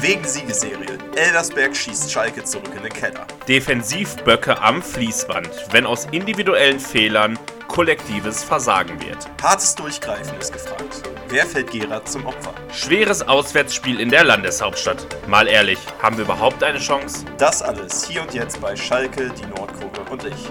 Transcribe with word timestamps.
Wegen 0.00 0.22
Siegesserie. 0.22 0.96
Elversberg 1.16 1.74
schießt 1.76 2.12
Schalke 2.12 2.44
zurück 2.44 2.70
in 2.76 2.84
den 2.84 2.92
Keller. 2.92 3.26
Defensivböcke 3.48 4.60
am 4.62 4.80
Fließband, 4.80 5.50
wenn 5.72 5.86
aus 5.86 6.06
individuellen 6.12 6.78
Fehlern 6.78 7.36
kollektives 7.66 8.44
Versagen 8.44 9.00
wird. 9.00 9.28
Hartes 9.42 9.74
Durchgreifen 9.74 10.38
ist 10.38 10.52
gefragt. 10.52 11.02
Wer 11.28 11.44
fällt 11.44 11.72
Gerard 11.72 12.08
zum 12.08 12.26
Opfer? 12.26 12.54
Schweres 12.72 13.26
Auswärtsspiel 13.26 13.98
in 13.98 14.08
der 14.08 14.22
Landeshauptstadt. 14.22 15.04
Mal 15.26 15.48
ehrlich, 15.48 15.78
haben 16.00 16.16
wir 16.16 16.24
überhaupt 16.24 16.62
eine 16.62 16.78
Chance? 16.78 17.24
Das 17.36 17.60
alles 17.60 18.06
hier 18.06 18.22
und 18.22 18.32
jetzt 18.32 18.60
bei 18.60 18.76
Schalke, 18.76 19.30
die 19.30 19.46
Nordkurve 19.46 20.00
und 20.10 20.24
ich. 20.24 20.48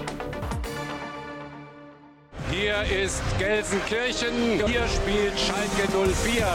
Hier 2.50 2.82
ist 3.02 3.22
Gelsenkirchen. 3.38 4.62
Hier 4.66 4.84
spielt 4.88 5.38
Schalke 5.38 5.88
04. 6.22 6.46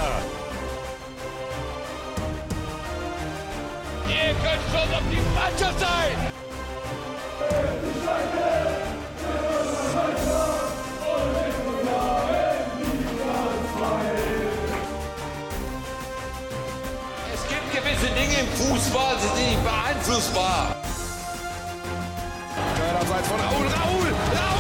Ihr 4.13 4.33
könnt 4.35 4.61
schon 4.71 4.93
auf 4.93 5.03
die 5.11 5.21
Mannschaft 5.33 5.79
sein! 5.79 6.33
Es 17.33 17.47
gibt 17.49 17.71
gewisse 17.71 18.13
Dinge 18.13 18.39
im 18.39 18.47
Fußball, 18.47 19.15
die 19.15 19.39
sind 19.39 19.49
nicht 19.49 19.63
beeinflussbar. 19.63 20.75
Körnerseits 22.77 23.27
von. 23.27 23.39
Raul! 23.39 23.65
Raul! 23.65 24.13
Raul! 24.37 24.52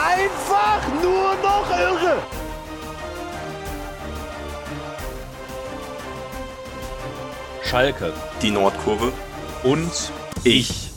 Einfach 0.00 0.86
nur 1.02 1.34
noch 1.42 1.68
irre! 1.76 2.22
Schalke 7.64 8.12
Die 8.40 8.52
Nordkurve. 8.52 9.12
und 9.64 10.12
ich. 10.44 10.92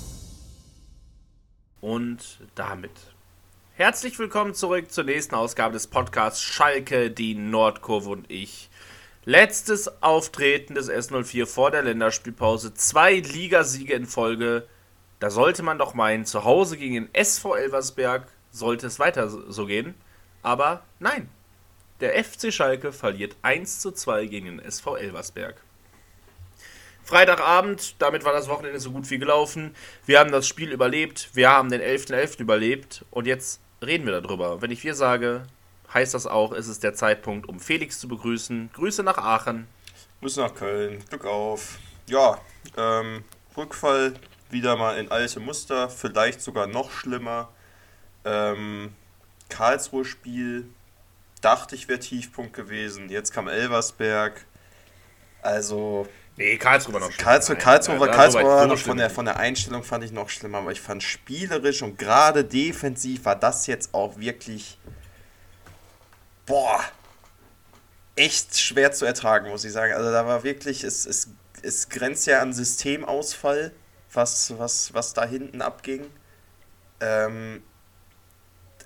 Und 1.79 2.41
damit. 2.53 2.91
Herzlich 3.73 4.19
willkommen 4.19 4.53
zurück 4.53 4.91
zur 4.91 5.05
nächsten 5.05 5.33
Ausgabe 5.33 5.73
des 5.73 5.87
Podcasts 5.87 6.43
Schalke, 6.43 7.09
die 7.09 7.33
Nordkurve 7.33 8.11
und 8.11 8.29
ich. 8.29 8.69
Letztes 9.25 10.03
Auftreten 10.03 10.75
des 10.75 10.91
S04 10.91 11.47
vor 11.47 11.71
der 11.71 11.81
Länderspielpause. 11.81 12.75
Zwei 12.75 13.15
Ligasiege 13.15 13.95
in 13.95 14.05
Folge. 14.05 14.67
Da 15.19 15.31
sollte 15.31 15.63
man 15.63 15.79
doch 15.79 15.95
meinen, 15.95 16.27
zu 16.27 16.43
Hause 16.43 16.77
gegen 16.77 16.93
den 16.93 17.09
SV 17.15 17.55
Elversberg 17.55 18.27
sollte 18.51 18.87
es 18.87 18.99
weiter 18.99 19.29
so 19.29 19.65
gehen. 19.65 19.95
Aber 20.43 20.83
nein. 20.99 21.29
Der 21.99 22.23
FC 22.23 22.51
Schalke 22.51 22.91
verliert 22.91 23.35
1 23.43 23.79
zu 23.79 23.91
2 23.91 24.25
gegen 24.25 24.47
den 24.47 24.59
SV 24.59 24.97
Elversberg. 24.97 25.55
Freitagabend, 27.03 27.95
damit 27.99 28.23
war 28.23 28.33
das 28.33 28.47
Wochenende 28.47 28.79
so 28.79 28.91
gut 28.91 29.09
wie 29.11 29.19
gelaufen. 29.19 29.75
Wir 30.05 30.19
haben 30.19 30.31
das 30.31 30.47
Spiel 30.47 30.71
überlebt, 30.71 31.29
wir 31.33 31.49
haben 31.49 31.69
den 31.69 31.81
11.11. 31.81 32.39
überlebt 32.39 33.05
und 33.11 33.27
jetzt 33.27 33.59
reden 33.83 34.05
wir 34.05 34.19
darüber. 34.19 34.61
Wenn 34.61 34.71
ich 34.71 34.83
wir 34.83 34.95
sage, 34.95 35.43
heißt 35.93 36.13
das 36.13 36.25
auch, 36.25 36.53
ist 36.53 36.67
es 36.67 36.79
der 36.79 36.93
Zeitpunkt, 36.93 37.47
um 37.47 37.59
Felix 37.59 37.99
zu 37.99 38.07
begrüßen. 38.07 38.71
Grüße 38.73 39.03
nach 39.03 39.17
Aachen. 39.17 39.67
Muss 40.21 40.37
nach 40.37 40.55
Köln. 40.55 41.03
Glück 41.09 41.25
auf. 41.25 41.79
Ja, 42.07 42.39
ähm, 42.77 43.23
Rückfall 43.57 44.13
wieder 44.49 44.75
mal 44.75 44.97
in 44.97 45.11
alte 45.11 45.39
Muster. 45.39 45.89
Vielleicht 45.89 46.41
sogar 46.41 46.67
noch 46.67 46.91
schlimmer. 46.91 47.49
Ähm, 48.25 48.93
Karlsruhe-Spiel. 49.49 50.65
Dachte 51.41 51.75
ich 51.75 51.87
wäre 51.87 51.99
Tiefpunkt 51.99 52.53
gewesen. 52.53 53.09
Jetzt 53.09 53.33
kam 53.33 53.47
Elversberg. 53.47 54.45
Also, 55.41 56.07
Nee, 56.37 56.57
Karlsruhe 56.57 56.93
war 56.93 57.01
noch 57.01 57.11
schlimmer. 57.11 57.29
Karlsruhe, 57.29 57.55
Karlsruhe, 57.57 57.99
war, 57.99 58.07
Karlsruhe 58.09 58.43
war 58.43 58.67
noch 58.67 58.77
von 58.77 58.97
der, 58.97 59.09
von 59.09 59.25
der 59.25 59.37
Einstellung 59.37 59.83
fand 59.83 60.03
ich 60.03 60.11
noch 60.11 60.29
schlimmer, 60.29 60.59
aber 60.59 60.71
ich 60.71 60.81
fand 60.81 61.03
spielerisch 61.03 61.81
und 61.81 61.97
gerade 61.97 62.45
defensiv 62.45 63.25
war 63.25 63.35
das 63.35 63.67
jetzt 63.67 63.93
auch 63.93 64.17
wirklich, 64.17 64.79
boah, 66.45 66.79
echt 68.15 68.57
schwer 68.57 68.91
zu 68.91 69.05
ertragen, 69.05 69.49
muss 69.49 69.65
ich 69.65 69.71
sagen. 69.71 69.93
Also 69.93 70.11
da 70.11 70.25
war 70.25 70.43
wirklich, 70.43 70.83
es, 70.83 71.05
es, 71.05 71.29
es 71.61 71.89
grenzt 71.89 72.27
ja 72.27 72.39
an 72.39 72.53
Systemausfall, 72.53 73.71
was, 74.13 74.57
was, 74.57 74.93
was 74.93 75.13
da 75.13 75.25
hinten 75.25 75.61
abging. 75.61 76.05
Ähm, 77.01 77.61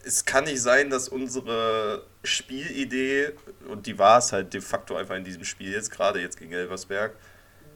es 0.05 0.23
kann 0.23 0.43
nicht 0.43 0.61
sein, 0.61 0.89
dass 0.89 1.09
unsere 1.09 2.05
Spielidee, 2.23 3.31
und 3.67 3.87
die 3.87 3.97
war 3.97 4.19
es 4.19 4.31
halt 4.31 4.53
de 4.53 4.61
facto 4.61 4.95
einfach 4.95 5.15
in 5.15 5.23
diesem 5.23 5.43
Spiel 5.43 5.71
jetzt, 5.71 5.91
gerade 5.91 6.21
jetzt 6.21 6.37
gegen 6.37 6.53
Elversberg, 6.53 7.15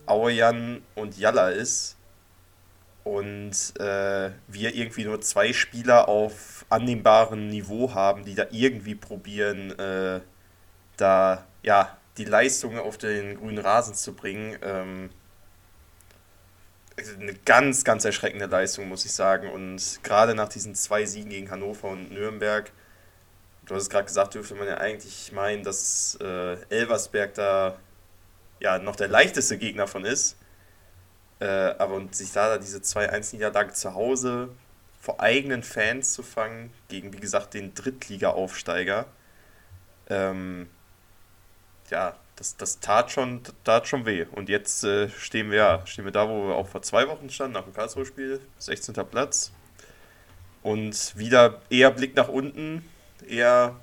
Auerjan 0.05 0.81
und 0.95 1.17
Jalla 1.17 1.49
ist 1.49 1.97
und 3.03 3.51
äh, 3.79 4.31
wir 4.47 4.75
irgendwie 4.75 5.05
nur 5.05 5.21
zwei 5.21 5.53
Spieler 5.53 6.07
auf 6.07 6.65
annehmbarem 6.69 7.47
Niveau 7.49 7.93
haben, 7.93 8.23
die 8.25 8.35
da 8.35 8.45
irgendwie 8.51 8.95
probieren, 8.95 9.77
äh, 9.79 10.21
da 10.97 11.45
ja 11.63 11.97
die 12.17 12.25
Leistung 12.25 12.77
auf 12.77 12.97
den 12.97 13.37
grünen 13.37 13.59
Rasen 13.59 13.95
zu 13.95 14.13
bringen. 14.13 14.57
Ähm, 14.61 15.09
eine 17.19 17.33
ganz, 17.33 17.83
ganz 17.83 18.05
erschreckende 18.05 18.45
Leistung, 18.45 18.87
muss 18.87 19.05
ich 19.05 19.11
sagen. 19.11 19.49
Und 19.49 19.99
gerade 20.03 20.35
nach 20.35 20.49
diesen 20.49 20.75
zwei 20.75 21.05
Siegen 21.05 21.29
gegen 21.29 21.51
Hannover 21.51 21.89
und 21.89 22.11
Nürnberg, 22.11 22.71
du 23.65 23.75
hast 23.75 23.83
es 23.83 23.89
gerade 23.89 24.05
gesagt, 24.05 24.33
dürfte 24.33 24.55
man 24.55 24.67
ja 24.67 24.77
eigentlich 24.77 25.31
meinen, 25.31 25.63
dass 25.63 26.17
äh, 26.21 26.57
Elversberg 26.69 27.33
da 27.33 27.77
ja 28.59 28.79
noch 28.79 28.95
der 28.95 29.07
leichteste 29.07 29.57
Gegner 29.57 29.87
von 29.87 30.05
ist. 30.05 30.37
Äh, 31.39 31.45
aber 31.45 31.95
und 31.95 32.15
sich 32.15 32.31
da 32.31 32.57
diese 32.57 32.79
2-1-Niederlage 32.79 33.73
zu 33.73 33.93
Hause 33.93 34.49
vor 34.99 35.21
eigenen 35.21 35.63
Fans 35.63 36.13
zu 36.13 36.23
fangen, 36.23 36.73
gegen 36.89 37.13
wie 37.13 37.19
gesagt 37.19 37.53
den 37.53 37.73
Drittliga-Aufsteiger, 37.73 39.05
ähm, 40.09 40.69
ja, 41.89 42.15
das, 42.39 42.55
das 42.55 42.79
tat 42.79 43.11
schon, 43.11 43.41
tat 43.65 43.87
schon 43.87 44.05
weh. 44.05 44.25
Und 44.31 44.47
jetzt 44.47 44.85
äh, 44.85 45.09
stehen 45.09 45.51
wir 45.51 45.81
stehen 45.85 46.05
wir 46.05 46.13
da, 46.13 46.29
wo 46.29 46.47
wir 46.47 46.55
auch 46.55 46.67
vor 46.67 46.81
zwei 46.81 47.07
Wochen 47.09 47.29
standen, 47.29 47.53
nach 47.53 47.65
dem 47.65 47.73
Karlsruhe-Spiel, 47.73 48.39
16. 48.59 48.95
Platz. 49.11 49.51
Und 50.63 51.17
wieder 51.17 51.61
eher 51.69 51.91
Blick 51.91 52.15
nach 52.15 52.29
unten, 52.29 52.89
eher 53.27 53.75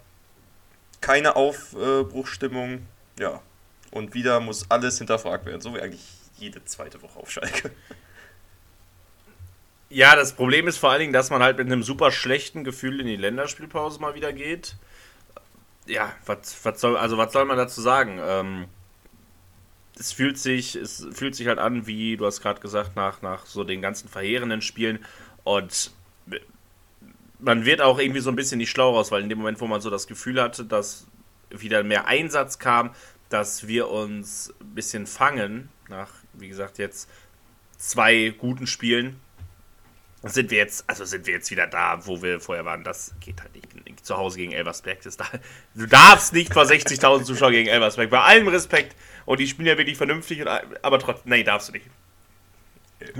keine 1.00 1.36
Aufbruchstimmung, 1.36 2.86
ja. 3.18 3.42
Und 3.90 4.14
wieder 4.14 4.40
muss 4.40 4.70
alles 4.70 4.98
hinterfragt 4.98 5.44
werden, 5.46 5.60
so 5.60 5.74
wie 5.74 5.80
eigentlich 5.80 6.06
jede 6.38 6.64
zweite 6.64 7.00
Woche 7.02 7.18
auf 7.18 7.30
Schalke. 7.30 7.70
Ja, 9.88 10.16
das 10.16 10.32
Problem 10.32 10.66
ist 10.66 10.78
vor 10.78 10.90
allen 10.90 11.00
Dingen, 11.00 11.12
dass 11.12 11.30
man 11.30 11.42
halt 11.42 11.58
mit 11.58 11.66
einem 11.66 11.82
super 11.82 12.10
schlechten 12.10 12.64
Gefühl 12.64 13.00
in 13.00 13.06
die 13.06 13.16
Länderspielpause 13.16 14.00
mal 14.00 14.14
wieder 14.14 14.32
geht. 14.32 14.76
Ja, 15.86 16.12
was, 16.24 16.64
was 16.64 16.80
soll, 16.80 16.96
also 16.96 17.16
was 17.16 17.32
soll 17.32 17.44
man 17.44 17.56
dazu 17.56 17.80
sagen? 17.80 18.18
Ähm, 18.20 18.66
es 19.98 20.12
fühlt 20.12 20.38
sich, 20.38 20.74
es 20.74 21.06
fühlt 21.12 21.34
sich 21.34 21.46
halt 21.46 21.58
an, 21.58 21.86
wie 21.86 22.16
du 22.16 22.26
hast 22.26 22.40
gerade 22.42 22.60
gesagt, 22.60 22.96
nach, 22.96 23.22
nach 23.22 23.46
so 23.46 23.64
den 23.64 23.80
ganzen 23.80 24.08
verheerenden 24.08 24.60
Spielen 24.60 25.04
und 25.44 25.92
man 27.38 27.64
wird 27.64 27.80
auch 27.80 27.98
irgendwie 27.98 28.20
so 28.20 28.30
ein 28.30 28.36
bisschen 28.36 28.58
nicht 28.58 28.70
schlau 28.70 28.94
raus, 28.94 29.10
weil 29.10 29.22
in 29.22 29.28
dem 29.28 29.38
Moment, 29.38 29.60
wo 29.60 29.66
man 29.66 29.80
so 29.80 29.90
das 29.90 30.06
Gefühl 30.06 30.40
hatte, 30.40 30.64
dass 30.64 31.06
wieder 31.50 31.82
mehr 31.82 32.06
Einsatz 32.06 32.58
kam, 32.58 32.90
dass 33.28 33.66
wir 33.66 33.88
uns 33.88 34.54
ein 34.60 34.74
bisschen 34.74 35.06
fangen, 35.06 35.68
nach, 35.88 36.10
wie 36.32 36.48
gesagt, 36.48 36.78
jetzt 36.78 37.08
zwei 37.78 38.34
guten 38.36 38.66
Spielen, 38.66 39.20
sind 40.22 40.50
wir 40.50 40.58
jetzt, 40.58 40.88
also 40.88 41.04
sind 41.04 41.26
wir 41.26 41.34
jetzt 41.34 41.50
wieder 41.50 41.66
da, 41.66 42.06
wo 42.06 42.22
wir 42.22 42.40
vorher 42.40 42.64
waren. 42.64 42.82
Das 42.84 43.14
geht 43.20 43.40
halt 43.40 43.54
nicht. 43.54 43.65
Zu 44.06 44.16
Hause 44.16 44.38
gegen 44.38 44.52
Elversberg. 44.52 44.98
Du 45.74 45.86
darfst 45.86 46.32
nicht 46.32 46.52
vor 46.52 46.62
60.000 46.62 47.24
Zuschauern 47.24 47.52
gegen 47.52 47.68
Elversberg. 47.68 48.08
Bei 48.08 48.20
allem 48.20 48.46
Respekt. 48.46 48.94
Und 49.24 49.40
die 49.40 49.48
spielen 49.48 49.66
ja 49.66 49.76
wirklich 49.76 49.96
vernünftig. 49.96 50.40
Und, 50.40 50.48
aber 50.82 51.00
trotzdem, 51.00 51.32
nee, 51.32 51.42
darfst 51.42 51.68
du 51.68 51.72
nicht. 51.72 51.86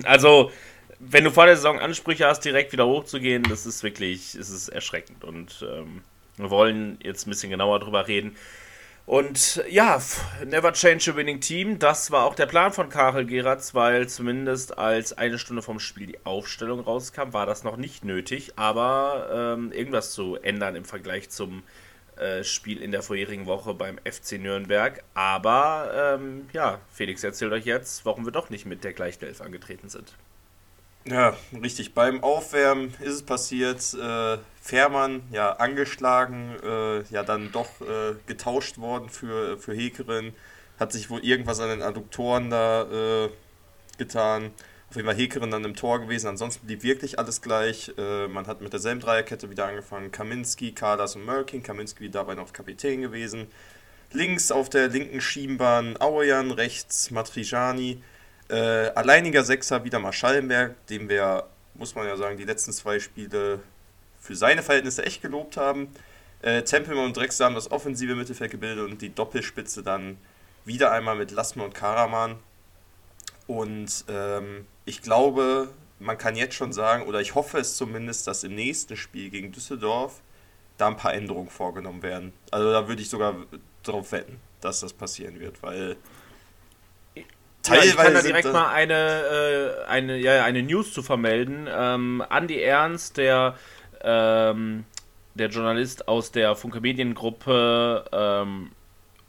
Also, 0.05 0.53
wenn 1.01 1.25
du 1.25 1.33
vor 1.33 1.47
der 1.47 1.57
Saison 1.57 1.81
Ansprüche 1.81 2.27
hast, 2.27 2.45
direkt 2.45 2.73
wieder 2.73 2.87
hochzugehen, 2.87 3.43
das 3.43 3.67
ist 3.67 3.83
wirklich, 3.83 4.37
es 4.37 4.49
ist 4.49 4.69
erschreckend. 4.69 5.25
Und 5.25 5.67
ähm, 5.69 6.03
wir 6.37 6.51
wollen 6.51 6.99
jetzt 7.03 7.27
ein 7.27 7.31
bisschen 7.31 7.51
genauer 7.51 7.81
drüber 7.81 8.07
reden. 8.07 8.37
Und 9.07 9.63
ja, 9.71 10.03
Never 10.45 10.73
Change 10.73 11.13
a 11.13 11.17
Winning 11.17 11.41
Team, 11.41 11.79
das 11.79 12.11
war 12.11 12.25
auch 12.25 12.35
der 12.35 12.47
Plan 12.47 12.73
von 12.73 12.89
Karel 12.89 13.25
Geratz, 13.25 13.73
weil 13.73 14.09
zumindest 14.09 14.79
als 14.79 15.13
eine 15.13 15.39
Stunde 15.39 15.63
vom 15.63 15.79
Spiel 15.79 16.09
die 16.09 16.27
Aufstellung 16.27 16.81
rauskam, 16.81 17.33
war 17.33 17.47
das 17.47 17.63
noch 17.63 17.77
nicht 17.77 18.05
nötig, 18.05 18.55
aber 18.57 19.55
ähm, 19.57 19.71
irgendwas 19.71 20.11
zu 20.11 20.35
ändern 20.35 20.75
im 20.75 20.85
Vergleich 20.85 21.31
zum 21.31 21.63
äh, 22.17 22.43
Spiel 22.43 22.83
in 22.83 22.91
der 22.91 23.03
vorherigen 23.03 23.47
Woche 23.47 23.75
beim 23.75 23.99
FC 23.99 24.41
Nürnberg. 24.41 25.05
Aber 25.15 26.17
ähm, 26.19 26.49
ja, 26.53 26.81
Felix 26.93 27.23
erzählt 27.23 27.53
euch 27.53 27.65
jetzt, 27.65 28.05
warum 28.07 28.25
wir 28.25 28.33
doch 28.33 28.51
nicht 28.51 28.67
mit 28.67 28.83
der 28.83 28.93
gleichen 28.93 29.25
Elf 29.25 29.41
angetreten 29.41 29.89
sind. 29.89 30.17
Ja, 31.09 31.37
richtig. 31.63 31.95
Beim 31.95 32.23
Aufwärmen 32.23 32.93
ist 33.01 33.15
es 33.15 33.23
passiert. 33.23 33.95
Äh, 33.95 34.39
Fährmann, 34.61 35.23
ja, 35.31 35.53
angeschlagen, 35.53 36.57
äh, 36.65 37.03
ja, 37.05 37.23
dann 37.23 37.53
doch 37.53 37.69
äh, 37.81 38.17
getauscht 38.27 38.79
worden 38.79 39.09
für, 39.09 39.57
für 39.59 39.73
Hekerin. 39.73 40.33
Hat 40.81 40.93
sich 40.93 41.09
wohl 41.09 41.25
irgendwas 41.25 41.61
an 41.61 41.69
den 41.69 41.83
Adduktoren 41.83 42.51
da 42.51 42.83
äh, 43.25 43.31
getan. 43.99 44.51
Auf 44.91 44.97
jeden 44.97 45.07
Fall 45.07 45.17
Hekerin 45.17 45.51
dann 45.53 45.65
im 45.65 45.77
Tor 45.77 46.01
gewesen. 46.01 46.27
Ansonsten 46.27 46.67
blieb 46.67 46.83
wirklich 46.83 47.21
alles 47.21 47.41
gleich. 47.41 47.93
Äh, 47.97 48.27
man 48.27 48.49
hat 48.49 48.61
mit 48.61 48.73
derselben 48.73 49.01
Dreierkette 49.01 49.49
wieder 49.49 49.67
angefangen. 49.67 50.11
Kaminski, 50.11 50.73
Kadas 50.73 51.15
und 51.15 51.25
Merkin. 51.25 51.63
Kaminski 51.63 52.11
dabei 52.11 52.35
noch 52.35 52.53
Kapitän 52.53 53.01
gewesen. 53.03 53.47
Links 54.13 54.51
auf 54.51 54.71
der 54.71 54.89
linken 54.89 55.21
Schienbahn 55.21 55.97
Auejan, 56.01 56.51
rechts 56.51 57.13
Matrijani. 57.13 58.03
Äh, 58.49 58.91
alleiniger 58.95 59.43
Sechser 59.45 59.85
wieder 59.85 59.99
mal 59.99 60.13
Schallenberg, 60.13 60.87
dem 60.87 61.09
wir, 61.09 61.47
muss 61.75 61.95
man 61.95 62.07
ja 62.07 62.17
sagen, 62.17 62.37
die 62.37 62.45
letzten 62.45 62.73
zwei 62.73 63.01
Spiele 63.01 63.61
für 64.21 64.37
seine 64.37 64.63
Verhältnisse 64.63 65.05
echt 65.05 65.23
gelobt 65.23 65.57
haben. 65.57 65.89
Äh, 66.43 66.63
Tempelmann 66.63 67.07
und 67.07 67.17
Drexler 67.17 67.47
haben 67.47 67.55
das 67.55 67.71
offensive 67.71 68.15
Mittelfeld 68.15 68.51
gebildet 68.51 68.89
und 68.89 69.03
die 69.03 69.15
Doppelspitze 69.15 69.83
dann 69.83 70.19
wieder 70.65 70.93
einmal 70.93 71.17
mit 71.17 71.31
Lassmann 71.31 71.67
und 71.67 71.75
Karaman. 71.75 72.37
Und 73.47 74.05
ähm, 74.09 74.67
ich 74.85 75.03
glaube, 75.03 75.69
man 75.99 76.19
kann 76.19 76.37
jetzt 76.37 76.55
schon 76.55 76.73
sagen, 76.73 77.05
oder 77.07 77.21
ich 77.21 77.35
hoffe 77.35 77.59
es 77.59 77.77
zumindest, 77.77 78.27
dass 78.27 78.45
im 78.45 78.55
nächsten 78.55 78.97
Spiel 78.97 79.31
gegen 79.31 79.53
Düsseldorf 79.53 80.21
da 80.77 80.89
ein 80.89 80.97
paar 80.97 81.15
Änderungen 81.15 81.49
vorgenommen 81.49 82.03
werden. 82.03 82.33
Also 82.51 82.71
da 82.71 82.87
würde 82.89 83.01
ich 83.01 83.09
sogar 83.09 83.35
drauf 83.83 84.13
wetten, 84.13 84.41
dass 84.61 84.81
das 84.81 84.93
passieren 84.93 85.41
wird, 85.41 85.63
weil 85.63 85.97
ja, 87.69 87.83
ich 87.83 87.97
kann 87.97 88.15
da 88.15 88.23
direkt 88.23 88.53
mal 88.53 88.69
eine, 88.69 88.95
äh, 88.95 89.89
eine, 89.89 90.19
ja, 90.19 90.45
eine 90.45 90.63
News 90.63 90.93
zu 90.93 91.03
vermelden. 91.03 91.69
Ähm, 91.71 92.23
Andi 92.29 92.61
Ernst, 92.61 93.17
der, 93.17 93.57
ähm, 94.03 94.85
der 95.35 95.49
Journalist 95.49 96.09
aus 96.09 96.33
der 96.33 96.57
Funke 96.57 96.81
Mediengruppe, 96.81 98.05
ähm, 98.13 98.71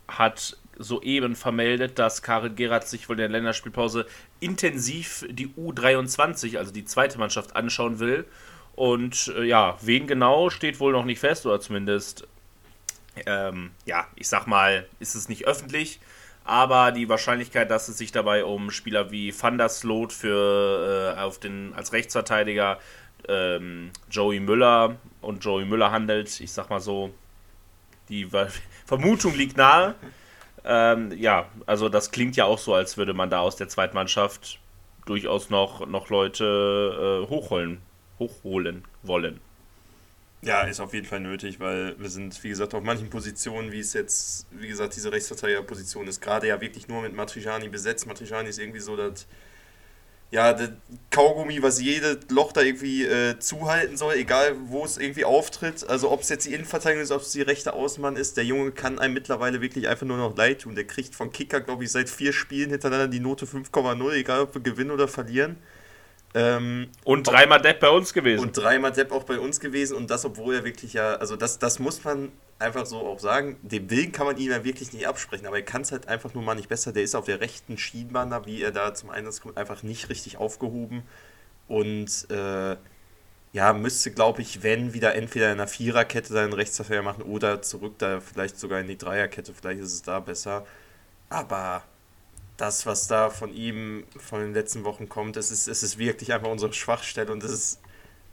hat 0.07 0.57
soeben 0.79 1.35
vermeldet, 1.35 1.99
dass 1.99 2.21
Karel 2.21 2.53
Gerard 2.53 2.87
sich 2.87 3.09
wohl 3.09 3.15
in 3.15 3.19
der 3.19 3.29
Länderspielpause 3.29 4.05
intensiv 4.39 5.25
die 5.29 5.47
U23, 5.47 6.57
also 6.57 6.71
die 6.71 6.85
zweite 6.85 7.17
Mannschaft, 7.17 7.55
anschauen 7.55 7.99
will. 7.99 8.25
Und 8.75 9.33
äh, 9.35 9.43
ja, 9.43 9.77
wen 9.81 10.05
genau 10.05 10.49
steht 10.49 10.79
wohl 10.79 10.91
noch 10.91 11.05
nicht 11.05 11.19
fest, 11.19 11.45
oder 11.45 11.59
zumindest, 11.59 12.27
ähm, 13.25 13.71
ja, 13.85 14.07
ich 14.15 14.27
sag 14.27 14.45
mal, 14.45 14.87
ist 14.99 15.15
es 15.15 15.29
nicht 15.29 15.47
öffentlich 15.47 15.99
aber 16.47 16.91
die 16.91 17.09
Wahrscheinlichkeit, 17.09 17.69
dass 17.69 17.89
es 17.89 17.97
sich 17.97 18.11
dabei 18.11 18.45
um 18.45 18.71
Spieler 18.71 19.11
wie 19.11 19.33
Van 19.38 19.57
der 19.57 19.69
Sloot 19.69 20.13
für 20.13 21.15
äh, 21.17 21.19
auf 21.19 21.39
den 21.39 21.73
als 21.75 21.91
Rechtsverteidiger 21.91 22.79
ähm, 23.27 23.91
Joey 24.09 24.39
Müller 24.39 24.95
und 25.21 25.44
Joey 25.44 25.65
Müller 25.65 25.91
handelt, 25.91 26.39
ich 26.39 26.51
sag 26.51 26.69
mal 26.69 26.79
so, 26.79 27.13
die 28.09 28.27
Vermutung 28.85 29.35
liegt 29.35 29.57
nahe. 29.57 29.95
Ähm, 30.63 31.11
ja, 31.17 31.47
also 31.65 31.89
das 31.89 32.11
klingt 32.11 32.35
ja 32.38 32.45
auch 32.45 32.59
so, 32.59 32.73
als 32.73 32.97
würde 32.97 33.13
man 33.13 33.29
da 33.29 33.39
aus 33.39 33.57
der 33.57 33.67
Zweitmannschaft 33.67 34.59
durchaus 35.05 35.49
noch, 35.49 35.85
noch 35.88 36.09
Leute 36.09 37.23
äh, 37.25 37.29
hochholen, 37.29 37.81
hochholen 38.19 38.83
wollen. 39.03 39.41
Ja, 40.41 40.61
ist 40.61 40.79
auf 40.79 40.93
jeden 40.93 41.07
Fall 41.07 41.19
nötig, 41.19 41.59
weil 41.59 41.99
wir 41.99 42.09
sind, 42.09 42.43
wie 42.43 42.49
gesagt, 42.49 42.73
auf 42.75 42.83
manchen 42.83 43.09
Positionen, 43.09 43.71
wie 43.71 43.79
es 43.79 43.93
jetzt, 43.93 44.45
wie 44.51 44.67
gesagt, 44.67 44.95
diese 44.95 45.11
Rechtsverteidigerposition 45.11 46.07
ist 46.07 46.21
gerade 46.21 46.47
ja 46.47 46.61
wirklich 46.61 46.87
nur 46.87 47.01
mit 47.01 47.13
Matrijani 47.13 47.69
besetzt. 47.69 48.05
Matrijani 48.05 48.47
ist 48.49 48.59
irgendwie 48.59 48.79
so 48.79 48.95
das, 48.95 49.25
ja, 50.31 50.53
das 50.53 50.71
Kaugummi, 51.09 51.61
was 51.63 51.81
jedes 51.81 52.29
Loch 52.29 52.51
da 52.51 52.61
irgendwie 52.61 53.05
äh, 53.05 53.39
zuhalten 53.39 53.97
soll, 53.97 54.15
egal 54.15 54.55
wo 54.67 54.85
es 54.85 54.97
irgendwie 54.97 55.25
auftritt. 55.25 55.87
Also 55.89 56.11
ob 56.11 56.21
es 56.21 56.29
jetzt 56.29 56.45
die 56.45 56.53
Innenverteidigung 56.53 57.03
ist, 57.03 57.11
ob 57.11 57.21
es 57.21 57.31
die 57.31 57.41
rechte 57.41 57.73
Außenmann 57.73 58.15
ist, 58.15 58.37
der 58.37 58.45
Junge 58.45 58.71
kann 58.71 58.99
einem 58.99 59.15
mittlerweile 59.15 59.61
wirklich 59.61 59.87
einfach 59.87 60.05
nur 60.05 60.17
noch 60.17 60.37
leid 60.37 60.61
tun. 60.61 60.75
Der 60.75 60.85
kriegt 60.85 61.15
von 61.15 61.31
Kicker, 61.31 61.61
glaube 61.61 61.83
ich, 61.85 61.91
seit 61.91 62.09
vier 62.09 62.33
Spielen 62.33 62.69
hintereinander 62.69 63.07
die 63.07 63.21
Note 63.21 63.45
5,0, 63.45 64.13
egal 64.13 64.41
ob 64.41 64.53
wir 64.53 64.61
gewinnen 64.61 64.91
oder 64.91 65.07
verlieren. 65.07 65.57
Ähm, 66.33 66.89
und 67.03 67.27
dreimal 67.27 67.62
Depp 67.62 67.79
bei 67.79 67.89
uns 67.89 68.13
gewesen. 68.13 68.44
Und 68.44 68.57
dreimal 68.57 68.91
Depp 68.91 69.12
auch 69.12 69.24
bei 69.24 69.39
uns 69.39 69.59
gewesen 69.59 69.95
und 69.95 70.09
das, 70.12 70.25
obwohl 70.25 70.56
er 70.56 70.63
wirklich 70.65 70.94
ja, 70.94 71.15
also 71.15 71.35
das, 71.35 71.57
das 71.57 71.79
muss 71.79 72.03
man 72.03 72.31
einfach 72.59 72.85
so 72.85 72.97
auch 73.00 73.19
sagen, 73.19 73.57
den 73.62 73.89
Willen 73.89 74.12
kann 74.12 74.25
man 74.25 74.38
ihm 74.38 74.51
ja 74.51 74.63
wirklich 74.63 74.91
nicht 74.94 75.07
absprechen, 75.07 75.47
aber 75.47 75.57
er 75.57 75.63
kann 75.63 75.83
es 75.83 75.91
halt 75.91 76.07
einfach 76.07 76.33
nur 76.33 76.44
mal 76.44 76.56
nicht 76.56 76.69
besser. 76.69 76.91
Der 76.91 77.03
ist 77.03 77.15
auf 77.15 77.25
der 77.25 77.39
rechten 77.39 77.77
Schienbahn 77.77 78.29
da, 78.29 78.45
wie 78.45 78.62
er 78.62 78.71
da 78.71 78.94
zum 78.94 79.09
Einsatz 79.09 79.41
kommt, 79.41 79.57
einfach 79.57 79.83
nicht 79.83 80.09
richtig 80.09 80.38
aufgehoben 80.38 81.03
und 81.68 82.30
äh, 82.30 82.75
ja, 83.53 83.73
müsste, 83.73 84.12
glaube 84.12 84.41
ich, 84.41 84.63
wenn 84.63 84.94
wieder 84.94 85.15
entweder 85.15 85.47
in 85.47 85.53
einer 85.53 85.68
Viererkette 85.68 86.33
seinen 86.33 86.53
Rechtsverfehler 86.53 87.01
machen 87.01 87.23
oder 87.23 87.62
zurück 87.62 87.95
da 87.97 88.19
vielleicht 88.19 88.59
sogar 88.59 88.80
in 88.80 88.88
die 88.88 88.97
Dreierkette, 88.97 89.53
vielleicht 89.53 89.81
ist 89.81 89.94
es 89.94 90.01
da 90.03 90.19
besser. 90.19 90.65
Aber 91.30 91.83
das, 92.57 92.86
was 92.88 93.07
da 93.07 93.30
von 93.30 93.54
ihm 93.54 94.04
von 94.18 94.42
den 94.42 94.54
letzten 94.54 94.83
Wochen 94.83 95.07
kommt, 95.07 95.38
es 95.38 95.51
ist, 95.51 95.68
es 95.68 95.83
ist 95.83 96.00
wirklich 96.00 96.33
einfach 96.33 96.50
unsere 96.50 96.74
Schwachstelle 96.74 97.31
und 97.31 97.44
es 97.44 97.51
ist, 97.51 97.81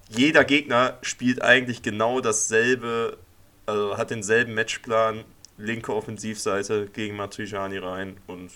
jeder 0.08 0.44
Gegner 0.44 0.98
spielt 1.02 1.42
eigentlich 1.42 1.82
genau 1.82 2.20
dasselbe, 2.20 3.18
also 3.66 3.96
hat 3.96 4.10
denselben 4.10 4.54
Matchplan, 4.54 5.24
linke 5.58 5.94
Offensivseite 5.94 6.86
gegen 6.86 7.16
Matrijani 7.16 7.78
rein 7.78 8.16
und 8.26 8.50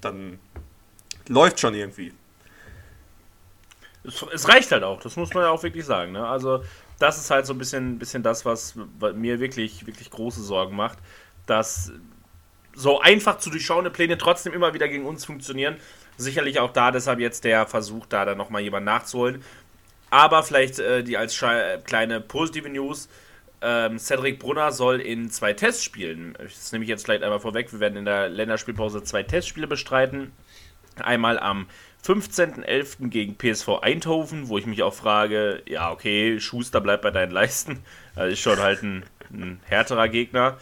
dann 0.00 0.38
läuft 1.28 1.60
schon 1.60 1.74
irgendwie. 1.74 2.12
Es, 4.04 4.24
es, 4.32 4.48
reicht 4.48 4.72
halt 4.72 4.84
auch, 4.84 5.00
das 5.00 5.16
muss 5.16 5.32
man 5.34 5.44
ja 5.44 5.50
auch 5.50 5.62
wirklich 5.62 5.84
sagen. 5.84 6.12
Ne? 6.12 6.26
Also, 6.26 6.62
das 6.98 7.18
ist 7.18 7.30
halt 7.30 7.46
so 7.46 7.52
ein 7.52 7.58
bisschen, 7.58 7.98
bisschen 7.98 8.22
das, 8.22 8.44
was 8.44 8.74
mir 9.14 9.38
wirklich, 9.38 9.86
wirklich 9.86 10.10
große 10.10 10.42
Sorgen 10.42 10.74
macht, 10.74 10.98
dass 11.46 11.92
so 12.78 13.00
einfach 13.00 13.38
zu 13.38 13.50
durchschauende 13.50 13.90
Pläne 13.90 14.18
trotzdem 14.18 14.52
immer 14.52 14.72
wieder 14.72 14.88
gegen 14.88 15.04
uns 15.04 15.24
funktionieren. 15.24 15.76
Sicherlich 16.16 16.60
auch 16.60 16.72
da, 16.72 16.92
deshalb 16.92 17.18
jetzt 17.18 17.44
der 17.44 17.66
Versuch, 17.66 18.06
da 18.06 18.24
dann 18.24 18.38
nochmal 18.38 18.62
jemand 18.62 18.86
nachzuholen. 18.86 19.42
Aber 20.10 20.42
vielleicht 20.44 20.78
äh, 20.78 21.02
die 21.02 21.16
als 21.16 21.36
kleine 21.84 22.20
positive 22.20 22.68
News. 22.68 23.08
Ähm, 23.60 23.98
Cedric 23.98 24.38
Brunner 24.38 24.70
soll 24.70 25.00
in 25.00 25.30
zwei 25.30 25.52
Tests 25.52 25.82
spielen. 25.82 26.36
Das 26.38 26.70
nehme 26.70 26.84
ich 26.84 26.88
jetzt 26.88 27.04
vielleicht 27.04 27.24
einmal 27.24 27.40
vorweg. 27.40 27.72
Wir 27.72 27.80
werden 27.80 27.98
in 27.98 28.04
der 28.04 28.28
Länderspielpause 28.28 29.02
zwei 29.02 29.24
Testspiele 29.24 29.66
bestreiten. 29.66 30.30
Einmal 31.02 31.38
am 31.38 31.66
15.11. 32.06 33.08
gegen 33.08 33.36
PSV 33.36 33.80
Eindhoven, 33.82 34.48
wo 34.48 34.56
ich 34.58 34.66
mich 34.66 34.84
auch 34.84 34.94
frage, 34.94 35.62
ja, 35.66 35.90
okay, 35.90 36.38
Schuster 36.38 36.80
bleibt 36.80 37.02
bei 37.02 37.10
deinen 37.10 37.32
Leisten. 37.32 37.80
Das 38.14 38.32
ist 38.32 38.40
schon 38.40 38.58
halt 38.58 38.84
ein, 38.84 39.04
ein 39.32 39.60
härterer 39.64 40.08
Gegner. 40.08 40.56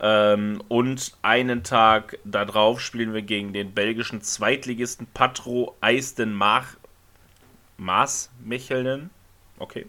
Ähm, 0.00 0.62
und 0.68 1.12
einen 1.22 1.62
Tag 1.62 2.18
darauf 2.24 2.80
spielen 2.80 3.12
wir 3.12 3.22
gegen 3.22 3.52
den 3.52 3.74
belgischen 3.74 4.22
Zweitligisten 4.22 5.06
Patro 5.12 5.76
Eisten 5.80 6.32
Mach 6.32 6.76
Maasmechelnen. 7.76 9.10
Okay. 9.58 9.86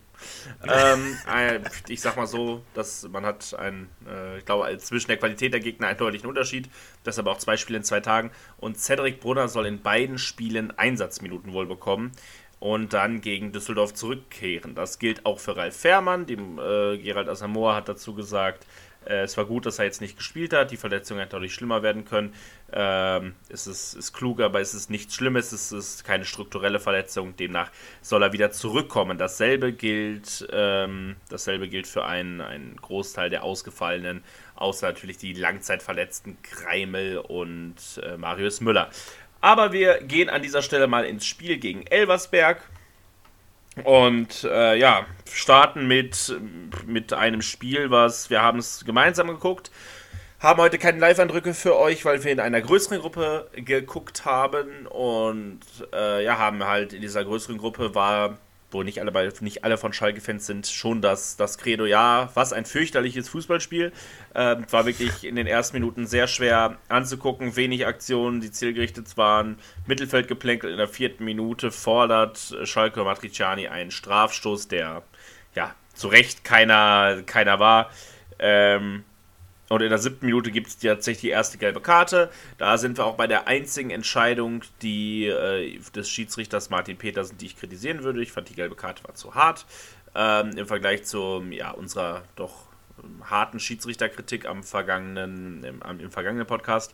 ähm, 0.68 1.18
ich 1.88 2.02
sag 2.02 2.18
mal 2.18 2.28
so, 2.28 2.62
dass 2.74 3.08
man 3.08 3.26
hat 3.26 3.54
ein, 3.58 3.88
äh, 4.06 4.40
ich 4.40 4.46
glaube, 4.46 4.78
zwischen 4.80 5.08
der 5.08 5.18
Qualität 5.18 5.54
der 5.54 5.62
Gegner 5.62 5.88
einen 5.88 5.98
deutlichen 5.98 6.28
Unterschied. 6.28 6.70
Deshalb 7.06 7.28
auch 7.28 7.38
zwei 7.38 7.56
Spiele 7.56 7.78
in 7.78 7.84
zwei 7.86 8.02
Tagen. 8.02 8.32
Und 8.58 8.78
Cedric 8.78 9.22
Brunner 9.22 9.48
soll 9.48 9.66
in 9.66 9.82
beiden 9.82 10.18
Spielen 10.18 10.78
Einsatzminuten 10.78 11.54
wohl 11.54 11.68
bekommen 11.68 12.12
und 12.60 12.92
dann 12.92 13.22
gegen 13.22 13.54
Düsseldorf 13.54 13.94
zurückkehren. 13.94 14.76
Das 14.76 15.00
gilt 15.00 15.26
auch 15.26 15.40
für 15.40 15.56
Ralf 15.56 15.78
Fährmann. 15.78 16.26
Dem 16.26 16.60
äh, 16.60 16.98
Gerald 16.98 17.30
Asamoah 17.30 17.76
hat 17.76 17.88
dazu 17.88 18.14
gesagt, 18.14 18.68
äh, 19.06 19.24
es 19.24 19.36
war 19.38 19.46
gut, 19.46 19.66
dass 19.66 19.80
er 19.80 19.86
jetzt 19.86 20.02
nicht 20.02 20.18
gespielt 20.18 20.54
hat. 20.54 20.72
Die 20.72 20.78
Verletzung 20.78 21.18
hätte 21.18 21.32
dadurch 21.32 21.54
schlimmer 21.54 21.84
werden 21.84 22.06
können. 22.06 22.34
Ähm, 22.72 23.34
es 23.50 23.68
ist, 23.68 23.94
ist 23.96 24.14
klug, 24.14 24.40
aber 24.42 24.62
es 24.62 24.74
ist 24.74 24.90
nichts 24.90 25.16
Schlimmes. 25.16 25.52
Es 25.52 25.72
ist 25.72 26.04
keine 26.04 26.26
strukturelle 26.26 26.80
Verletzung. 26.80 27.36
Demnach 27.36 27.72
soll 28.02 28.24
er 28.24 28.34
wieder 28.34 28.52
zurückkommen. 28.52 29.18
Dasselbe 29.18 29.74
gilt, 29.74 30.48
ähm, 30.52 31.16
dasselbe 31.30 31.68
gilt 31.68 31.88
für 31.88 32.06
einen, 32.06 32.42
einen 32.42 32.76
Großteil 32.78 33.30
der 33.30 33.44
Ausgefallenen, 33.44 34.24
außer 34.56 34.88
natürlich 34.88 35.18
die 35.18 35.34
Langzeitverletzten 35.34 36.38
Kreimel 36.44 37.18
und 37.18 37.76
äh, 38.04 38.18
Marius 38.18 38.62
Müller. 38.62 38.90
Aber 39.42 39.74
wir 39.74 40.02
gehen 40.02 40.30
an 40.30 40.44
dieser 40.44 40.62
Stelle 40.62 40.86
mal 40.86 41.04
ins 41.04 41.26
Spiel 41.26 41.58
gegen 41.58 41.88
Elversberg. 41.88 42.62
Und 43.84 44.44
äh, 44.44 44.76
ja, 44.76 45.06
starten 45.32 45.88
mit, 45.88 46.36
mit 46.86 47.14
einem 47.14 47.42
Spiel, 47.42 47.90
was 47.90 48.30
wir 48.30 48.42
haben 48.42 48.60
es 48.60 48.84
gemeinsam 48.86 49.28
geguckt. 49.28 49.72
Haben 50.40 50.60
heute 50.60 50.78
keine 50.78 51.00
Live-Eindrücke 51.00 51.54
für 51.54 51.78
euch, 51.78 52.04
weil 52.04 52.24
wir 52.24 52.32
in 52.32 52.40
einer 52.40 52.62
größeren 52.62 53.00
Gruppe 53.00 53.50
geguckt 53.54 54.26
haben. 54.26 54.88
Und 54.88 55.62
äh, 55.94 56.24
ja, 56.24 56.38
haben 56.38 56.66
halt 56.66 56.94
in 56.94 57.02
dieser 57.02 57.24
größeren 57.24 57.58
Gruppe 57.58 57.96
war 57.96 58.38
wo 58.72 58.84
nicht 58.84 59.00
alle, 59.00 59.34
nicht 59.42 59.64
alle 59.64 59.78
von 59.78 59.94
Schalke-Fans 59.94 60.46
sind, 60.46 60.68
schon 60.68 61.02
das, 61.02 61.36
das 61.38 61.58
Credo, 61.58 61.86
ja, 61.86 62.30
was 62.34 62.54
ein 62.54 62.66
fürchterliches 62.66 63.30
Fußballspiel. 63.30 63.92
Ähm, 64.34 64.66
war 64.70 64.86
wirklich 64.86 65.24
in 65.24 65.36
den 65.36 65.48
ersten 65.48 65.78
Minuten 65.78 66.08
sehr 66.08 66.28
schwer 66.28 66.78
anzugucken, 66.90 67.56
wenig 67.56 67.86
Aktionen, 67.86 68.42
die 68.42 68.52
zielgerichtet 68.52 69.18
waren, 69.18 69.58
Mittelfeld 69.86 70.28
geplänkelt 70.28 70.72
in 70.72 70.78
der 70.78 70.88
vierten 70.88 71.26
Minute 71.26 71.72
fordert 71.72 72.56
Schalke 72.64 73.04
Matriciani 73.04 73.68
einen 73.68 73.92
Strafstoß, 73.92 74.68
der 74.68 75.04
ja 75.56 75.76
zu 75.94 76.08
Recht 76.08 76.44
keiner, 76.44 77.24
keiner 77.26 77.60
war. 77.60 77.90
Ähm, 78.40 79.04
und 79.72 79.82
in 79.82 79.90
der 79.90 80.00
siebten 80.00 80.26
Minute 80.26 80.52
gibt 80.52 80.68
es 80.68 80.78
tatsächlich 80.80 81.22
die 81.22 81.30
erste 81.30 81.58
gelbe 81.58 81.80
Karte. 81.80 82.30
Da 82.58 82.78
sind 82.78 82.98
wir 82.98 83.06
auch 83.06 83.16
bei 83.16 83.26
der 83.26 83.48
einzigen 83.48 83.90
Entscheidung 83.90 84.64
die, 84.82 85.28
äh, 85.28 85.80
des 85.96 86.10
Schiedsrichters 86.10 86.70
Martin 86.70 86.98
Petersen, 86.98 87.38
die 87.38 87.46
ich 87.46 87.58
kritisieren 87.58 88.04
würde. 88.04 88.22
Ich 88.22 88.34
fand, 88.34 88.50
die 88.50 88.56
gelbe 88.56 88.76
Karte 88.76 89.02
war 89.06 89.16
zu 89.16 89.34
hart. 89.34 89.66
Ähm, 90.14 90.58
Im 90.58 90.68
Vergleich 90.68 91.06
zu 91.06 91.42
ja, 91.52 91.72
unserer 91.72 92.24
doch 92.36 92.68
ähm, 93.02 93.30
harten 93.30 93.62
Schiedsrichterkritik 93.62 94.46
am 94.46 94.62
vergangenen, 94.62 95.64
im, 95.64 95.82
im 96.00 96.12
vergangenen 96.12 96.48
Podcast 96.48 96.94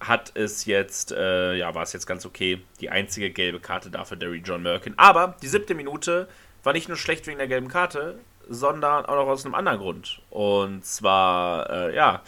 hat 0.00 0.32
es 0.34 0.64
jetzt, 0.64 1.12
äh, 1.12 1.54
ja, 1.54 1.72
war 1.76 1.84
es 1.84 1.92
jetzt 1.92 2.06
ganz 2.06 2.26
okay. 2.26 2.60
Die 2.80 2.90
einzige 2.90 3.30
gelbe 3.30 3.60
Karte 3.60 3.88
dafür 3.88 4.16
Derry 4.16 4.42
John 4.44 4.64
Merkin. 4.64 4.94
Aber 4.96 5.36
die 5.42 5.48
siebte 5.48 5.76
Minute 5.76 6.26
war 6.64 6.72
nicht 6.72 6.88
nur 6.88 6.96
schlecht 6.96 7.28
wegen 7.28 7.38
der 7.38 7.46
gelben 7.46 7.68
Karte, 7.68 8.18
sondern 8.50 9.06
auch 9.06 9.14
noch 9.14 9.28
aus 9.28 9.46
einem 9.46 9.54
anderen 9.54 9.78
Grund. 9.78 10.20
Und 10.28 10.84
zwar, 10.84 11.70
äh, 11.70 11.94
ja, 11.94 12.22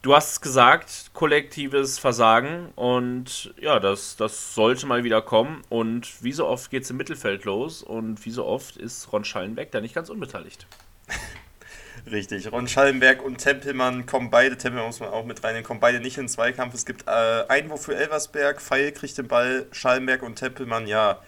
du 0.00 0.16
hast 0.16 0.40
gesagt, 0.40 1.10
kollektives 1.12 1.98
Versagen 1.98 2.70
und 2.74 3.54
ja, 3.60 3.78
das, 3.78 4.16
das 4.16 4.54
sollte 4.54 4.86
mal 4.86 5.04
wieder 5.04 5.20
kommen. 5.22 5.62
Und 5.68 6.22
wie 6.24 6.32
so 6.32 6.46
oft 6.46 6.70
geht 6.70 6.84
es 6.84 6.90
im 6.90 6.96
Mittelfeld 6.96 7.44
los 7.44 7.82
und 7.82 8.24
wie 8.24 8.30
so 8.30 8.46
oft 8.46 8.78
ist 8.78 9.12
Ron 9.12 9.24
Schallenberg 9.24 9.70
da 9.70 9.80
nicht 9.80 9.94
ganz 9.94 10.08
unbeteiligt. 10.08 10.66
Richtig, 12.10 12.50
Ron 12.50 12.66
Schallenberg 12.66 13.22
und 13.22 13.38
Tempelmann 13.38 14.06
kommen 14.06 14.30
beide, 14.30 14.56
Tempelmann 14.56 14.86
muss 14.86 15.00
man 15.00 15.10
auch 15.10 15.24
mit 15.24 15.44
reinnehmen, 15.44 15.64
kommen 15.64 15.80
beide 15.80 16.00
nicht 16.00 16.16
in 16.16 16.24
den 16.24 16.28
Zweikampf. 16.28 16.74
Es 16.74 16.86
gibt 16.86 17.06
äh, 17.06 17.44
Einwurf 17.48 17.84
für 17.84 17.94
Elversberg, 17.94 18.60
Pfeil 18.60 18.92
kriegt 18.92 19.16
den 19.18 19.28
Ball, 19.28 19.66
Schallenberg 19.70 20.22
und 20.22 20.36
Tempelmann, 20.36 20.86
ja, 20.86 21.20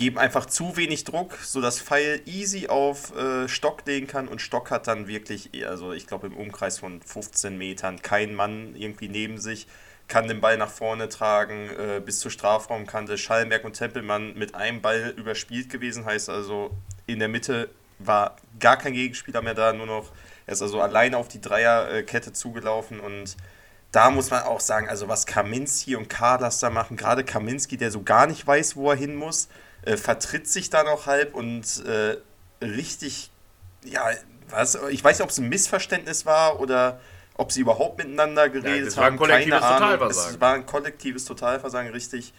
geben 0.00 0.16
einfach 0.16 0.46
zu 0.46 0.78
wenig 0.78 1.04
Druck, 1.04 1.36
sodass 1.42 1.78
Pfeil 1.78 2.22
easy 2.24 2.68
auf 2.68 3.14
äh, 3.14 3.48
Stock 3.48 3.82
legen 3.86 4.06
kann 4.06 4.28
und 4.28 4.40
Stock 4.40 4.70
hat 4.70 4.86
dann 4.86 5.06
wirklich, 5.06 5.50
also 5.66 5.92
ich 5.92 6.06
glaube 6.06 6.28
im 6.28 6.36
Umkreis 6.38 6.78
von 6.78 7.02
15 7.02 7.58
Metern 7.58 8.00
kein 8.00 8.34
Mann 8.34 8.74
irgendwie 8.76 9.08
neben 9.08 9.36
sich, 9.36 9.66
kann 10.08 10.26
den 10.26 10.40
Ball 10.40 10.56
nach 10.56 10.70
vorne 10.70 11.10
tragen 11.10 11.68
äh, 11.68 12.00
bis 12.00 12.18
zur 12.18 12.30
Strafraumkante. 12.30 13.18
Schallenberg 13.18 13.62
und 13.62 13.74
Tempelmann 13.74 14.32
mit 14.38 14.54
einem 14.54 14.80
Ball 14.80 15.12
überspielt 15.18 15.68
gewesen, 15.68 16.06
heißt 16.06 16.30
also 16.30 16.70
in 17.06 17.18
der 17.18 17.28
Mitte 17.28 17.68
war 17.98 18.36
gar 18.58 18.78
kein 18.78 18.94
Gegenspieler 18.94 19.42
mehr 19.42 19.54
da, 19.54 19.74
nur 19.74 19.84
noch, 19.84 20.12
er 20.46 20.54
ist 20.54 20.62
also 20.62 20.80
alleine 20.80 21.18
auf 21.18 21.28
die 21.28 21.42
Dreierkette 21.42 22.32
zugelaufen 22.32 23.00
und 23.00 23.36
da 23.92 24.10
muss 24.10 24.30
man 24.30 24.44
auch 24.44 24.60
sagen, 24.60 24.88
also 24.88 25.08
was 25.08 25.26
Kaminski 25.26 25.94
und 25.94 26.08
Karlas 26.08 26.58
da 26.58 26.70
machen, 26.70 26.96
gerade 26.96 27.22
Kaminski, 27.22 27.76
der 27.76 27.90
so 27.90 28.02
gar 28.02 28.26
nicht 28.26 28.46
weiß, 28.46 28.76
wo 28.76 28.90
er 28.90 28.96
hin 28.96 29.14
muss, 29.14 29.48
äh, 29.82 29.96
vertritt 29.96 30.48
sich 30.48 30.70
da 30.70 30.84
noch 30.84 31.06
halb 31.06 31.34
und 31.34 31.84
äh, 31.86 32.16
richtig, 32.64 33.30
ja, 33.84 34.10
was, 34.48 34.78
ich 34.90 35.02
weiß 35.02 35.18
nicht, 35.18 35.24
ob 35.24 35.30
es 35.30 35.38
ein 35.38 35.48
Missverständnis 35.48 36.26
war 36.26 36.60
oder 36.60 37.00
ob 37.34 37.52
sie 37.52 37.60
überhaupt 37.60 37.98
miteinander 37.98 38.48
geredet 38.50 38.94
ja, 38.94 39.04
haben. 39.04 39.18
Keine 39.18 39.62
Ahnung. 39.62 40.10
Es 40.10 40.40
war 40.40 40.54
ein 40.54 40.66
kollektives 40.66 41.24
Totalversagen, 41.24 41.90
richtig. 41.90 42.34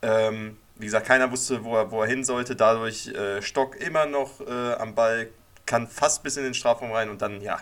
Ähm, 0.00 0.56
wie 0.76 0.86
gesagt, 0.86 1.06
keiner 1.06 1.30
wusste, 1.30 1.64
wo 1.64 1.76
er, 1.76 1.90
wo 1.90 2.02
er 2.02 2.08
hin 2.08 2.24
sollte. 2.24 2.56
Dadurch 2.56 3.08
äh, 3.08 3.42
Stock 3.42 3.76
immer 3.76 4.06
noch 4.06 4.40
äh, 4.40 4.74
am 4.74 4.94
Ball, 4.94 5.28
kann 5.66 5.86
fast 5.86 6.22
bis 6.22 6.38
in 6.38 6.44
den 6.44 6.54
Strafraum 6.54 6.92
rein 6.92 7.10
und 7.10 7.20
dann, 7.20 7.42
ja, 7.42 7.60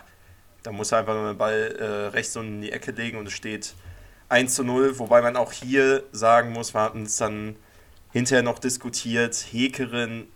da 0.63 0.71
muss 0.71 0.93
er 0.93 0.99
einfach 0.99 1.13
nur 1.13 1.33
den 1.33 1.37
Ball 1.37 1.75
äh, 1.77 2.07
rechts 2.15 2.37
und 2.37 2.47
in 2.47 2.61
die 2.61 2.71
Ecke 2.71 2.91
legen 2.91 3.17
und 3.17 3.27
es 3.27 3.33
steht 3.33 3.73
1 4.29 4.55
zu 4.55 4.63
0. 4.63 4.97
Wobei 4.99 5.21
man 5.21 5.35
auch 5.35 5.51
hier 5.51 6.03
sagen 6.13 6.53
muss, 6.53 6.73
wir 6.73 6.81
hatten 6.81 7.03
es 7.03 7.17
dann 7.17 7.57
hinterher 8.11 8.43
noch 8.43 8.59
diskutiert. 8.59 9.35
Hekerin, 9.51 10.27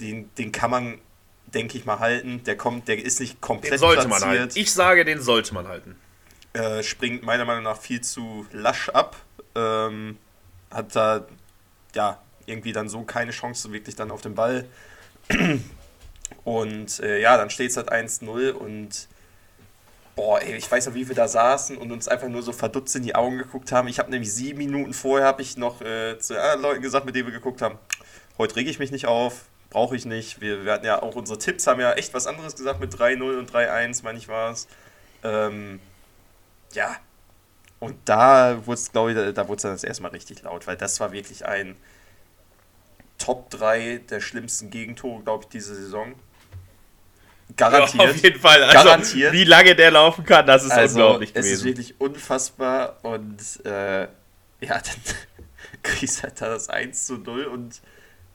den, 0.00 0.34
den 0.36 0.52
kann 0.52 0.70
man, 0.70 0.98
denke 1.46 1.78
ich 1.78 1.84
mal, 1.84 1.98
halten. 1.98 2.42
Der 2.44 2.56
kommt, 2.56 2.88
der 2.88 3.02
ist 3.02 3.20
nicht 3.20 3.40
komplett 3.40 3.72
den 3.72 3.78
sollte 3.78 4.06
platziert. 4.06 4.20
Man 4.20 4.38
halten. 4.38 4.58
Ich 4.58 4.72
sage, 4.72 5.04
den 5.04 5.20
sollte 5.20 5.54
man 5.54 5.68
halten. 5.68 5.96
Äh, 6.52 6.82
springt 6.82 7.22
meiner 7.22 7.44
Meinung 7.44 7.64
nach 7.64 7.80
viel 7.80 8.00
zu 8.00 8.46
lasch 8.52 8.88
ab. 8.88 9.16
Ähm, 9.54 10.18
hat 10.70 10.94
da 10.94 11.26
ja 11.94 12.20
irgendwie 12.46 12.72
dann 12.72 12.88
so 12.88 13.02
keine 13.02 13.30
Chance 13.30 13.72
wirklich 13.72 13.96
dann 13.96 14.10
auf 14.10 14.20
den 14.20 14.34
Ball. 14.34 14.66
Und 16.44 17.00
äh, 17.00 17.20
ja, 17.20 17.36
dann 17.36 17.50
steht 17.50 17.70
es 17.70 17.76
halt 17.76 17.92
1-0 17.92 18.50
und 18.52 19.08
boah, 20.16 20.40
ey, 20.40 20.56
ich 20.56 20.70
weiß 20.70 20.86
noch, 20.86 20.94
wie 20.94 21.08
wir 21.08 21.14
da 21.14 21.28
saßen 21.28 21.76
und 21.76 21.92
uns 21.92 22.08
einfach 22.08 22.28
nur 22.28 22.42
so 22.42 22.52
verdutzt 22.52 22.94
in 22.96 23.02
die 23.02 23.14
Augen 23.14 23.38
geguckt 23.38 23.72
haben. 23.72 23.88
Ich 23.88 23.98
habe 23.98 24.10
nämlich 24.10 24.32
sieben 24.32 24.58
Minuten 24.58 24.92
vorher, 24.92 25.26
habe 25.26 25.42
ich 25.42 25.56
noch 25.56 25.80
äh, 25.80 26.18
zu 26.18 26.40
anderen 26.40 26.62
Leuten 26.62 26.82
gesagt, 26.82 27.06
mit 27.06 27.14
denen 27.14 27.26
wir 27.26 27.32
geguckt 27.32 27.62
haben, 27.62 27.78
heute 28.38 28.56
rege 28.56 28.70
ich 28.70 28.78
mich 28.78 28.90
nicht 28.90 29.06
auf, 29.06 29.46
brauche 29.70 29.96
ich 29.96 30.04
nicht. 30.04 30.40
Wir, 30.40 30.64
wir, 30.64 30.72
hatten 30.72 30.86
ja 30.86 31.02
auch 31.02 31.16
unsere 31.16 31.38
Tipps, 31.38 31.66
haben 31.66 31.80
ja 31.80 31.92
echt 31.92 32.12
was 32.14 32.26
anderes 32.26 32.56
gesagt 32.56 32.80
mit 32.80 32.94
3-0 32.94 33.38
und 33.38 33.50
3-1, 33.50 34.02
meine 34.04 34.18
ich 34.18 34.28
war 34.28 34.50
es. 34.50 34.68
Ähm, 35.22 35.80
ja, 36.72 36.96
und 37.80 37.96
da 38.04 38.66
wurde 38.66 38.74
es, 38.74 38.92
glaube 38.92 39.10
ich, 39.10 39.16
da, 39.16 39.32
da 39.32 39.48
wurde 39.48 39.56
es 39.56 39.62
dann 39.62 39.72
das 39.72 39.84
erste 39.84 40.02
Mal 40.02 40.10
richtig 40.10 40.42
laut, 40.42 40.66
weil 40.66 40.76
das 40.76 41.00
war 41.00 41.12
wirklich 41.12 41.46
ein 41.46 41.76
Top 43.18 43.50
3 43.50 44.02
der 44.10 44.20
schlimmsten 44.20 44.70
Gegentore, 44.70 45.22
glaube 45.22 45.44
ich, 45.44 45.48
diese 45.48 45.74
Saison. 45.74 46.14
Garantiert. 47.56 48.02
Ja, 48.02 48.10
auf 48.10 48.22
jeden 48.22 48.40
Fall. 48.40 48.62
Also, 48.62 48.84
Garantiert. 48.84 49.32
Wie 49.32 49.44
lange 49.44 49.74
der 49.74 49.90
laufen 49.90 50.24
kann, 50.24 50.46
das 50.46 50.64
ist 50.64 50.70
also, 50.72 51.00
unglaublich 51.00 51.32
gewesen. 51.32 51.52
Es 51.52 51.58
ist 51.58 51.64
wirklich 51.64 52.00
unfassbar 52.00 52.98
und 53.02 53.38
äh, 53.64 54.02
ja, 54.02 54.08
dann 54.60 54.80
kriegst 55.82 56.18
du 56.18 56.22
halt 56.24 56.40
da 56.40 56.48
das 56.48 56.68
1 56.68 57.06
zu 57.06 57.18
0 57.18 57.44
und 57.44 57.80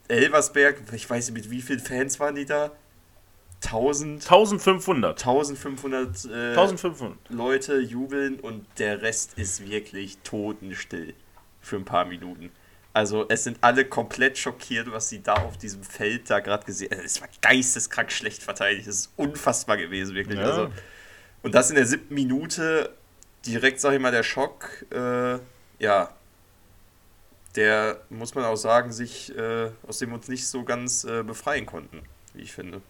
Elversberg, 0.08 0.82
ich 0.92 1.08
weiß 1.08 1.30
nicht, 1.30 1.44
mit 1.44 1.50
wie 1.50 1.62
vielen 1.62 1.80
Fans 1.80 2.20
waren 2.20 2.34
die 2.34 2.46
da? 2.46 2.70
1000, 3.64 4.22
1500. 4.22 5.18
1500, 5.18 6.24
äh, 6.26 6.50
1500 6.50 7.18
Leute 7.30 7.78
jubeln 7.78 8.38
und 8.38 8.66
der 8.78 9.02
Rest 9.02 9.38
ist 9.38 9.68
wirklich 9.68 10.18
totenstill 10.18 11.14
für 11.60 11.76
ein 11.76 11.84
paar 11.84 12.04
Minuten. 12.04 12.50
Also 12.96 13.26
es 13.28 13.44
sind 13.44 13.58
alle 13.60 13.84
komplett 13.84 14.38
schockiert, 14.38 14.90
was 14.90 15.10
sie 15.10 15.22
da 15.22 15.34
auf 15.34 15.58
diesem 15.58 15.82
Feld 15.82 16.30
da 16.30 16.40
gerade 16.40 16.64
gesehen 16.64 16.92
haben. 16.92 17.04
Es 17.04 17.20
war 17.20 17.28
geisteskrank 17.42 18.10
schlecht 18.10 18.42
verteidigt. 18.42 18.88
Es 18.88 19.00
ist 19.00 19.12
unfassbar 19.16 19.76
gewesen, 19.76 20.14
wirklich. 20.14 20.38
Ja. 20.38 20.46
Also, 20.46 20.70
und 21.42 21.54
das 21.54 21.68
in 21.68 21.76
der 21.76 21.84
siebten 21.84 22.14
Minute, 22.14 22.94
direkt, 23.44 23.80
sag 23.80 23.92
ich 23.92 24.00
mal, 24.00 24.12
der 24.12 24.22
Schock, 24.22 24.86
äh, 24.90 25.38
ja, 25.78 26.08
der, 27.54 28.00
muss 28.08 28.34
man 28.34 28.46
auch 28.46 28.56
sagen, 28.56 28.92
sich, 28.92 29.36
äh, 29.36 29.72
aus 29.86 29.98
dem 29.98 30.08
wir 30.08 30.14
uns 30.14 30.28
nicht 30.28 30.48
so 30.48 30.64
ganz 30.64 31.04
äh, 31.04 31.22
befreien 31.22 31.66
konnten, 31.66 32.00
wie 32.32 32.40
ich 32.40 32.54
finde. 32.54 32.80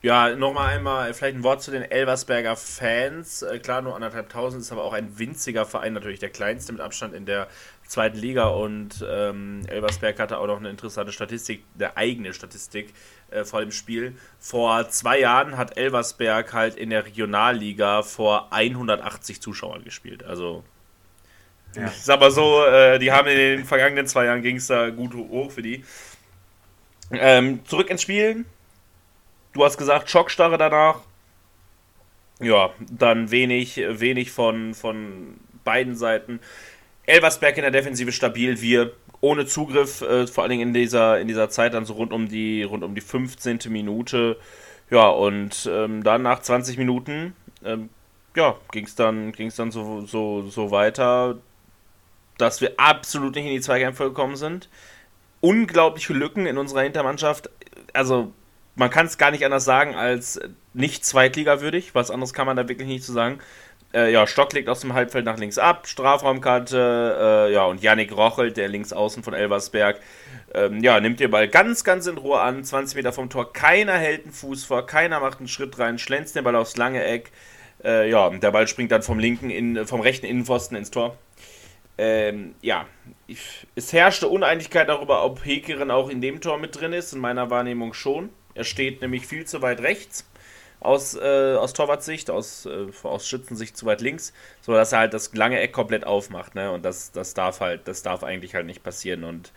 Ja, 0.00 0.36
nochmal 0.36 0.76
einmal 0.76 1.12
vielleicht 1.12 1.36
ein 1.36 1.42
Wort 1.42 1.60
zu 1.60 1.72
den 1.72 1.82
Elversberger 1.82 2.54
Fans. 2.54 3.42
Äh, 3.42 3.58
klar, 3.58 3.82
nur 3.82 3.96
anderthalb 3.96 4.28
tausend 4.28 4.62
ist 4.62 4.70
aber 4.70 4.84
auch 4.84 4.92
ein 4.92 5.18
winziger 5.18 5.66
Verein, 5.66 5.92
natürlich 5.92 6.20
der 6.20 6.30
kleinste 6.30 6.72
mit 6.72 6.80
Abstand 6.80 7.14
in 7.14 7.26
der 7.26 7.48
zweiten 7.84 8.16
Liga. 8.16 8.46
Und 8.46 9.04
ähm, 9.08 9.62
Elversberg 9.66 10.20
hatte 10.20 10.38
auch 10.38 10.46
noch 10.46 10.58
eine 10.58 10.70
interessante 10.70 11.10
Statistik, 11.10 11.64
eine 11.74 11.96
eigene 11.96 12.32
Statistik 12.32 12.94
äh, 13.32 13.42
vor 13.42 13.60
dem 13.60 13.72
Spiel. 13.72 14.16
Vor 14.38 14.88
zwei 14.88 15.18
Jahren 15.18 15.56
hat 15.56 15.76
Elversberg 15.76 16.52
halt 16.52 16.76
in 16.76 16.90
der 16.90 17.04
Regionalliga 17.04 18.02
vor 18.02 18.52
180 18.52 19.42
Zuschauern 19.42 19.82
gespielt. 19.82 20.22
Also 20.22 20.62
ja. 21.74 21.86
Ich 21.86 22.02
sag 22.02 22.20
mal 22.20 22.30
so, 22.30 22.64
äh, 22.64 23.00
die 23.00 23.10
haben 23.10 23.26
in 23.26 23.36
den 23.36 23.64
vergangenen 23.64 24.06
zwei 24.06 24.26
Jahren 24.26 24.42
ging 24.42 24.56
es 24.56 24.68
da 24.68 24.90
gut 24.90 25.14
hoch 25.14 25.50
für 25.50 25.62
die. 25.62 25.84
Ähm, 27.10 27.64
zurück 27.66 27.90
ins 27.90 28.02
Spiel. 28.02 28.44
Du 29.58 29.64
hast 29.64 29.76
gesagt, 29.76 30.08
Schockstarre 30.08 30.56
danach. 30.56 31.00
Ja, 32.38 32.70
dann 32.78 33.32
wenig, 33.32 33.76
wenig 33.76 34.30
von, 34.30 34.72
von 34.72 35.40
beiden 35.64 35.96
Seiten. 35.96 36.38
Elversberg 37.06 37.56
in 37.56 37.62
der 37.62 37.72
Defensive 37.72 38.12
stabil, 38.12 38.60
wir 38.60 38.92
ohne 39.20 39.46
Zugriff, 39.46 40.00
äh, 40.02 40.28
vor 40.28 40.44
allen 40.44 40.52
Dingen 40.52 40.68
in 40.68 40.74
dieser, 40.74 41.18
in 41.18 41.26
dieser 41.26 41.50
Zeit 41.50 41.74
dann 41.74 41.86
so 41.86 41.94
rund 41.94 42.12
um 42.12 42.28
die, 42.28 42.62
rund 42.62 42.84
um 42.84 42.94
die 42.94 43.00
15. 43.00 43.58
Minute. 43.70 44.36
Ja, 44.90 45.08
und 45.08 45.68
ähm, 45.68 46.04
dann 46.04 46.22
nach 46.22 46.38
20 46.38 46.78
Minuten 46.78 47.34
ähm, 47.64 47.88
ja, 48.36 48.54
ging 48.70 48.84
es 48.84 48.94
dann, 48.94 49.32
ging's 49.32 49.56
dann 49.56 49.72
so, 49.72 50.06
so, 50.06 50.48
so 50.48 50.70
weiter, 50.70 51.36
dass 52.36 52.60
wir 52.60 52.74
absolut 52.76 53.34
nicht 53.34 53.46
in 53.46 53.54
die 53.54 53.60
Zweikämpfe 53.60 54.04
gekommen 54.04 54.36
sind. 54.36 54.68
Unglaubliche 55.40 56.12
Lücken 56.12 56.46
in 56.46 56.58
unserer 56.58 56.82
Hintermannschaft. 56.82 57.50
Also 57.92 58.32
man 58.78 58.90
kann 58.90 59.06
es 59.06 59.18
gar 59.18 59.30
nicht 59.30 59.44
anders 59.44 59.64
sagen 59.64 59.94
als 59.94 60.40
nicht 60.72 61.04
zweitligawürdig, 61.04 61.94
was 61.94 62.10
anderes 62.10 62.32
kann 62.32 62.46
man 62.46 62.56
da 62.56 62.68
wirklich 62.68 62.88
nicht 62.88 63.04
zu 63.04 63.12
sagen. 63.12 63.40
Äh, 63.92 64.12
ja, 64.12 64.26
Stock 64.26 64.52
legt 64.52 64.68
aus 64.68 64.80
dem 64.80 64.92
Halbfeld 64.92 65.24
nach 65.24 65.38
links 65.38 65.58
ab, 65.58 65.86
Strafraumkarte, 65.86 67.48
äh, 67.48 67.52
ja, 67.52 67.64
und 67.64 67.82
Yannick 67.82 68.12
Rochelt, 68.12 68.56
der 68.56 68.68
links 68.68 68.92
außen 68.92 69.22
von 69.22 69.32
Elversberg, 69.34 69.98
ähm, 70.54 70.82
ja, 70.82 71.00
nimmt 71.00 71.20
den 71.20 71.30
Ball 71.30 71.48
ganz, 71.48 71.84
ganz 71.84 72.06
in 72.06 72.18
Ruhe 72.18 72.40
an, 72.40 72.62
20 72.62 72.96
Meter 72.96 73.12
vom 73.12 73.30
Tor, 73.30 73.52
keiner 73.52 73.94
hält 73.94 74.24
einen 74.24 74.32
Fuß 74.32 74.64
vor, 74.64 74.86
keiner 74.86 75.20
macht 75.20 75.38
einen 75.38 75.48
Schritt 75.48 75.78
rein, 75.78 75.98
schlänzt 75.98 76.36
den 76.36 76.44
Ball 76.44 76.54
aufs 76.54 76.76
lange 76.76 77.02
Eck, 77.02 77.32
äh, 77.82 78.10
ja, 78.10 78.28
der 78.28 78.50
Ball 78.50 78.68
springt 78.68 78.92
dann 78.92 79.02
vom 79.02 79.18
linken, 79.18 79.48
in, 79.48 79.86
vom 79.86 80.02
rechten 80.02 80.26
Innenpfosten 80.26 80.76
ins 80.76 80.90
Tor. 80.90 81.16
Ähm, 81.96 82.54
ja, 82.60 82.86
ich, 83.26 83.66
es 83.74 83.92
herrschte 83.92 84.28
Uneinigkeit 84.28 84.88
darüber, 84.88 85.24
ob 85.24 85.44
Hekeren 85.44 85.90
auch 85.90 86.10
in 86.10 86.20
dem 86.20 86.40
Tor 86.40 86.58
mit 86.58 86.78
drin 86.78 86.92
ist, 86.92 87.14
in 87.14 87.20
meiner 87.20 87.50
Wahrnehmung 87.50 87.94
schon. 87.94 88.28
Er 88.58 88.64
steht 88.64 89.00
nämlich 89.00 89.26
viel 89.26 89.46
zu 89.46 89.62
weit 89.62 89.80
rechts 89.80 90.26
aus, 90.80 91.14
äh, 91.14 91.54
aus 91.56 91.72
Torwartsicht, 91.72 92.30
aus, 92.30 92.66
äh, 92.66 92.86
aus 93.02 93.28
Schützensicht 93.28 93.76
zu 93.76 93.86
weit 93.86 94.00
links, 94.00 94.32
sodass 94.60 94.92
er 94.92 95.00
halt 95.00 95.14
das 95.14 95.34
lange 95.34 95.58
Eck 95.60 95.72
komplett 95.72 96.04
aufmacht, 96.04 96.54
ne? 96.54 96.70
Und 96.70 96.84
das, 96.84 97.12
das 97.12 97.34
darf 97.34 97.60
halt, 97.60 97.88
das 97.88 98.02
darf 98.02 98.22
eigentlich 98.22 98.54
halt 98.54 98.66
nicht 98.66 98.82
passieren. 98.82 99.24
Und 99.24 99.52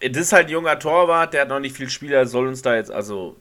das 0.00 0.22
ist 0.22 0.32
halt 0.32 0.46
ein 0.46 0.52
junger 0.52 0.78
Torwart, 0.78 1.34
der 1.34 1.42
hat 1.42 1.48
noch 1.48 1.60
nicht 1.60 1.76
viel 1.76 1.90
Spieler, 1.90 2.26
soll 2.26 2.48
uns 2.48 2.62
da 2.62 2.74
jetzt, 2.74 2.90
also 2.90 3.36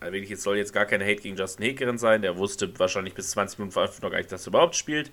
wirklich, 0.00 0.30
jetzt 0.30 0.42
soll 0.42 0.56
jetzt 0.56 0.72
gar 0.72 0.84
keine 0.84 1.04
Hate 1.04 1.22
gegen 1.22 1.36
Justin 1.36 1.64
Hekeren 1.64 1.98
sein, 1.98 2.22
der 2.22 2.36
wusste 2.36 2.78
wahrscheinlich 2.78 3.14
bis 3.14 3.30
20 3.30 3.58
Minuten 3.58 3.72
vor 3.72 3.88
noch 4.02 4.10
gar 4.10 4.18
nicht, 4.18 4.32
dass 4.32 4.46
er 4.46 4.48
überhaupt 4.48 4.76
spielt. 4.76 5.10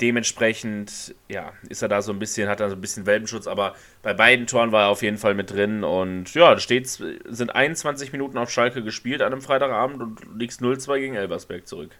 Dementsprechend, 0.00 1.14
ja, 1.28 1.52
ist 1.68 1.82
er 1.82 1.88
da 1.88 2.02
so 2.02 2.12
ein 2.12 2.20
bisschen, 2.20 2.48
hat 2.48 2.60
er 2.60 2.70
so 2.70 2.76
ein 2.76 2.80
bisschen 2.80 3.04
Welpenschutz, 3.04 3.48
aber 3.48 3.74
bei 4.02 4.14
beiden 4.14 4.46
Toren 4.46 4.70
war 4.70 4.82
er 4.84 4.88
auf 4.88 5.02
jeden 5.02 5.18
Fall 5.18 5.34
mit 5.34 5.50
drin 5.50 5.82
und 5.82 6.32
ja, 6.34 6.54
da 6.54 6.60
steht, 6.60 6.86
sind 6.86 7.54
21 7.54 8.12
Minuten 8.12 8.38
auf 8.38 8.48
Schalke 8.48 8.84
gespielt 8.84 9.22
an 9.22 9.32
einem 9.32 9.42
Freitagabend 9.42 10.00
und 10.00 10.24
du 10.24 10.34
liegst 10.36 10.60
0-2 10.60 11.00
gegen 11.00 11.14
Elversberg 11.16 11.66
zurück. 11.66 11.90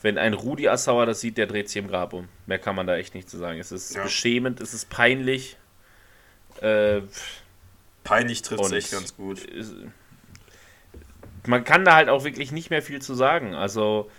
Wenn 0.00 0.16
ein 0.16 0.32
Rudi 0.32 0.68
Assauer 0.68 1.06
das 1.06 1.20
sieht, 1.20 1.38
der 1.38 1.46
dreht 1.46 1.68
sich 1.68 1.76
im 1.76 1.88
Grab 1.88 2.12
um. 2.12 2.28
Mehr 2.46 2.58
kann 2.58 2.76
man 2.76 2.86
da 2.86 2.96
echt 2.96 3.14
nicht 3.14 3.28
zu 3.28 3.36
sagen. 3.36 3.58
Es 3.58 3.72
ist 3.72 3.96
ja. 3.96 4.02
beschämend, 4.04 4.60
es 4.60 4.72
ist 4.72 4.88
peinlich. 4.88 5.56
Äh, 6.60 7.02
peinlich 8.04 8.42
trifft 8.42 8.64
es 8.64 8.72
echt 8.72 8.92
ganz 8.92 9.16
gut. 9.16 9.40
Man 11.46 11.64
kann 11.64 11.84
da 11.84 11.96
halt 11.96 12.08
auch 12.08 12.24
wirklich 12.24 12.52
nicht 12.52 12.70
mehr 12.70 12.82
viel 12.82 13.02
zu 13.02 13.14
sagen. 13.14 13.54
Also, 13.54 14.10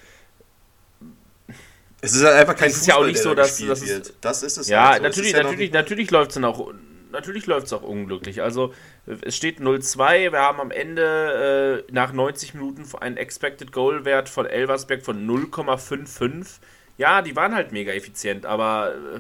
es 2.02 2.14
ist 2.14 2.24
halt 2.24 2.36
einfach 2.36 2.56
kein 2.56 2.70
es 2.70 2.78
ist 2.78 2.86
Fußball, 2.86 2.96
ja 2.96 3.02
auch 3.02 3.08
nicht 3.08 3.22
so, 3.22 3.36
dass, 3.36 3.58
dass 3.58 3.82
es, 3.82 4.14
das 4.22 4.44
ist 4.44 4.58
es. 4.58 4.70
Ja, 4.70 4.90
halt 4.90 4.98
so. 4.98 5.04
natürlich, 5.04 5.32
ja 5.32 5.44
natürlich, 5.44 5.72
natürlich 5.72 6.12
läuft 6.12 6.32
es 6.32 6.34
dann 6.36 6.46
auch. 6.46 6.74
Natürlich 7.12 7.48
läuft 7.48 7.66
es 7.66 7.74
auch 7.74 7.82
unglücklich. 7.82 8.44
Also 8.44 8.72
es 9.08 9.36
steht 9.36 9.60
0-2. 9.60 10.32
Wir 10.32 10.40
haben 10.40 10.60
am 10.60 10.70
Ende 10.70 11.86
äh, 11.90 11.92
nach 11.92 12.14
90 12.14 12.54
Minuten 12.54 12.86
einen 13.02 13.18
Expected 13.18 13.72
Goal 13.72 14.06
Wert 14.06 14.30
von 14.30 14.46
Elversberg 14.46 15.04
von 15.04 15.28
0,55. 15.28 16.60
Ja, 16.98 17.24
die 17.24 17.36
waren 17.36 17.56
halt 17.56 17.72
mega 17.72 17.92
effizient, 17.94 18.46
aber 18.46 18.94
äh, 19.16 19.20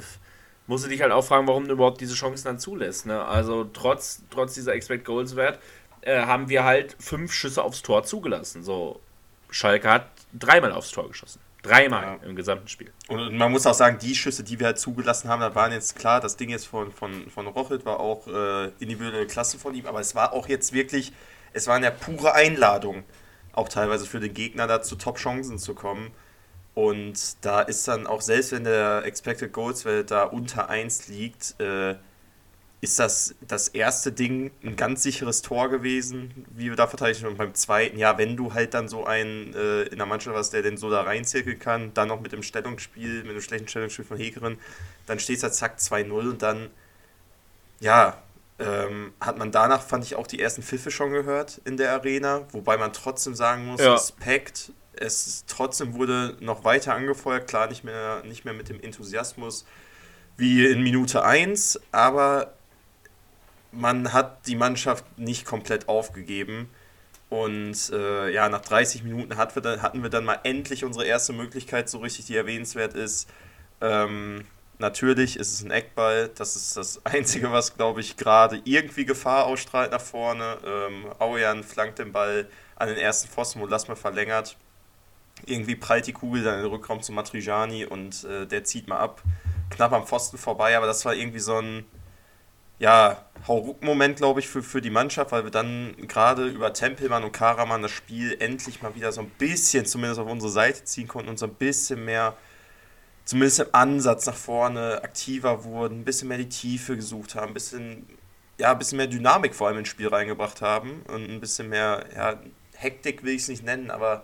musst 0.67 0.85
du 0.85 0.89
dich 0.89 1.01
halt 1.01 1.11
auch 1.11 1.23
fragen, 1.23 1.47
warum 1.47 1.67
du 1.67 1.73
überhaupt 1.73 1.99
diese 1.99 2.13
Chancen 2.13 2.45
dann 2.45 2.59
zulässt. 2.59 3.07
Ne? 3.07 3.25
Also 3.25 3.63
trotz, 3.63 4.21
trotz 4.29 4.53
dieser 4.53 4.75
Expected 4.75 5.05
Goals 5.05 5.35
Wert 5.35 5.57
äh, 6.01 6.21
haben 6.21 6.47
wir 6.47 6.63
halt 6.63 6.95
fünf 6.99 7.33
Schüsse 7.33 7.63
aufs 7.63 7.81
Tor 7.81 8.03
zugelassen. 8.03 8.63
So, 8.63 8.99
Schalke 9.49 9.89
hat 9.89 10.05
dreimal 10.31 10.71
aufs 10.71 10.91
Tor 10.91 11.07
geschossen. 11.07 11.41
Dreimal 11.61 12.03
ja. 12.03 12.27
im 12.27 12.35
gesamten 12.35 12.69
Spiel. 12.69 12.91
Und 13.09 13.35
man 13.35 13.51
muss 13.51 13.65
auch 13.65 13.73
sagen, 13.73 13.97
die 13.99 14.15
Schüsse, 14.15 14.43
die 14.43 14.59
wir 14.59 14.67
halt 14.67 14.79
zugelassen 14.79 15.29
haben, 15.29 15.41
da 15.41 15.53
waren 15.55 15.73
jetzt 15.73 15.97
klar, 15.97 16.21
das 16.21 16.37
Ding 16.37 16.49
jetzt 16.49 16.67
von, 16.67 16.91
von, 16.91 17.29
von 17.29 17.47
Rochelt 17.47 17.85
war 17.85 17.99
auch 17.99 18.27
äh, 18.27 18.69
individuelle 18.79 19.27
Klasse 19.27 19.59
von 19.59 19.75
ihm, 19.75 19.85
aber 19.85 19.99
es 19.99 20.15
war 20.15 20.31
auch 20.31 20.47
jetzt 20.47 20.71
wirklich, 20.71 21.11
es 21.51 21.67
waren 21.67 21.83
ja 21.83 21.91
pure 21.91 22.33
Einladungen, 22.33 23.03
auch 23.51 23.67
teilweise 23.67 24.05
für 24.05 24.21
den 24.21 24.33
Gegner 24.33 24.67
da 24.67 24.81
zu 24.81 24.95
Top-Chancen 24.95 25.57
zu 25.59 25.75
kommen. 25.75 26.11
Und 26.75 27.43
da 27.43 27.61
ist 27.61 27.85
dann 27.89 28.07
auch, 28.07 28.21
selbst 28.21 28.53
wenn 28.53 28.63
der 28.63 29.03
Expected 29.03 29.51
Goals 29.51 29.83
Welt 29.83 30.11
da 30.11 30.23
unter 30.23 30.69
1 30.69 31.09
liegt, 31.09 31.59
äh, 31.59 31.95
ist 32.81 32.97
das 32.97 33.35
das 33.41 33.67
erste 33.67 34.11
Ding 34.11 34.51
ein 34.63 34.75
ganz 34.75 35.03
sicheres 35.03 35.41
Tor 35.41 35.69
gewesen, 35.69 36.45
wie 36.49 36.69
wir 36.69 36.77
da 36.77 36.87
verteidigt 36.87 37.23
haben. 37.23 37.31
Und 37.31 37.37
beim 37.37 37.53
zweiten, 37.53 37.97
ja, 37.97 38.17
wenn 38.17 38.37
du 38.37 38.53
halt 38.53 38.73
dann 38.73 38.87
so 38.87 39.05
einen 39.05 39.53
äh, 39.53 39.83
in 39.83 39.97
der 39.97 40.05
Mannschaft 40.05 40.37
hast, 40.37 40.51
der 40.51 40.61
den 40.61 40.77
so 40.77 40.89
da 40.89 41.01
reinzirkeln 41.01 41.59
kann, 41.59 41.93
dann 41.93 42.07
noch 42.07 42.21
mit 42.21 42.31
dem 42.31 42.41
Stellungsspiel, 42.41 43.23
mit 43.23 43.33
dem 43.33 43.41
schlechten 43.41 43.67
Stellungsspiel 43.67 44.05
von 44.05 44.17
Hegeren, 44.17 44.57
dann 45.07 45.19
steht 45.19 45.37
es 45.37 45.43
halt 45.43 45.55
zack 45.55 45.77
2-0 45.79 46.11
und 46.11 46.41
dann, 46.41 46.69
ja, 47.81 48.21
ähm, 48.59 49.13
hat 49.19 49.37
man 49.37 49.51
danach, 49.51 49.81
fand 49.81 50.05
ich, 50.05 50.15
auch 50.15 50.27
die 50.27 50.39
ersten 50.39 50.61
Pfiffe 50.61 50.91
schon 50.91 51.11
gehört 51.11 51.61
in 51.65 51.75
der 51.75 51.91
Arena, 51.93 52.47
wobei 52.51 52.77
man 52.77 52.93
trotzdem 52.93 53.35
sagen 53.35 53.65
muss, 53.65 53.81
ja. 53.81 53.93
Respekt, 53.93 54.71
es 54.93 55.43
trotzdem 55.47 55.95
wurde 55.95 56.37
noch 56.39 56.63
weiter 56.63 56.93
angefeuert, 56.93 57.47
klar 57.47 57.67
nicht 57.67 57.83
mehr, 57.83 58.23
nicht 58.23 58.45
mehr 58.45 58.53
mit 58.53 58.69
dem 58.69 58.81
Enthusiasmus 58.81 59.65
wie 60.37 60.65
in 60.65 60.81
Minute 60.81 61.23
1, 61.23 61.79
aber 61.91 62.53
man 63.71 64.13
hat 64.13 64.47
die 64.47 64.55
Mannschaft 64.55 65.05
nicht 65.17 65.45
komplett 65.45 65.87
aufgegeben. 65.87 66.69
Und 67.29 67.91
äh, 67.91 68.31
ja, 68.31 68.49
nach 68.49 68.61
30 68.61 69.03
Minuten 69.03 69.37
hat 69.37 69.55
wir 69.55 69.61
dann, 69.61 69.81
hatten 69.81 70.01
wir 70.01 70.09
dann 70.09 70.25
mal 70.25 70.39
endlich 70.43 70.83
unsere 70.83 71.05
erste 71.05 71.31
Möglichkeit, 71.31 71.87
so 71.87 71.99
richtig, 71.99 72.25
die 72.25 72.35
erwähnenswert 72.35 72.95
ist. 72.95 73.29
Ähm, 73.81 74.45
natürlich 74.79 75.37
ist 75.37 75.53
es 75.53 75.63
ein 75.63 75.69
Eckball. 75.69 76.31
Das 76.35 76.55
ist 76.55 76.75
das 76.75 77.01
Einzige, 77.05 77.51
was, 77.51 77.77
glaube 77.77 78.01
ich, 78.01 78.17
gerade 78.17 78.61
irgendwie 78.63 79.05
Gefahr 79.05 79.45
ausstrahlt 79.45 79.91
nach 79.91 80.01
vorne. 80.01 80.57
Ähm, 80.65 81.05
Aujan 81.19 81.63
flankt 81.63 81.99
den 81.99 82.11
Ball 82.11 82.49
an 82.75 82.87
den 82.87 82.97
ersten 82.97 83.29
Pfosten, 83.29 83.59
wo 83.59 83.67
Lassmer 83.67 83.95
verlängert. 83.95 84.57
Irgendwie 85.45 85.75
prallt 85.75 86.07
die 86.07 86.13
Kugel 86.13 86.43
dann 86.43 86.55
in 86.55 86.63
den 86.63 86.71
Rückraum 86.71 87.01
zu 87.01 87.11
Matrijani 87.11 87.85
und 87.85 88.23
äh, 88.23 88.47
der 88.47 88.63
zieht 88.63 88.87
mal 88.87 88.97
ab. 88.97 89.21
Knapp 89.69 89.93
am 89.93 90.07
Pfosten 90.07 90.37
vorbei, 90.37 90.75
aber 90.75 90.87
das 90.87 91.05
war 91.05 91.13
irgendwie 91.13 91.39
so 91.39 91.57
ein 91.57 91.85
ja, 92.79 93.25
Hauruck-Moment, 93.47 94.17
glaube 94.17 94.39
ich, 94.39 94.47
für, 94.47 94.63
für 94.63 94.81
die 94.81 94.89
Mannschaft, 94.89 95.31
weil 95.31 95.43
wir 95.43 95.51
dann 95.51 95.95
gerade 96.07 96.47
über 96.47 96.73
Tempelmann 96.73 97.23
und 97.23 97.31
Karaman 97.31 97.81
das 97.81 97.91
Spiel 97.91 98.35
endlich 98.39 98.81
mal 98.81 98.95
wieder 98.95 99.11
so 99.11 99.21
ein 99.21 99.29
bisschen 99.37 99.85
zumindest 99.85 100.19
auf 100.19 100.29
unsere 100.29 100.51
Seite 100.51 100.83
ziehen 100.85 101.07
konnten 101.07 101.29
und 101.29 101.39
so 101.39 101.45
ein 101.45 101.53
bisschen 101.53 102.05
mehr, 102.05 102.35
zumindest 103.25 103.59
im 103.59 103.67
Ansatz 103.73 104.25
nach 104.25 104.35
vorne 104.35 105.01
aktiver 105.03 105.63
wurden, 105.63 106.01
ein 106.01 106.05
bisschen 106.05 106.29
mehr 106.29 106.37
die 106.37 106.49
Tiefe 106.49 106.95
gesucht 106.95 107.35
haben, 107.35 107.49
ein 107.49 107.53
bisschen, 107.53 108.07
ja, 108.57 108.71
ein 108.71 108.79
bisschen 108.79 108.97
mehr 108.97 109.07
Dynamik 109.07 109.55
vor 109.55 109.67
allem 109.67 109.79
ins 109.79 109.89
Spiel 109.89 110.07
reingebracht 110.07 110.61
haben 110.61 111.01
und 111.07 111.29
ein 111.29 111.39
bisschen 111.39 111.69
mehr, 111.69 112.05
ja, 112.15 112.39
Hektik 112.75 113.23
will 113.23 113.35
ich 113.35 113.43
es 113.43 113.49
nicht 113.49 113.65
nennen, 113.65 113.91
aber 113.91 114.23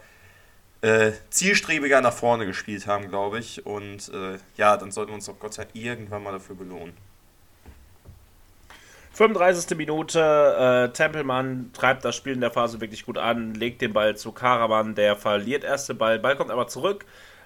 äh, 0.81 1.11
zielstrebiger 1.29 1.99
nach 2.01 2.13
vorne 2.13 2.45
gespielt 2.45 2.87
haben, 2.87 3.09
glaube 3.09 3.39
ich. 3.39 3.65
Und 3.65 4.09
äh, 4.09 4.37
ja, 4.55 4.77
dann 4.77 4.91
sollten 4.91 5.11
wir 5.11 5.15
uns 5.15 5.25
doch 5.25 5.39
Gott 5.39 5.53
sei 5.53 5.63
Dank 5.63 5.75
irgendwann 5.75 6.23
mal 6.23 6.31
dafür 6.31 6.55
belohnen. 6.55 6.93
35. 9.15 9.78
Minute, 9.78 10.19
äh, 10.19 10.93
Tempelmann 10.93 11.71
treibt 11.73 12.04
das 12.04 12.17
Spiel 12.17 12.34
in 12.34 12.41
der 12.41 12.51
Phase 12.51 12.82
wirklich 12.82 13.06
gut 13.06 13.17
an, 13.17 13.54
legt 13.54 13.82
den 13.82 13.93
Ball 13.93 14.17
zu 14.17 14.34
Karaman, 14.34 14.93
der 14.93 15.15
verliert 15.15 15.63
erste 15.63 15.93
Ball, 15.93 16.19
Ball 16.19 16.36
kommt 16.36 16.51
aber 16.51 16.67
zurück. 16.67 17.06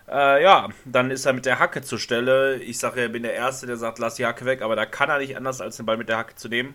Äh, 0.10 0.41
ja, 0.41 0.69
dann 0.86 1.12
ist 1.12 1.27
er 1.27 1.34
mit 1.34 1.45
der 1.45 1.60
Hacke 1.60 1.84
zur 1.84 1.99
Stelle. 1.99 2.58
Ich 2.58 2.79
sage, 2.79 3.01
er 3.01 3.10
bin 3.10 3.21
der 3.21 3.36
Erste, 3.36 3.67
der 3.67 3.77
sagt, 3.77 3.99
lass 3.99 4.15
die 4.15 4.25
Hacke 4.25 4.45
weg, 4.45 4.63
aber 4.63 4.75
da 4.75 4.88
kann 4.88 5.10
er 5.10 5.19
nicht 5.19 5.38
anders, 5.38 5.62
als 5.62 5.77
den 5.77 5.86
Ball 5.86 5.97
mit 5.97 6.10
der 6.10 6.17
Hacke 6.17 6.34
zu 6.34 6.49
nehmen. 6.49 6.73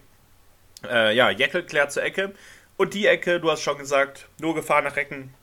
Äh, 0.89 1.17
ja, 1.17 1.31
Jeckel 1.31 1.65
klärt 1.65 1.91
zur 1.91 2.05
Ecke. 2.05 2.33
Und 2.77 2.95
die 2.95 3.09
Ecke, 3.09 3.41
du 3.41 3.51
hast 3.51 3.63
schon 3.63 3.79
gesagt, 3.79 4.29
nur 4.41 4.55
Gefahr 4.55 4.83
nach 4.83 4.97
Ecken. 4.97 5.35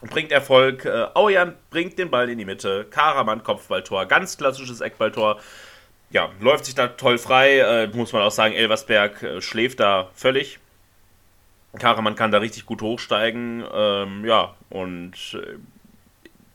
Bringt 0.00 0.32
Erfolg. 0.32 0.84
Äh, 0.84 1.06
Aujan 1.14 1.54
bringt 1.70 1.96
den 1.98 2.10
Ball 2.10 2.28
in 2.28 2.38
die 2.38 2.44
Mitte. 2.44 2.86
Karaman 2.90 3.44
Kopfballtor. 3.44 4.06
Ganz 4.06 4.36
klassisches 4.36 4.80
Eckballtor 4.80 5.38
ja, 6.14 6.30
läuft 6.38 6.64
sich 6.64 6.76
da 6.76 6.86
toll 6.86 7.18
frei. 7.18 7.58
Äh, 7.58 7.88
muss 7.88 8.12
man 8.12 8.22
auch 8.22 8.30
sagen, 8.30 8.54
Elversberg 8.54 9.22
äh, 9.22 9.42
schläft 9.42 9.80
da 9.80 10.10
völlig. 10.14 10.60
Karaman 11.76 12.14
kann 12.14 12.30
da 12.30 12.38
richtig 12.38 12.66
gut 12.66 12.82
hochsteigen. 12.82 13.64
Ähm, 13.74 14.24
ja, 14.24 14.54
und 14.70 15.12
äh, 15.34 15.56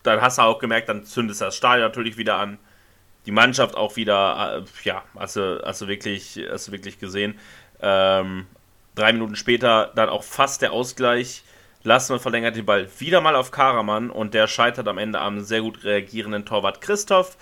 dann 0.03 0.21
hast 0.21 0.37
du 0.37 0.43
auch 0.43 0.59
gemerkt, 0.59 0.87
dann 0.87 1.03
zündest 1.03 1.41
du 1.41 1.45
das 1.45 1.57
Stadion 1.57 1.85
natürlich 1.85 2.15
wieder 2.15 2.37
an. 2.37 2.57
Die 3.25 3.31
Mannschaft 3.31 3.75
auch 3.75 3.97
wieder, 3.97 4.63
äh, 4.63 4.87
ja, 4.87 5.03
hast 5.17 5.35
du, 5.35 5.61
hast 5.63 5.81
du, 5.81 5.87
wirklich, 5.89 6.39
hast 6.49 6.69
du 6.69 6.71
wirklich 6.71 6.97
gesehen. 6.97 7.37
Ähm, 7.81 8.47
drei 8.95 9.11
Minuten 9.11 9.35
später 9.35 9.91
dann 9.93 10.07
auch 10.07 10.23
fast 10.23 10.61
der 10.61 10.71
Ausgleich. 10.71 11.43
Lassen 11.83 12.17
verlängert 12.19 12.55
den 12.55 12.65
Ball 12.65 12.87
wieder 12.99 13.19
mal 13.19 13.35
auf 13.35 13.51
Karaman 13.51 14.09
und 14.09 14.33
der 14.33 14.47
scheitert 14.47 14.87
am 14.87 14.97
Ende 14.97 15.19
am 15.19 15.41
sehr 15.41 15.61
gut 15.61 15.83
reagierenden 15.83 16.45
Torwart 16.45 16.79
Christoph. 16.79 17.35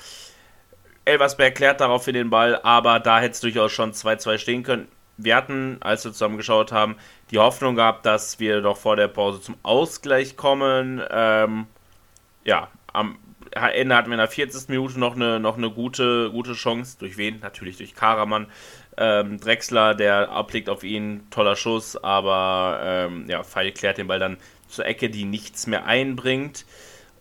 Elversberg 1.07 1.55
klärt 1.55 1.81
daraufhin 1.81 2.13
den 2.13 2.29
Ball, 2.29 2.59
aber 2.63 2.99
da 2.99 3.19
hätte 3.19 3.31
es 3.31 3.39
durchaus 3.39 3.71
schon 3.71 3.93
2-2 3.93 4.37
stehen 4.37 4.63
können. 4.63 4.87
Wir 5.17 5.35
hatten, 5.35 5.77
als 5.79 6.05
wir 6.05 6.11
zusammen 6.11 6.37
geschaut 6.37 6.71
haben, 6.71 6.95
die 7.31 7.39
Hoffnung 7.39 7.75
gehabt, 7.75 8.05
dass 8.05 8.39
wir 8.39 8.61
doch 8.61 8.77
vor 8.77 8.95
der 8.95 9.07
Pause 9.07 9.41
zum 9.41 9.55
Ausgleich 9.63 10.37
kommen. 10.37 11.01
Ähm, 11.09 11.65
ja, 12.43 12.69
am 12.93 13.17
Ende 13.51 13.95
hatten 13.95 14.09
wir 14.09 14.15
in 14.15 14.19
der 14.19 14.27
40. 14.27 14.69
Minute 14.69 14.99
noch 14.99 15.15
eine, 15.15 15.39
noch 15.39 15.57
eine 15.57 15.71
gute, 15.71 16.29
gute 16.29 16.53
Chance. 16.53 16.97
Durch 16.99 17.17
wen? 17.17 17.39
Natürlich 17.39 17.77
durch 17.77 17.95
Karaman. 17.95 18.47
Ähm, 18.97 19.39
Drexler, 19.39 19.95
der 19.95 20.29
ablegt 20.29 20.69
auf 20.69 20.83
ihn, 20.83 21.27
toller 21.29 21.55
Schuss, 21.55 21.95
aber 21.95 22.79
ähm, 22.83 23.25
ja, 23.29 23.43
Feil 23.43 23.71
klärt 23.71 23.97
den 23.97 24.07
Ball 24.07 24.19
dann 24.19 24.37
zur 24.67 24.85
Ecke, 24.85 25.09
die 25.09 25.23
nichts 25.23 25.67
mehr 25.67 25.85
einbringt. 25.85 26.65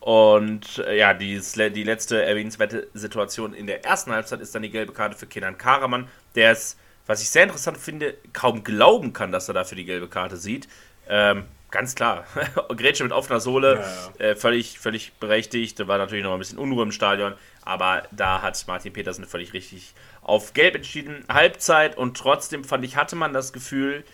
Und 0.07 0.79
äh, 0.87 0.99
ja, 0.99 1.15
die, 1.15 1.41
die 1.41 1.83
letzte 1.83 2.23
erwähnenswerte 2.23 2.87
Situation 2.95 3.53
in 3.53 3.67
der 3.67 3.85
ersten 3.85 4.13
Halbzeit 4.13 4.41
ist 4.41 4.55
dann 4.55 4.63
die 4.63 4.71
gelbe 4.71 4.93
Karte 4.93 5.17
für 5.17 5.27
Kenan 5.27 5.59
Karaman, 5.59 6.07
der 6.37 6.53
es, 6.53 6.77
was 7.09 7.23
ich 7.23 7.29
sehr 7.29 7.43
interessant 7.43 7.77
finde, 7.77 8.15
kaum 8.33 8.63
glauben 8.63 9.13
kann, 9.13 9.33
dass 9.33 9.49
er 9.49 9.55
dafür 9.55 9.75
die 9.75 9.85
gelbe 9.85 10.07
Karte 10.07 10.37
sieht. 10.37 10.69
Ähm, 11.09 11.47
ganz 11.73 11.97
klar. 11.97 12.25
Grätsche 12.77 13.03
mit 13.03 13.13
offener 13.13 13.41
Sohle, 13.41 13.81
ja, 13.81 13.81
ja. 13.81 14.31
Äh, 14.31 14.37
völlig, 14.37 14.79
völlig 14.79 15.13
berechtigt. 15.15 15.81
Da 15.81 15.89
war 15.89 15.99
natürlich 15.99 16.23
noch 16.23 16.35
ein 16.35 16.39
bisschen 16.39 16.59
Unruhe 16.59 16.85
im 16.85 16.93
Stadion, 16.93 17.35
aber 17.65 18.05
da 18.13 18.43
hat 18.43 18.65
Martin 18.69 18.93
Petersen 18.93 19.25
völlig 19.25 19.55
richtig 19.55 19.93
auf 20.23 20.53
Gelb 20.55 20.77
entschieden. 20.77 21.25
Halbzeit 21.29 21.99
und 21.99 22.17
trotzdem 22.17 22.63
fand 22.63 22.85
ich, 22.85 22.95
hatte 22.95 23.17
man 23.17 23.33
das 23.33 23.53
Gefühl, 23.53 24.05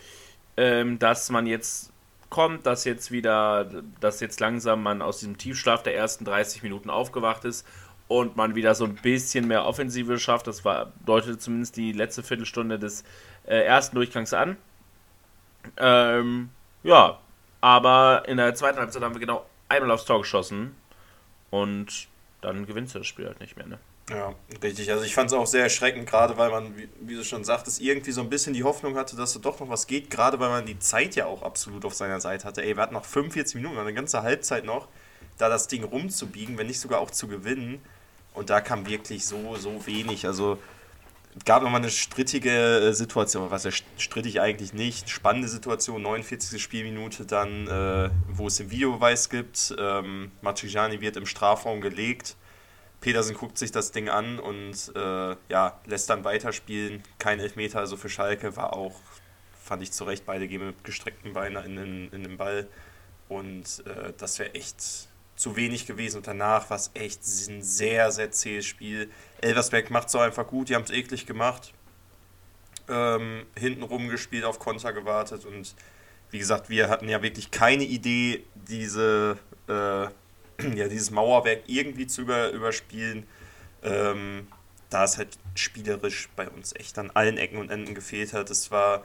ähm, 0.57 0.99
dass 0.99 1.29
man 1.29 1.47
jetzt 1.47 1.92
kommt, 2.33 2.65
dass 2.65 2.85
jetzt 2.85 3.13
wieder, 3.13 3.69
dass 4.01 4.21
jetzt 4.21 4.41
langsam 4.41 4.83
man 4.83 5.03
aus 5.03 5.21
diesem 5.21 5.37
Tiefschlaf 5.37 5.83
der 5.83 5.95
ersten 5.95 6.25
30 6.25 6.63
Minuten 6.63 6.89
aufgewacht 6.89 7.45
ist 7.45 7.69
und 8.09 8.37
man 8.37 8.55
wieder 8.55 8.75
so 8.75 8.87
ein 8.87 8.95
bisschen 8.95 9.47
mehr 9.47 9.67
Offensive 9.67 10.19
schafft. 10.19 10.47
Das 10.47 10.65
war, 10.65 10.93
deutete 11.05 11.37
zumindest 11.37 11.77
die 11.77 11.93
letzte 11.93 12.23
Viertelstunde 12.23 12.79
des 12.79 13.05
äh, 13.45 13.59
ersten 13.59 13.97
Durchgangs 13.97 14.33
an. 14.33 14.57
Ähm, 15.77 16.49
ja, 16.83 17.21
aber 17.61 18.23
in 18.27 18.39
der 18.39 18.55
zweiten 18.55 18.79
Halbzeit 18.79 19.03
haben 19.03 19.15
wir 19.15 19.21
genau 19.21 19.45
einmal 19.69 19.91
aufs 19.91 20.07
Tor 20.07 20.23
geschossen 20.23 20.75
und 21.51 22.09
dann 22.41 22.65
gewinnst 22.65 22.95
du 22.95 23.01
das 23.01 23.07
Spiel 23.07 23.27
halt 23.27 23.41
nicht 23.41 23.59
mehr, 23.59 23.67
ne? 23.67 23.79
Ja, 24.11 24.35
richtig. 24.63 24.91
Also 24.91 25.05
ich 25.05 25.15
fand 25.15 25.31
es 25.31 25.37
auch 25.37 25.47
sehr 25.47 25.63
erschreckend, 25.63 26.09
gerade 26.09 26.37
weil 26.37 26.51
man, 26.51 26.77
wie, 26.77 26.89
wie, 27.01 27.15
du 27.15 27.25
schon 27.25 27.45
sagtest, 27.45 27.81
irgendwie 27.81 28.11
so 28.11 28.21
ein 28.21 28.29
bisschen 28.29 28.53
die 28.53 28.65
Hoffnung 28.65 28.97
hatte, 28.97 29.17
dass 29.17 29.33
da 29.33 29.39
doch 29.39 29.61
noch 29.61 29.69
was 29.69 29.87
geht, 29.87 30.11
gerade 30.11 30.41
weil 30.41 30.49
man 30.49 30.67
die 30.67 30.79
Zeit 30.79 31.15
ja 31.15 31.27
auch 31.27 31.43
absolut 31.43 31.85
auf 31.85 31.95
seiner 31.95 32.21
Seite 32.21 32.45
hatte. 32.45 32.63
Ey, 32.63 32.77
wir 32.77 32.83
hatten 32.83 32.95
noch 32.95 33.05
45 33.05 33.55
Minuten, 33.57 33.79
eine 33.79 33.95
ganze 33.95 34.23
Halbzeit 34.23 34.65
noch, 34.65 34.89
da 35.39 35.49
das 35.49 35.69
Ding 35.69 35.85
rumzubiegen, 35.85 36.59
wenn 36.59 36.67
nicht 36.67 36.81
sogar 36.81 37.01
auch 37.01 37.11
zu 37.11 37.29
gewinnen. 37.29 37.81
Und 38.35 38.51
da 38.51 38.61
kam 38.61 38.87
wirklich 38.87 39.25
so, 39.25 39.57
so 39.57 39.87
wenig. 39.87 40.27
Also 40.27 40.59
es 41.37 41.45
gab 41.45 41.63
nochmal 41.63 41.81
eine 41.81 41.91
strittige 41.91 42.51
äh, 42.51 42.93
Situation, 42.93 43.51
was 43.51 43.65
ja 43.65 43.71
strittig 43.99 44.41
eigentlich 44.41 44.73
nicht. 44.73 45.11
Spannende 45.11 45.49
Situation, 45.49 46.03
49. 46.03 46.61
Spielminute 46.61 47.25
dann, 47.25 47.69
äh, 47.69 48.11
wo 48.29 48.49
es 48.49 48.57
den 48.57 48.71
Videobeweis 48.71 49.29
gibt. 49.29 49.75
Ähm, 49.79 50.33
Matriciani 50.41 51.01
wird 51.01 51.17
im 51.17 51.27
Strafraum 51.27 51.81
gelegt 51.81 52.37
Petersen 53.03 53.35
guckt 53.35 53.59
sich 53.59 53.73
das 53.73 53.91
Ding 53.93 54.09
an 54.09 54.39
und 54.39 54.93
äh, 54.97 55.37
ja, 55.51 55.79
lässt 55.85 56.09
dann 56.09 56.25
weiterspielen. 56.25 57.03
Kein 57.19 57.41
Elfmeter, 57.41 57.81
also 57.81 57.99
für 57.99 58.09
Schalke 58.09 58.57
war 58.57 58.73
auch, 58.73 58.95
fand 59.63 59.83
ich 59.83 59.93
zu 59.93 60.05
Recht, 60.05 60.25
beide 60.25 60.49
gehen 60.49 60.65
mit 60.65 60.85
gestreckten 60.85 61.35
Beinen 61.35 61.63
in 61.65 61.77
den, 61.77 62.13
in 62.13 62.23
den 62.23 62.37
Ball. 62.39 62.69
Und 63.29 63.85
äh, 63.87 64.13
das 64.17 64.39
wäre 64.39 64.55
echt 64.55 65.09
zu 65.37 65.57
wenig 65.57 65.87
gewesen. 65.87 66.19
Und 66.19 66.27
danach 66.27 66.71
war 66.71 66.77
es 66.77 66.93
echt 66.95 67.21
ein 67.49 67.63
sehr, 67.63 68.13
sehr 68.13 68.31
zähes 68.31 68.67
Spiel. 68.67 69.11
Elversberg 69.41 69.91
macht 69.91 70.07
es 70.07 70.13
so 70.13 70.21
einfach 70.21 70.47
gut, 70.47 70.69
die 70.69 70.77
haben 70.77 70.85
es 70.85 70.91
eklig 70.91 71.27
gemacht. 71.27 71.75
Ähm, 72.89 73.47
hinten 73.59 73.83
rumgespielt, 73.83 74.45
auf 74.45 74.59
Konter 74.59 74.93
gewartet 74.93 75.45
und 75.45 75.75
wie 76.31 76.39
gesagt, 76.39 76.71
wir 76.71 76.89
hatten 76.89 77.09
ja 77.09 77.23
wirklich 77.23 77.51
keine 77.51 77.85
Idee, 77.85 78.43
diese 78.55 79.39
äh, 79.69 80.09
ja, 80.75 80.89
dieses 80.89 81.11
Mauerwerk 81.11 81.63
irgendwie 81.67 82.07
zu 82.07 82.23
über, 82.23 82.51
überspielen. 82.51 83.27
Ähm, 83.83 84.47
da 84.93 85.05
es 85.05 85.19
halt 85.19 85.39
spielerisch 85.55 86.29
bei 86.37 86.49
uns 86.49 86.75
echt 86.75 86.99
an 86.99 87.11
allen 87.15 87.39
Ecken 87.39 87.59
und 87.59 87.71
Enden 87.71 87.95
gefehlt 87.95 88.33
hat. 88.33 88.51
Es 88.51 88.71
war 88.71 89.05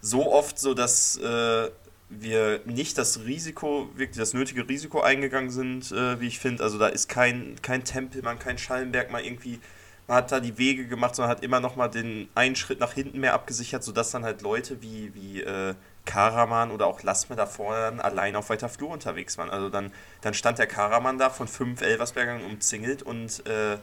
so 0.00 0.32
oft 0.32 0.58
so, 0.58 0.74
dass 0.74 1.16
äh, 1.16 1.70
wir 2.08 2.60
nicht 2.66 2.98
das 2.98 3.24
Risiko, 3.24 3.88
wirklich 3.96 4.18
das 4.18 4.34
nötige 4.34 4.68
Risiko 4.68 5.00
eingegangen 5.00 5.50
sind, 5.50 5.90
äh, 5.92 6.20
wie 6.20 6.28
ich 6.28 6.38
finde. 6.38 6.62
Also 6.62 6.78
da 6.78 6.88
ist 6.88 7.08
kein, 7.08 7.56
kein 7.62 7.84
Tempelmann, 7.84 8.38
kein 8.38 8.58
Schallenberg 8.58 9.10
mal 9.10 9.24
irgendwie, 9.24 9.60
man 10.06 10.18
hat 10.18 10.32
da 10.32 10.40
die 10.40 10.58
Wege 10.58 10.86
gemacht, 10.86 11.16
sondern 11.16 11.30
hat 11.30 11.42
immer 11.42 11.60
noch 11.60 11.76
mal 11.76 11.88
den 11.88 12.28
einen 12.34 12.56
Schritt 12.56 12.80
nach 12.80 12.92
hinten 12.92 13.20
mehr 13.20 13.34
abgesichert, 13.34 13.82
sodass 13.82 14.10
dann 14.10 14.24
halt 14.24 14.42
Leute 14.42 14.82
wie, 14.82 15.14
wie 15.14 15.42
äh, 15.42 15.74
Karaman 16.04 16.70
oder 16.70 16.86
auch 16.86 17.02
Lassme 17.02 17.36
da 17.36 17.46
vorne 17.46 18.02
allein 18.04 18.36
auf 18.36 18.50
weiter 18.50 18.68
Flur 18.68 18.90
unterwegs 18.90 19.38
waren. 19.38 19.50
Also 19.50 19.68
dann, 19.68 19.92
dann 20.20 20.34
stand 20.34 20.58
der 20.58 20.66
Karaman 20.66 21.18
da 21.18 21.30
von 21.30 21.48
fünf 21.48 21.80
Elversbergern 21.80 22.44
umzingelt 22.44 23.02
und 23.02 23.46
äh, 23.46 23.78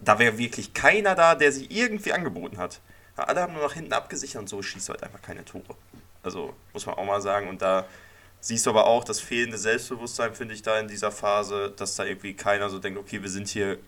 da 0.00 0.18
wäre 0.18 0.38
wirklich 0.38 0.74
keiner 0.74 1.14
da, 1.14 1.34
der 1.34 1.52
sich 1.52 1.70
irgendwie 1.70 2.12
angeboten 2.12 2.58
hat. 2.58 2.80
Alle 3.16 3.42
haben 3.42 3.52
nur 3.52 3.62
nach 3.62 3.74
hinten 3.74 3.92
abgesichert 3.92 4.40
und 4.40 4.48
so 4.48 4.62
schießt 4.62 4.88
du 4.88 4.92
halt 4.94 5.02
einfach 5.02 5.22
keine 5.22 5.44
Tore. 5.44 5.76
Also 6.22 6.54
muss 6.72 6.86
man 6.86 6.96
auch 6.96 7.04
mal 7.04 7.20
sagen. 7.20 7.48
Und 7.48 7.62
da 7.62 7.86
siehst 8.40 8.66
du 8.66 8.70
aber 8.70 8.86
auch 8.86 9.04
das 9.04 9.20
fehlende 9.20 9.58
Selbstbewusstsein, 9.58 10.34
finde 10.34 10.54
ich, 10.54 10.62
da 10.62 10.78
in 10.78 10.88
dieser 10.88 11.12
Phase, 11.12 11.72
dass 11.76 11.94
da 11.96 12.04
irgendwie 12.04 12.34
keiner 12.34 12.70
so 12.70 12.78
denkt, 12.78 12.98
okay, 12.98 13.22
wir 13.22 13.30
sind 13.30 13.48
hier 13.48 13.78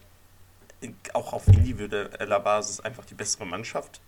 auch 1.15 1.33
auf 1.33 1.49
individueller 1.49 2.41
Basis 2.41 2.81
einfach 2.81 3.05
die 3.05 3.15
bessere 3.15 3.47
Mannschaft. 3.47 4.01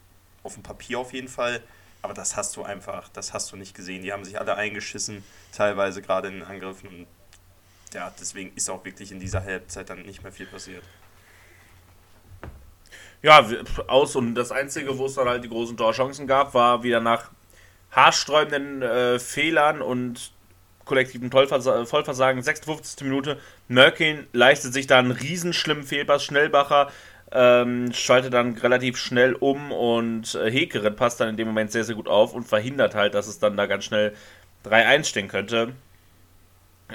Auf 0.43 0.55
dem 0.55 0.63
Papier 0.63 0.99
auf 0.99 1.13
jeden 1.13 1.29
Fall. 1.29 1.63
Aber 2.07 2.15
das 2.15 2.37
hast 2.37 2.57
du 2.57 2.63
einfach, 2.63 3.09
das 3.09 3.35
hast 3.35 3.51
du 3.51 3.57
nicht 3.57 3.75
gesehen. 3.75 4.01
Die 4.01 4.13
haben 4.13 4.25
sich 4.25 4.39
alle 4.39 4.55
eingeschissen, 4.55 5.25
teilweise 5.51 6.03
gerade 6.03 6.29
in 6.29 6.35
den 6.35 6.45
Angriffen. 6.45 6.89
Und 6.89 7.07
ja, 7.93 8.13
deswegen 8.21 8.53
ist 8.55 8.71
auch 8.71 8.85
wirklich 8.85 9.11
in 9.11 9.19
dieser 9.19 9.43
Halbzeit 9.43 9.91
dann 9.91 10.03
nicht 10.03 10.23
mehr 10.23 10.31
viel 10.31 10.47
passiert. 10.47 10.85
Ja, 13.23 13.45
aus 13.89 14.15
und 14.15 14.37
das 14.37 14.53
Einzige, 14.53 14.97
wo 14.99 15.07
es 15.07 15.15
dann 15.15 15.29
halt 15.29 15.43
die 15.43 15.49
großen 15.49 15.77
Torchancen 15.77 16.29
gab, 16.29 16.55
war 16.55 16.85
wieder 16.85 17.01
nach 17.01 17.33
haarsträubenden 17.91 18.83
äh, 18.83 19.19
Fehlern 19.19 19.83
und 19.83 20.31
kollektiven 20.85 21.33
Vollversagen, 21.33 22.41
56. 22.41 23.01
Minute. 23.01 23.41
Mörkin 23.67 24.29
leistet 24.33 24.73
sich 24.73 24.87
da 24.87 25.01
einen 25.01 25.11
riesenschlimmen 25.11 25.83
Fehlpass. 25.83 26.23
Schnellbacher 26.23 26.93
ähm, 27.33 27.93
schaltet 27.93 28.35
dann 28.35 28.57
relativ 28.57 28.97
schnell 28.97 29.35
um 29.35 29.73
und 29.73 30.35
äh, 30.37 30.51
Hekeren 30.51 30.95
passt 30.97 31.21
dann 31.21 31.29
in 31.29 31.37
dem 31.37 31.49
Moment 31.49 31.73
sehr, 31.73 31.85
sehr 31.85 31.97
gut 31.97 32.09
auf 32.09 32.35
und 32.35 32.45
verhindert 32.45 32.95
halt, 32.95 33.15
dass 33.15 33.27
es 33.27 33.39
dann 33.39 33.57
da 33.57 33.67
ganz 33.67 33.85
schnell 33.85 34.15
3-1 34.65 35.05
stehen 35.05 35.29
könnte. 35.29 35.73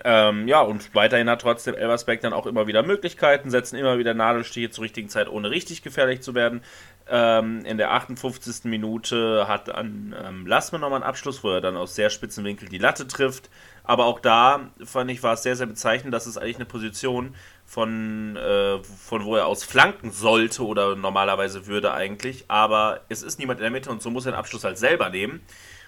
Ähm, 0.05 0.47
ja, 0.47 0.61
und 0.61 0.95
weiterhin 0.95 1.29
hat 1.29 1.41
trotzdem 1.41 1.75
Elversberg 1.75 2.21
dann 2.21 2.31
auch 2.31 2.45
immer 2.45 2.65
wieder 2.65 2.81
Möglichkeiten, 2.81 3.49
setzen 3.49 3.75
immer 3.75 3.97
wieder 3.97 4.13
Nadelstiche 4.13 4.69
zur 4.69 4.85
richtigen 4.85 5.09
Zeit, 5.09 5.27
ohne 5.27 5.49
richtig 5.49 5.81
gefährlich 5.81 6.21
zu 6.21 6.33
werden. 6.33 6.61
Ähm, 7.09 7.65
in 7.65 7.77
der 7.77 7.91
58. 7.91 8.63
Minute 8.65 9.49
hat 9.49 9.67
dann 9.67 10.15
ähm, 10.17 10.47
Lassmann 10.47 10.79
nochmal 10.79 11.01
einen 11.01 11.09
Abschluss, 11.09 11.43
wo 11.43 11.49
er 11.49 11.59
dann 11.59 11.75
aus 11.75 11.93
sehr 11.93 12.09
spitzen 12.09 12.45
Winkel 12.45 12.69
die 12.69 12.77
Latte 12.77 13.05
trifft. 13.05 13.49
Aber 13.83 14.05
auch 14.05 14.21
da 14.21 14.69
fand 14.85 15.11
ich, 15.11 15.23
war 15.23 15.33
es 15.33 15.43
sehr, 15.43 15.57
sehr 15.57 15.67
bezeichnend, 15.67 16.13
dass 16.13 16.25
es 16.25 16.37
eigentlich 16.37 16.55
eine 16.55 16.65
Position 16.65 17.35
von, 17.71 18.35
äh, 18.35 18.83
von 18.83 19.23
wo 19.23 19.37
er 19.37 19.47
aus 19.47 19.63
flanken 19.63 20.11
sollte 20.11 20.65
oder 20.65 20.97
normalerweise 20.97 21.67
würde 21.67 21.93
eigentlich. 21.93 22.43
Aber 22.49 22.99
es 23.07 23.23
ist 23.23 23.39
niemand 23.39 23.59
in 23.59 23.63
der 23.63 23.71
Mitte 23.71 23.89
und 23.89 24.01
so 24.01 24.09
muss 24.09 24.25
er 24.25 24.33
den 24.33 24.39
Abschluss 24.39 24.65
halt 24.65 24.77
selber 24.77 25.09
nehmen. 25.09 25.41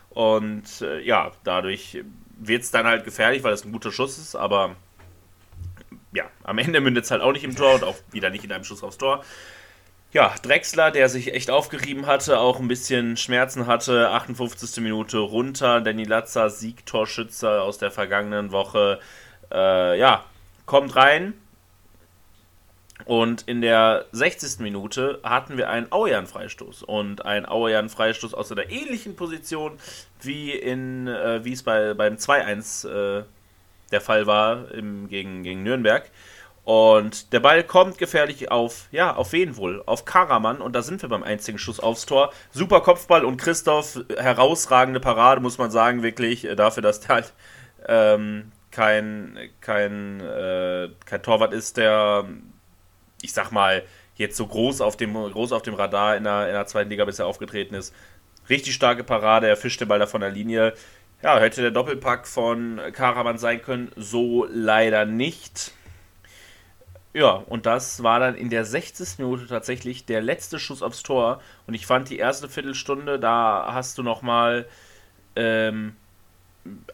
Und 0.10 0.82
äh, 0.82 1.02
ja, 1.02 1.34
dadurch 1.44 2.02
wird 2.40 2.64
es 2.64 2.72
dann 2.72 2.86
halt 2.86 3.04
gefährlich, 3.04 3.44
weil 3.44 3.52
es 3.52 3.66
ein 3.66 3.74
guter 3.74 3.92
Schuss 3.92 4.18
ist, 4.18 4.34
aber 4.34 4.78
ja, 6.14 6.24
am 6.44 6.58
Ende 6.58 6.80
mündet 6.80 7.04
es 7.04 7.12
halt 7.12 7.22
auch 7.22 7.34
nicht 7.34 7.44
im 7.44 7.54
Tor 7.56 7.76
und 7.76 7.84
auch 7.84 7.96
wieder 8.12 8.30
nicht 8.30 8.46
in 8.46 8.54
einem 8.54 8.64
Schuss 8.64 8.82
aufs 8.82 8.98
Tor. 8.98 9.26
Ja, 10.14 10.34
Drexler, 10.42 10.90
der 10.90 11.10
sich 11.10 11.34
echt 11.34 11.52
aufgerieben 11.52 12.06
hatte, 12.06 12.40
auch 12.40 12.62
ein 12.62 12.70
bisschen 12.70 13.18
Schmerzen 13.18 13.68
hatte, 13.68 14.10
58. 14.10 14.82
Minute 14.82 15.18
runter. 15.18 15.82
Danny 15.82 16.06
Latzer, 16.06 16.50
Siegtorschützer 16.50 17.62
aus 17.62 17.78
der 17.78 17.92
vergangenen 17.92 18.54
Woche, 18.54 19.02
äh, 19.52 20.00
ja, 20.00 20.24
kommt 20.66 20.96
rein, 20.96 21.34
und 23.06 23.44
in 23.44 23.62
der 23.62 24.06
60. 24.12 24.60
Minute 24.60 25.20
hatten 25.24 25.58
wir 25.58 25.70
einen 25.70 25.92
Auejan-Freistoß. 25.92 26.84
Und 26.84 27.26
ein 27.26 27.46
Auejan-Freistoß 27.46 28.34
aus 28.34 28.52
einer 28.52 28.70
ähnlichen 28.70 29.16
Position, 29.16 29.78
wie, 30.22 30.52
in, 30.52 31.08
äh, 31.08 31.44
wie 31.44 31.54
es 31.54 31.64
bei, 31.64 31.94
beim 31.94 32.16
2-1 32.16 32.88
äh, 32.88 33.24
der 33.92 34.02
Fall 34.02 34.26
war 34.26 34.72
im, 34.72 35.08
gegen, 35.08 35.44
gegen 35.44 35.64
Nürnberg. 35.64 36.10
Und 36.64 37.34
der 37.34 37.42
Ball 37.42 37.64
kommt 37.64 37.98
gefährlich 37.98 38.50
auf, 38.50 38.88
ja, 38.92 39.14
auf 39.14 39.34
wen 39.34 39.58
wohl? 39.58 39.84
Auf 39.86 40.06
Karaman. 40.06 40.62
Und 40.62 40.74
da 40.74 40.82
sind 40.82 41.02
wir 41.02 41.10
beim 41.10 41.24
einzigen 41.24 41.58
Schuss 41.58 41.82
aufs 41.82 42.06
Tor. 42.06 42.32
Super 42.52 42.80
Kopfball 42.80 43.26
und 43.26 43.36
Christoph, 43.36 44.00
herausragende 44.18 45.02
Parade, 45.02 45.42
muss 45.42 45.58
man 45.58 45.72
sagen, 45.72 46.04
wirklich, 46.04 46.46
äh, 46.46 46.56
dafür, 46.56 46.82
dass 46.82 47.02
der 47.02 47.16
halt 47.16 47.34
ähm, 47.86 48.52
kein, 48.72 49.38
kein, 49.60 50.22
äh, 50.22 50.90
kein 51.06 51.22
Torwart 51.22 51.54
ist, 51.54 51.76
der 51.76 52.26
ich 53.24 53.34
sag 53.34 53.52
mal, 53.52 53.84
jetzt 54.16 54.38
so 54.38 54.46
groß 54.46 54.82
auf 54.82 54.98
dem, 54.98 55.14
groß 55.14 55.52
auf 55.52 55.64
dem 55.64 55.74
Radar 55.74 56.16
in 56.16 56.24
der, 56.24 56.48
in 56.48 56.54
der 56.54 56.68
zweiten 56.68 56.90
Liga 56.90 57.06
bisher 57.06 57.26
aufgetreten 57.26 57.74
ist. 57.74 57.94
Richtig 58.50 58.76
starke 58.76 59.04
Parade, 59.04 59.48
er 59.48 59.58
fischt 59.58 59.82
den 59.82 59.88
Ball 59.88 60.00
da 60.00 60.06
von 60.06 60.22
der 60.22 60.30
Linie. 60.30 60.74
Ja, 61.24 61.40
hätte 61.40 61.62
der 61.62 61.72
Doppelpack 61.72 62.28
von 62.28 62.80
Karaman 62.92 63.38
sein 63.38 63.62
können, 63.62 63.92
so 63.96 64.46
leider 64.52 65.06
nicht. 65.06 65.72
Ja, 67.14 67.32
und 67.32 67.66
das 67.66 68.04
war 68.04 68.20
dann 68.20 68.36
in 68.36 68.50
der 68.50 68.66
60. 68.66 69.20
Minute 69.20 69.48
tatsächlich 69.48 70.06
der 70.06 70.22
letzte 70.22 70.60
Schuss 70.60 70.82
aufs 70.82 71.04
Tor. 71.04 71.42
Und 71.68 71.74
ich 71.74 71.86
fand 71.86 72.10
die 72.10 72.18
erste 72.18 72.50
Viertelstunde, 72.50 73.20
da 73.20 73.70
hast 73.72 73.98
du 73.98 74.04
nochmal 74.04 74.68
ähm, 75.36 75.96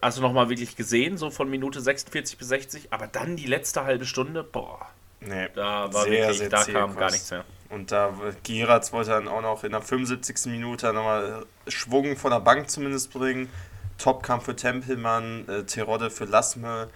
hast 0.02 0.18
du 0.18 0.22
nochmal 0.22 0.50
wirklich 0.50 0.76
gesehen, 0.76 1.18
so 1.18 1.30
von 1.30 1.50
Minute 1.50 1.82
46 1.82 2.38
bis 2.38 2.48
60, 2.48 2.94
aber 2.94 3.08
dann 3.08 3.36
die 3.36 3.46
letzte 3.46 3.84
halbe 3.84 4.06
Stunde, 4.06 4.44
boah. 4.44 4.88
Nee, 5.22 5.50
da 5.54 5.92
war 5.94 6.04
sehr, 6.04 6.12
wirklich, 6.12 6.38
sehr 6.38 6.50
da 6.50 6.64
kam 6.64 6.96
gar 6.96 7.12
nichts 7.12 7.30
mehr. 7.32 7.44
Und 7.70 7.92
da 7.92 8.14
Geratz 8.44 8.92
wollte 8.92 9.12
dann 9.12 9.28
auch 9.28 9.42
noch 9.42 9.64
in 9.64 9.72
der 9.72 9.82
75. 9.82 10.48
Minute 10.48 10.92
nochmal 10.92 11.46
Schwung 11.68 12.18
von 12.18 12.32
der 12.32 12.40
Bank 12.40 12.70
zumindest 12.70 13.14
bringen. 13.14 13.50
Topkampf 13.98 14.46
für 14.46 14.56
Tempelmann, 14.56 15.48
äh, 15.48 15.64
Terodde 15.64 16.10
für 16.10 16.26
Lassme. 16.26 16.90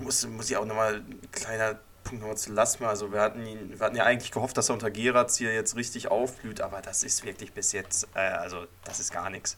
Muss, 0.00 0.26
muss 0.26 0.50
ich 0.50 0.56
auch 0.56 0.64
nochmal 0.64 0.96
ein 0.96 1.30
kleiner 1.30 1.78
Punkt 2.02 2.22
nochmal 2.22 2.36
zu 2.36 2.52
Lassme. 2.52 2.88
Also 2.88 3.12
wir 3.12 3.20
hatten, 3.20 3.46
ihn, 3.46 3.78
wir 3.78 3.86
hatten 3.86 3.96
ja 3.96 4.04
eigentlich 4.04 4.32
gehofft, 4.32 4.56
dass 4.56 4.70
er 4.70 4.74
unter 4.74 4.90
Geratz 4.90 5.36
hier 5.36 5.54
jetzt 5.54 5.76
richtig 5.76 6.08
aufblüht, 6.08 6.60
aber 6.60 6.80
das 6.80 7.04
ist 7.04 7.24
wirklich 7.24 7.52
bis 7.52 7.72
jetzt, 7.72 8.08
äh, 8.14 8.20
also 8.20 8.66
das 8.84 8.98
ist 8.98 9.12
gar 9.12 9.30
nichts. 9.30 9.56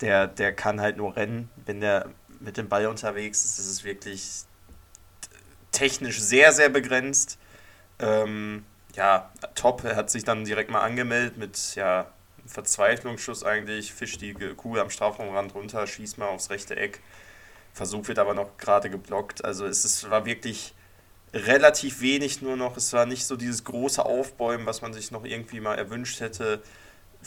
Der, 0.00 0.26
der 0.26 0.52
kann 0.52 0.80
halt 0.80 0.96
nur 0.96 1.16
rennen, 1.16 1.48
wenn 1.64 1.80
der 1.80 2.10
mit 2.40 2.56
dem 2.56 2.68
Ball 2.68 2.86
unterwegs 2.86 3.44
ist. 3.44 3.58
Das 3.58 3.66
ist 3.66 3.84
wirklich 3.84 4.44
technisch 5.72 6.20
sehr, 6.20 6.52
sehr 6.52 6.68
begrenzt. 6.68 7.38
Ähm, 7.98 8.64
ja, 8.94 9.30
top. 9.54 9.84
Er 9.84 9.96
hat 9.96 10.10
sich 10.10 10.24
dann 10.24 10.44
direkt 10.44 10.70
mal 10.70 10.80
angemeldet 10.80 11.36
mit 11.36 11.74
ja, 11.74 12.10
Verzweiflungsschuss 12.46 13.44
eigentlich. 13.44 13.92
Fischt 13.92 14.20
die 14.20 14.32
Kugel 14.32 14.80
am 14.80 14.90
Strafraumrand 14.90 15.54
runter, 15.54 15.86
schießt 15.86 16.18
mal 16.18 16.28
aufs 16.28 16.50
rechte 16.50 16.76
Eck. 16.76 17.00
Versuch 17.72 18.08
wird 18.08 18.18
aber 18.18 18.34
noch 18.34 18.56
gerade 18.56 18.88
geblockt. 18.88 19.44
Also 19.44 19.66
es 19.66 19.84
ist, 19.84 20.10
war 20.10 20.24
wirklich 20.24 20.74
relativ 21.34 22.00
wenig 22.00 22.40
nur 22.40 22.56
noch. 22.56 22.76
Es 22.76 22.92
war 22.92 23.06
nicht 23.06 23.26
so 23.26 23.36
dieses 23.36 23.64
große 23.64 24.04
Aufbäumen, 24.04 24.66
was 24.66 24.80
man 24.80 24.94
sich 24.94 25.10
noch 25.10 25.24
irgendwie 25.24 25.60
mal 25.60 25.74
erwünscht 25.74 26.20
hätte. 26.20 26.62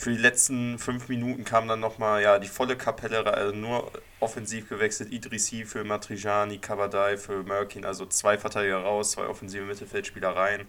Für 0.00 0.12
die 0.12 0.16
letzten 0.16 0.78
fünf 0.78 1.10
Minuten 1.10 1.44
kam 1.44 1.68
dann 1.68 1.80
nochmal 1.80 2.22
ja, 2.22 2.38
die 2.38 2.48
volle 2.48 2.74
Kapelle, 2.74 3.22
also 3.34 3.54
nur 3.54 3.92
offensiv 4.18 4.66
gewechselt. 4.66 5.12
Idrissi 5.12 5.66
für 5.66 5.84
Matrijani, 5.84 6.56
Kabadai 6.56 7.18
für 7.18 7.42
Merkin, 7.42 7.84
also 7.84 8.06
zwei 8.06 8.38
Verteidiger 8.38 8.78
raus, 8.78 9.10
zwei 9.10 9.26
offensive 9.26 9.62
Mittelfeldspieler 9.66 10.34
rein. 10.34 10.66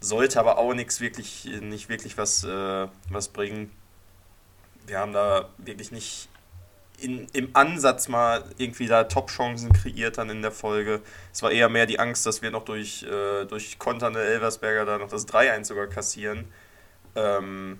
Sollte 0.00 0.40
aber 0.40 0.58
auch 0.58 0.74
nichts 0.74 1.00
wirklich, 1.00 1.44
nicht 1.60 1.88
wirklich 1.88 2.18
was, 2.18 2.42
äh, 2.42 2.88
was 3.10 3.28
bringen. 3.28 3.70
Wir 4.88 4.98
haben 4.98 5.12
da 5.12 5.50
wirklich 5.58 5.92
nicht 5.92 6.28
in, 7.00 7.28
im 7.34 7.50
Ansatz 7.52 8.08
mal 8.08 8.42
irgendwie 8.56 8.88
da 8.88 9.04
Top-Chancen 9.04 9.72
kreiert 9.72 10.18
dann 10.18 10.30
in 10.30 10.42
der 10.42 10.50
Folge. 10.50 11.00
Es 11.32 11.44
war 11.44 11.52
eher 11.52 11.68
mehr 11.68 11.86
die 11.86 12.00
Angst, 12.00 12.26
dass 12.26 12.42
wir 12.42 12.50
noch 12.50 12.64
durch, 12.64 13.04
äh, 13.04 13.44
durch 13.44 13.78
konternde 13.78 14.20
Elversberger 14.20 14.84
da 14.84 14.98
noch 14.98 15.10
das 15.10 15.28
3-1 15.28 15.62
sogar 15.68 15.86
kassieren. 15.86 16.46
Ähm, 17.14 17.78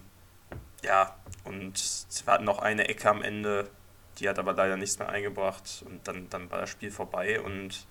ja, 0.84 1.14
und 1.44 2.06
wir 2.24 2.32
hatten 2.32 2.44
noch 2.44 2.58
eine 2.58 2.88
Ecke 2.88 3.08
am 3.08 3.22
Ende, 3.22 3.70
die 4.18 4.28
hat 4.28 4.38
aber 4.38 4.52
leider 4.52 4.76
nichts 4.76 4.98
mehr 4.98 5.08
eingebracht 5.08 5.84
und 5.86 6.06
dann, 6.06 6.28
dann 6.30 6.50
war 6.50 6.60
das 6.60 6.70
Spiel 6.70 6.90
vorbei 6.90 7.40
und 7.40 7.86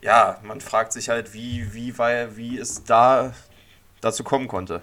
ja, 0.00 0.38
man 0.42 0.60
fragt 0.60 0.92
sich 0.92 1.08
halt, 1.08 1.34
wie, 1.34 1.72
wie, 1.74 1.98
weil, 1.98 2.36
wie 2.36 2.58
es 2.58 2.84
da 2.84 3.32
dazu 4.00 4.22
kommen 4.24 4.48
konnte. 4.48 4.82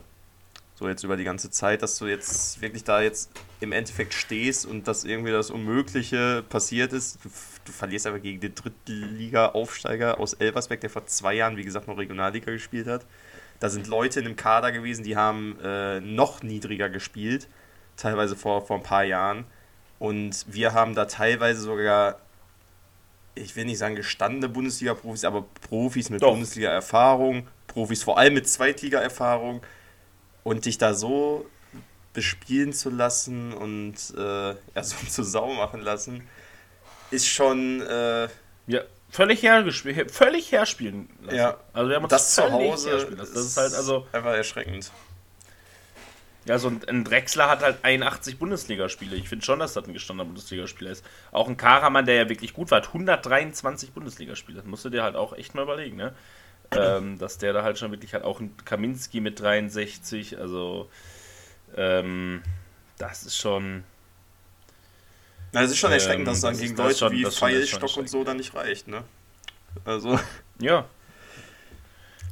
So 0.77 0.89
jetzt 0.89 1.03
über 1.03 1.15
die 1.15 1.23
ganze 1.23 1.49
Zeit, 1.49 1.81
dass 1.81 1.97
du 1.97 2.05
jetzt 2.05 2.59
wirklich 2.59 2.83
da 2.83 3.01
jetzt 3.01 3.31
im 3.61 3.71
Endeffekt 3.71 4.13
stehst 4.13 4.65
und 4.65 4.89
dass 4.89 5.05
irgendwie 5.05 5.31
das 5.31 5.49
Unmögliche 5.49 6.43
passiert 6.49 6.91
ist. 6.91 7.23
Du, 7.23 7.29
du 7.63 7.71
verlierst 7.71 8.07
aber 8.07 8.19
gegen 8.19 8.41
den 8.41 8.53
Drittliga-Aufsteiger 8.53 10.19
aus 10.19 10.33
Elversberg, 10.33 10.81
der 10.81 10.89
vor 10.89 11.05
zwei 11.05 11.35
Jahren, 11.35 11.55
wie 11.55 11.63
gesagt, 11.63 11.87
noch 11.87 11.97
Regionalliga 11.97 12.51
gespielt 12.51 12.87
hat. 12.87 13.05
Da 13.59 13.69
sind 13.69 13.87
Leute 13.87 14.19
in 14.19 14.25
dem 14.25 14.35
Kader 14.35 14.71
gewesen, 14.71 15.03
die 15.03 15.15
haben 15.15 15.57
äh, 15.63 15.99
noch 16.01 16.43
niedriger 16.43 16.89
gespielt, 16.89 17.47
teilweise 17.95 18.35
vor, 18.35 18.65
vor 18.65 18.77
ein 18.77 18.83
paar 18.83 19.03
Jahren. 19.03 19.45
Und 19.99 20.45
wir 20.47 20.73
haben 20.73 20.93
da 20.93 21.05
teilweise 21.05 21.61
sogar, 21.61 22.19
ich 23.33 23.55
will 23.55 23.65
nicht 23.65 23.77
sagen 23.77 23.95
gestandene 23.95 24.49
Bundesliga-Profis, 24.49 25.23
aber 25.23 25.45
Profis 25.67 26.09
mit. 26.09 26.21
Bundesliga-Erfahrung, 26.21 27.47
Profis 27.67 28.03
vor 28.03 28.17
allem 28.17 28.33
mit 28.33 28.47
Zweitliga-Erfahrung. 28.47 29.61
Und 30.43 30.65
dich 30.65 30.77
da 30.77 30.93
so 30.93 31.47
bespielen 32.13 32.71
zu 32.73 32.89
lassen 32.89 33.53
und 33.53 33.95
äh, 34.17 34.49
ja, 34.49 34.83
so 34.83 34.95
zu 35.09 35.23
Sau 35.23 35.53
machen 35.53 35.81
lassen, 35.81 36.27
ist 37.11 37.27
schon 37.27 37.81
äh, 37.81 38.27
Ja, 38.67 38.81
völlig 39.09 39.43
hergespielt, 39.43 40.11
völlig 40.11 40.51
herspielen 40.51 41.09
lassen. 41.23 41.37
Ja. 41.37 41.57
Also 41.73 41.89
wir 41.89 41.95
haben 41.95 42.03
uns 42.03 42.11
das 42.11 42.35
zu 42.35 42.51
Hause. 42.51 42.91
herspielen 42.91 43.19
lassen. 43.19 43.33
Das 43.33 43.45
ist 43.45 43.57
halt 43.57 43.73
also 43.73 44.07
einfach 44.11 44.33
erschreckend. 44.33 44.91
Ja, 46.45 46.59
so 46.59 46.67
ein, 46.67 46.81
ein 46.87 47.03
Drexler 47.03 47.49
hat 47.49 47.63
halt 47.63 47.79
81 47.81 48.37
Bundesligaspiele. 48.37 49.15
Ich 49.15 49.27
finde 49.27 49.43
schon, 49.43 49.57
dass 49.57 49.73
das 49.73 49.87
ein 49.87 49.93
gestandener 49.93 50.25
Bundesligaspieler 50.25 50.91
ist. 50.91 51.03
Auch 51.31 51.47
ein 51.47 51.57
Karaman, 51.57 52.05
der 52.05 52.15
ja 52.15 52.29
wirklich 52.29 52.53
gut 52.53 52.69
war, 52.69 52.77
hat 52.77 52.87
123 52.87 53.93
Bundesligaspiele. 53.93 54.59
Das 54.59 54.67
musst 54.67 54.85
du 54.85 54.89
dir 54.89 55.01
halt 55.01 55.15
auch 55.15 55.33
echt 55.33 55.55
mal 55.55 55.63
überlegen, 55.63 55.97
ne? 55.97 56.13
ähm, 56.71 57.17
dass 57.17 57.39
der 57.39 57.53
da 57.53 57.63
halt 57.63 57.79
schon 57.79 57.91
wirklich 57.91 58.13
hat. 58.13 58.23
Auch 58.23 58.39
ein 58.39 58.55
Kaminski 58.63 59.21
mit 59.21 59.39
63, 59.39 60.37
also 60.37 60.89
ähm, 61.75 62.43
das 62.97 63.23
ist 63.23 63.37
schon. 63.37 63.83
Na, 65.55 65.61
es 65.63 65.71
ist 65.71 65.77
schon 65.77 65.91
Ähm, 65.91 65.93
erschreckend, 65.93 66.27
dass 66.27 66.35
es 66.37 66.41
dann 66.41 66.57
gegen 66.57 66.75
Leute 66.75 66.97
schon- 66.97 67.11
wie 67.13 67.25
Pfeilstock 67.25 67.95
und 67.97 68.09
so 68.09 68.23
dann 68.25 68.35
nicht 68.37 68.53
reicht, 68.55 68.87
ne? 68.89 69.03
Also, 69.85 70.19
Ja. 70.59 70.85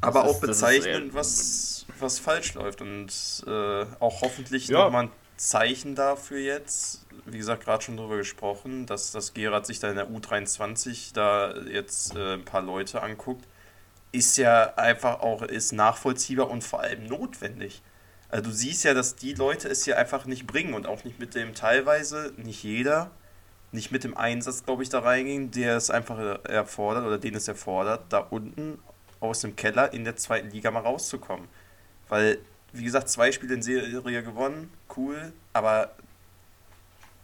aber 0.02 0.26
ist- 0.26 0.30
auch 0.36 0.42
bezeichnend, 0.42 1.14
was, 1.14 1.86
was 2.00 2.20
falsch 2.20 2.54
läuft 2.54 2.82
und 2.82 3.08
äh, 3.48 3.86
auch 4.00 4.22
hoffentlich 4.22 4.68
Ja. 4.68 4.84
nochmal 4.86 5.06
ein 5.06 5.12
Zeichen 5.38 5.96
dafür 5.96 6.40
jetzt. 6.40 7.06
Wie 7.26 7.38
gesagt, 7.38 7.64
gerade 7.64 7.82
schon 7.84 7.96
drüber 7.96 8.18
gesprochen, 8.18 8.86
dass 8.86 9.12
das 9.12 9.34
Gerard 9.34 9.66
sich 9.66 9.80
da 9.80 9.90
in 9.90 9.96
der 9.96 10.10
U23 10.10 11.14
da 11.14 11.56
jetzt 11.62 12.16
äh, 12.18 12.34
ein 12.34 12.44
paar 12.46 12.62
Leute 12.62 13.02
anguckt, 13.02 13.46
ist 14.12 14.38
ja 14.38 14.74
einfach 14.76 15.22
auch 15.22 15.42
ist 15.44 15.72
nachvollziehbar 15.72 16.50
und 16.50 16.62
vor 16.64 16.82
allem 16.82 17.08
notwendig. 17.08 17.82
Also 18.34 18.50
du 18.50 18.52
siehst 18.52 18.84
ja, 18.84 18.96
dass 18.96 19.16
die 19.16 19.36
Leute 19.36 19.70
es 19.70 19.86
hier 19.86 20.00
einfach 20.00 20.26
nicht 20.26 20.48
bringen 20.48 20.74
und 20.74 20.88
auch 20.88 21.04
nicht 21.04 21.20
mit 21.20 21.36
dem 21.36 21.54
teilweise, 21.54 22.34
nicht 22.36 22.64
jeder, 22.64 23.12
nicht 23.72 23.92
mit 23.92 24.04
dem 24.04 24.18
Einsatz, 24.18 24.66
glaube 24.66 24.82
ich, 24.82 24.90
da 24.90 25.02
reingehen, 25.02 25.52
der 25.52 25.78
es 25.78 25.92
einfach 25.92 26.18
erfordert 26.44 27.06
oder 27.06 27.20
den 27.20 27.36
es 27.36 27.48
erfordert, 27.48 28.06
da 28.10 28.18
unten 28.18 28.80
aus 29.20 29.42
dem 29.42 29.56
Keller 29.56 29.94
in 29.94 30.04
der 30.04 30.16
zweiten 30.16 30.50
Liga 30.50 30.72
mal 30.72 30.80
rauszukommen. 30.80 31.48
Weil, 32.10 32.40
wie 32.72 32.84
gesagt, 32.84 33.08
zwei 33.08 33.32
Spiele 33.32 33.54
in 33.54 33.62
Serie 33.62 34.24
gewonnen, 34.24 34.74
cool, 34.98 35.32
aber 35.54 35.92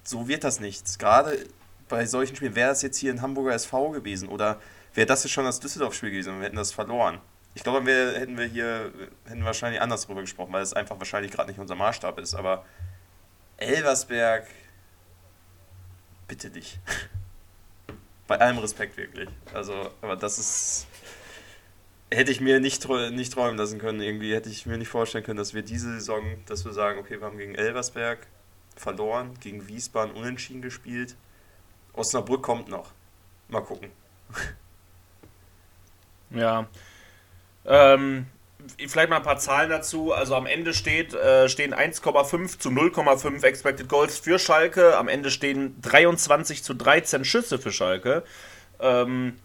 so 0.03 0.27
wird 0.27 0.43
das 0.43 0.59
nichts. 0.59 0.99
Gerade 0.99 1.43
bei 1.87 2.05
solchen 2.05 2.35
Spielen 2.35 2.53
wäre 2.53 2.69
das 2.69 2.83
jetzt 2.83 2.97
hier 2.97 3.11
ein 3.11 3.23
Hamburger 3.23 3.55
SV 3.55 3.89
gewesen 3.89 4.29
oder 4.29 4.61
wäre 4.93 5.07
das 5.07 5.23
jetzt 5.23 5.33
schon 5.33 5.45
das 5.45 5.59
Düsseldorf-Spiel 5.59 6.11
gewesen 6.11 6.33
und 6.33 6.39
wir 6.41 6.45
hätten 6.45 6.57
das 6.57 6.71
verloren. 6.71 7.19
Ich 7.55 7.63
glaube, 7.63 7.85
wär, 7.85 8.19
hätten 8.19 8.37
wir 8.37 8.45
hier 8.45 8.93
hätten 9.25 9.39
wir 9.39 9.45
wahrscheinlich 9.45 9.81
anders 9.81 10.05
drüber 10.05 10.21
gesprochen, 10.21 10.53
weil 10.53 10.61
es 10.61 10.73
einfach 10.73 10.99
wahrscheinlich 10.99 11.31
gerade 11.31 11.49
nicht 11.49 11.59
unser 11.59 11.75
Maßstab 11.75 12.19
ist. 12.19 12.35
Aber 12.35 12.65
Elversberg, 13.57 14.47
bitte 16.27 16.49
dich. 16.49 16.79
Bei 18.27 18.39
allem 18.39 18.59
Respekt 18.59 18.95
wirklich. 18.97 19.29
Also, 19.53 19.91
aber 20.01 20.15
das 20.15 20.37
ist. 20.37 20.87
Hätte 22.11 22.31
ich 22.31 22.41
mir 22.41 22.59
nicht, 22.59 22.87
nicht 23.11 23.33
träumen 23.33 23.57
lassen 23.57 23.77
können. 23.77 24.01
Irgendwie 24.01 24.33
hätte 24.33 24.49
ich 24.49 24.65
mir 24.65 24.77
nicht 24.77 24.87
vorstellen 24.87 25.23
können, 25.23 25.37
dass 25.37 25.53
wir 25.53 25.61
diese 25.61 25.93
Saison, 25.93 26.23
dass 26.47 26.65
wir 26.65 26.73
sagen, 26.73 26.99
okay, 26.99 27.19
wir 27.19 27.27
haben 27.27 27.37
gegen 27.37 27.53
Elversberg 27.53 28.25
verloren, 28.75 29.37
gegen 29.39 29.67
Wiesbaden 29.67 30.15
unentschieden 30.15 30.61
gespielt. 30.61 31.15
Osnabrück 31.93 32.41
kommt 32.41 32.67
noch. 32.67 32.91
Mal 33.47 33.61
gucken. 33.61 33.91
Ja. 36.31 36.67
Ähm, 37.65 38.25
vielleicht 38.87 39.09
mal 39.09 39.17
ein 39.17 39.23
paar 39.23 39.37
Zahlen 39.37 39.69
dazu. 39.69 40.13
Also 40.13 40.35
am 40.35 40.45
Ende 40.45 40.73
steht, 40.73 41.13
äh, 41.13 41.49
stehen 41.49 41.73
1,5 41.73 42.59
zu 42.59 42.69
0,5 42.69 43.43
Expected 43.43 43.89
Goals 43.89 44.17
für 44.17 44.39
Schalke. 44.39 44.97
Am 44.97 45.07
Ende 45.07 45.31
stehen 45.31 45.75
23 45.81 46.63
zu 46.63 46.73
13 46.73 47.25
Schüsse 47.25 47.59
für 47.59 47.71
Schalke. 47.71 48.23
Ähm, 48.79 49.37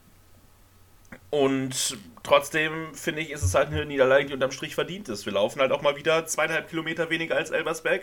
und 1.30 1.98
trotzdem 2.22 2.94
finde 2.94 3.22
ich, 3.22 3.30
ist 3.30 3.42
es 3.42 3.54
halt 3.54 3.68
eine 3.68 3.84
Niederlage, 3.84 4.26
die 4.26 4.34
unterm 4.34 4.52
Strich 4.52 4.74
verdient 4.74 5.08
ist. 5.08 5.26
Wir 5.26 5.32
laufen 5.32 5.60
halt 5.60 5.72
auch 5.72 5.82
mal 5.82 5.96
wieder 5.96 6.26
zweieinhalb 6.26 6.68
Kilometer 6.68 7.10
weniger 7.10 7.36
als 7.36 7.50
Elversberg. 7.50 8.02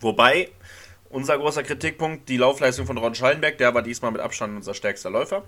Wobei, 0.00 0.50
unser 1.10 1.38
großer 1.38 1.62
Kritikpunkt, 1.64 2.28
die 2.28 2.36
Laufleistung 2.36 2.86
von 2.86 2.98
Ron 2.98 3.14
Schallenberg, 3.14 3.58
der 3.58 3.74
war 3.74 3.82
diesmal 3.82 4.12
mit 4.12 4.20
Abstand 4.20 4.56
unser 4.56 4.74
stärkster 4.74 5.10
Läufer. 5.10 5.42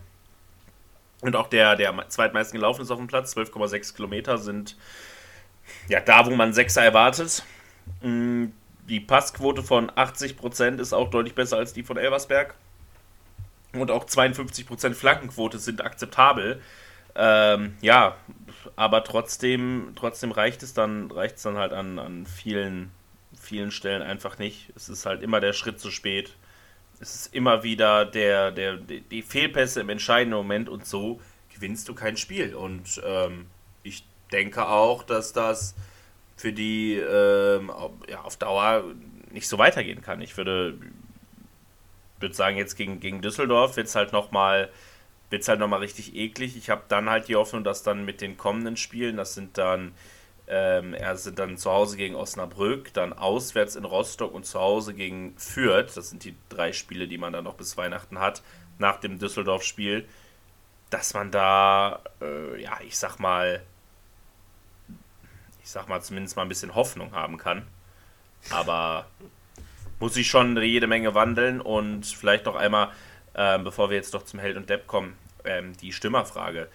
Und 1.22 1.36
auch 1.36 1.48
der, 1.48 1.76
der 1.76 2.08
zweitmeisten 2.08 2.58
gelaufen 2.58 2.82
ist 2.82 2.90
auf 2.90 2.98
dem 2.98 3.06
Platz, 3.06 3.36
12,6 3.36 3.94
Kilometer, 3.94 4.38
sind 4.38 4.76
ja 5.88 6.00
da, 6.00 6.26
wo 6.26 6.30
man 6.34 6.52
Sechser 6.52 6.82
erwartet. 6.82 7.44
Mm, 8.02 8.46
Die 8.88 9.00
Passquote 9.00 9.62
von 9.62 9.90
80% 9.90 10.78
ist 10.80 10.92
auch 10.92 11.10
deutlich 11.10 11.34
besser 11.34 11.58
als 11.58 11.72
die 11.72 11.82
von 11.82 11.96
Elversberg. 11.96 12.54
Und 13.72 13.90
auch 13.90 14.04
52% 14.06 14.94
Flankenquote 14.94 15.58
sind 15.58 15.84
akzeptabel. 15.84 16.60
Ähm, 17.14 17.76
ja, 17.80 18.16
aber 18.76 19.04
trotzdem, 19.04 19.92
trotzdem 19.96 20.32
reicht 20.32 20.62
es 20.62 20.74
dann, 20.74 21.10
reicht 21.10 21.44
dann 21.44 21.56
halt 21.58 21.72
an, 21.72 21.98
an 21.98 22.26
vielen, 22.26 22.90
vielen 23.40 23.70
Stellen 23.70 24.02
einfach 24.02 24.38
nicht. 24.38 24.72
Es 24.76 24.88
ist 24.88 25.06
halt 25.06 25.22
immer 25.22 25.40
der 25.40 25.52
Schritt 25.52 25.80
zu 25.80 25.90
spät. 25.90 26.34
Es 27.00 27.14
ist 27.14 27.34
immer 27.34 27.62
wieder 27.62 28.04
der, 28.04 28.50
der, 28.52 28.76
die 28.76 29.22
Fehlpässe 29.22 29.80
im 29.80 29.88
entscheidenden 29.88 30.36
Moment 30.36 30.68
und 30.68 30.86
so 30.86 31.20
gewinnst 31.54 31.88
du 31.88 31.94
kein 31.94 32.16
Spiel. 32.16 32.54
Und 32.54 33.00
ähm, 33.04 33.46
ich 33.82 34.04
denke 34.30 34.66
auch, 34.66 35.02
dass 35.02 35.32
das 35.32 35.74
für 36.36 36.52
die 36.52 36.94
ähm, 36.94 37.72
ja, 38.08 38.20
auf 38.20 38.36
Dauer 38.36 38.84
nicht 39.30 39.48
so 39.48 39.58
weitergehen 39.58 40.02
kann. 40.02 40.20
Ich 40.20 40.36
würde, 40.36 40.74
würde 42.18 42.34
sagen, 42.34 42.56
jetzt 42.56 42.76
gegen, 42.76 43.00
gegen 43.00 43.22
Düsseldorf 43.22 43.76
wird 43.76 43.86
es 43.86 43.94
halt 43.94 44.12
nochmal 44.12 44.70
halt 45.32 45.60
nochmal 45.60 45.80
richtig 45.80 46.16
eklig. 46.16 46.56
Ich 46.56 46.70
habe 46.70 46.82
dann 46.88 47.08
halt 47.08 47.28
die 47.28 47.36
Hoffnung, 47.36 47.62
dass 47.64 47.82
dann 47.82 48.04
mit 48.04 48.20
den 48.20 48.36
kommenden 48.36 48.76
Spielen, 48.76 49.16
das 49.16 49.34
sind 49.34 49.56
dann 49.58 49.92
ähm, 50.52 50.94
er 50.94 51.16
sind 51.16 51.38
dann 51.38 51.56
zu 51.56 51.70
Hause 51.70 51.96
gegen 51.96 52.16
Osnabrück, 52.16 52.92
dann 52.92 53.12
auswärts 53.12 53.76
in 53.76 53.84
Rostock 53.84 54.34
und 54.34 54.44
zu 54.44 54.58
Hause 54.58 54.94
gegen 54.94 55.38
Fürth. 55.38 55.92
Das 55.94 56.10
sind 56.10 56.24
die 56.24 56.34
drei 56.48 56.72
Spiele, 56.72 57.06
die 57.06 57.18
man 57.18 57.32
dann 57.32 57.44
noch 57.44 57.54
bis 57.54 57.76
Weihnachten 57.76 58.18
hat, 58.18 58.42
nach 58.78 58.98
dem 58.98 59.20
Düsseldorf-Spiel. 59.20 60.08
Dass 60.90 61.14
man 61.14 61.30
da, 61.30 62.00
äh, 62.20 62.60
ja, 62.60 62.80
ich 62.84 62.98
sag 62.98 63.20
mal, 63.20 63.62
ich 65.62 65.70
sag 65.70 65.88
mal, 65.88 66.02
zumindest 66.02 66.34
mal 66.34 66.42
ein 66.42 66.48
bisschen 66.48 66.74
Hoffnung 66.74 67.12
haben 67.12 67.38
kann. 67.38 67.64
Aber 68.50 69.06
muss 70.00 70.16
ich 70.16 70.26
schon 70.26 70.60
jede 70.60 70.88
Menge 70.88 71.14
wandeln 71.14 71.60
und 71.60 72.06
vielleicht 72.06 72.46
noch 72.46 72.56
einmal, 72.56 72.90
äh, 73.34 73.56
bevor 73.60 73.88
wir 73.88 73.96
jetzt 73.96 74.14
doch 74.14 74.24
zum 74.24 74.40
Held 74.40 74.56
und 74.56 74.68
Depp 74.68 74.88
kommen, 74.88 75.16
ähm, 75.44 75.76
die 75.76 75.92
Stürmerfrage. 75.92 76.68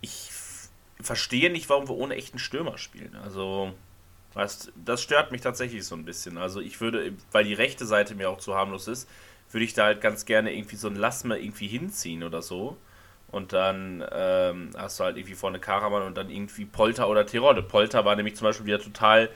Ich 0.00 0.30
verstehe 1.00 1.50
nicht, 1.50 1.68
warum 1.68 1.88
wir 1.88 1.96
ohne 1.96 2.14
echten 2.16 2.38
Stürmer 2.38 2.78
spielen. 2.78 3.16
Also, 3.22 3.72
weißt, 4.34 4.72
das 4.84 5.02
stört 5.02 5.32
mich 5.32 5.40
tatsächlich 5.40 5.84
so 5.84 5.94
ein 5.94 6.04
bisschen. 6.04 6.38
Also, 6.38 6.60
ich 6.60 6.80
würde, 6.80 7.12
weil 7.32 7.44
die 7.44 7.54
rechte 7.54 7.86
Seite 7.86 8.14
mir 8.14 8.30
auch 8.30 8.38
zu 8.38 8.54
harmlos 8.54 8.88
ist, 8.88 9.08
würde 9.50 9.64
ich 9.64 9.74
da 9.74 9.84
halt 9.84 10.00
ganz 10.00 10.24
gerne 10.24 10.52
irgendwie 10.52 10.76
so 10.76 10.88
ein 10.88 10.96
Lass 10.96 11.24
mal 11.24 11.38
irgendwie 11.38 11.68
hinziehen 11.68 12.22
oder 12.22 12.42
so. 12.42 12.76
Und 13.28 13.52
dann 13.52 14.04
ähm, 14.12 14.70
hast 14.76 15.00
du 15.00 15.04
halt 15.04 15.16
irgendwie 15.16 15.34
vorne 15.34 15.58
Karaman 15.58 16.02
und 16.02 16.16
dann 16.16 16.30
irgendwie 16.30 16.64
Polter 16.64 17.08
oder 17.08 17.26
Tirode. 17.26 17.62
Polter 17.62 18.04
war 18.04 18.16
nämlich 18.16 18.36
zum 18.36 18.46
Beispiel 18.46 18.66
wieder 18.66 18.80
total, 18.80 19.30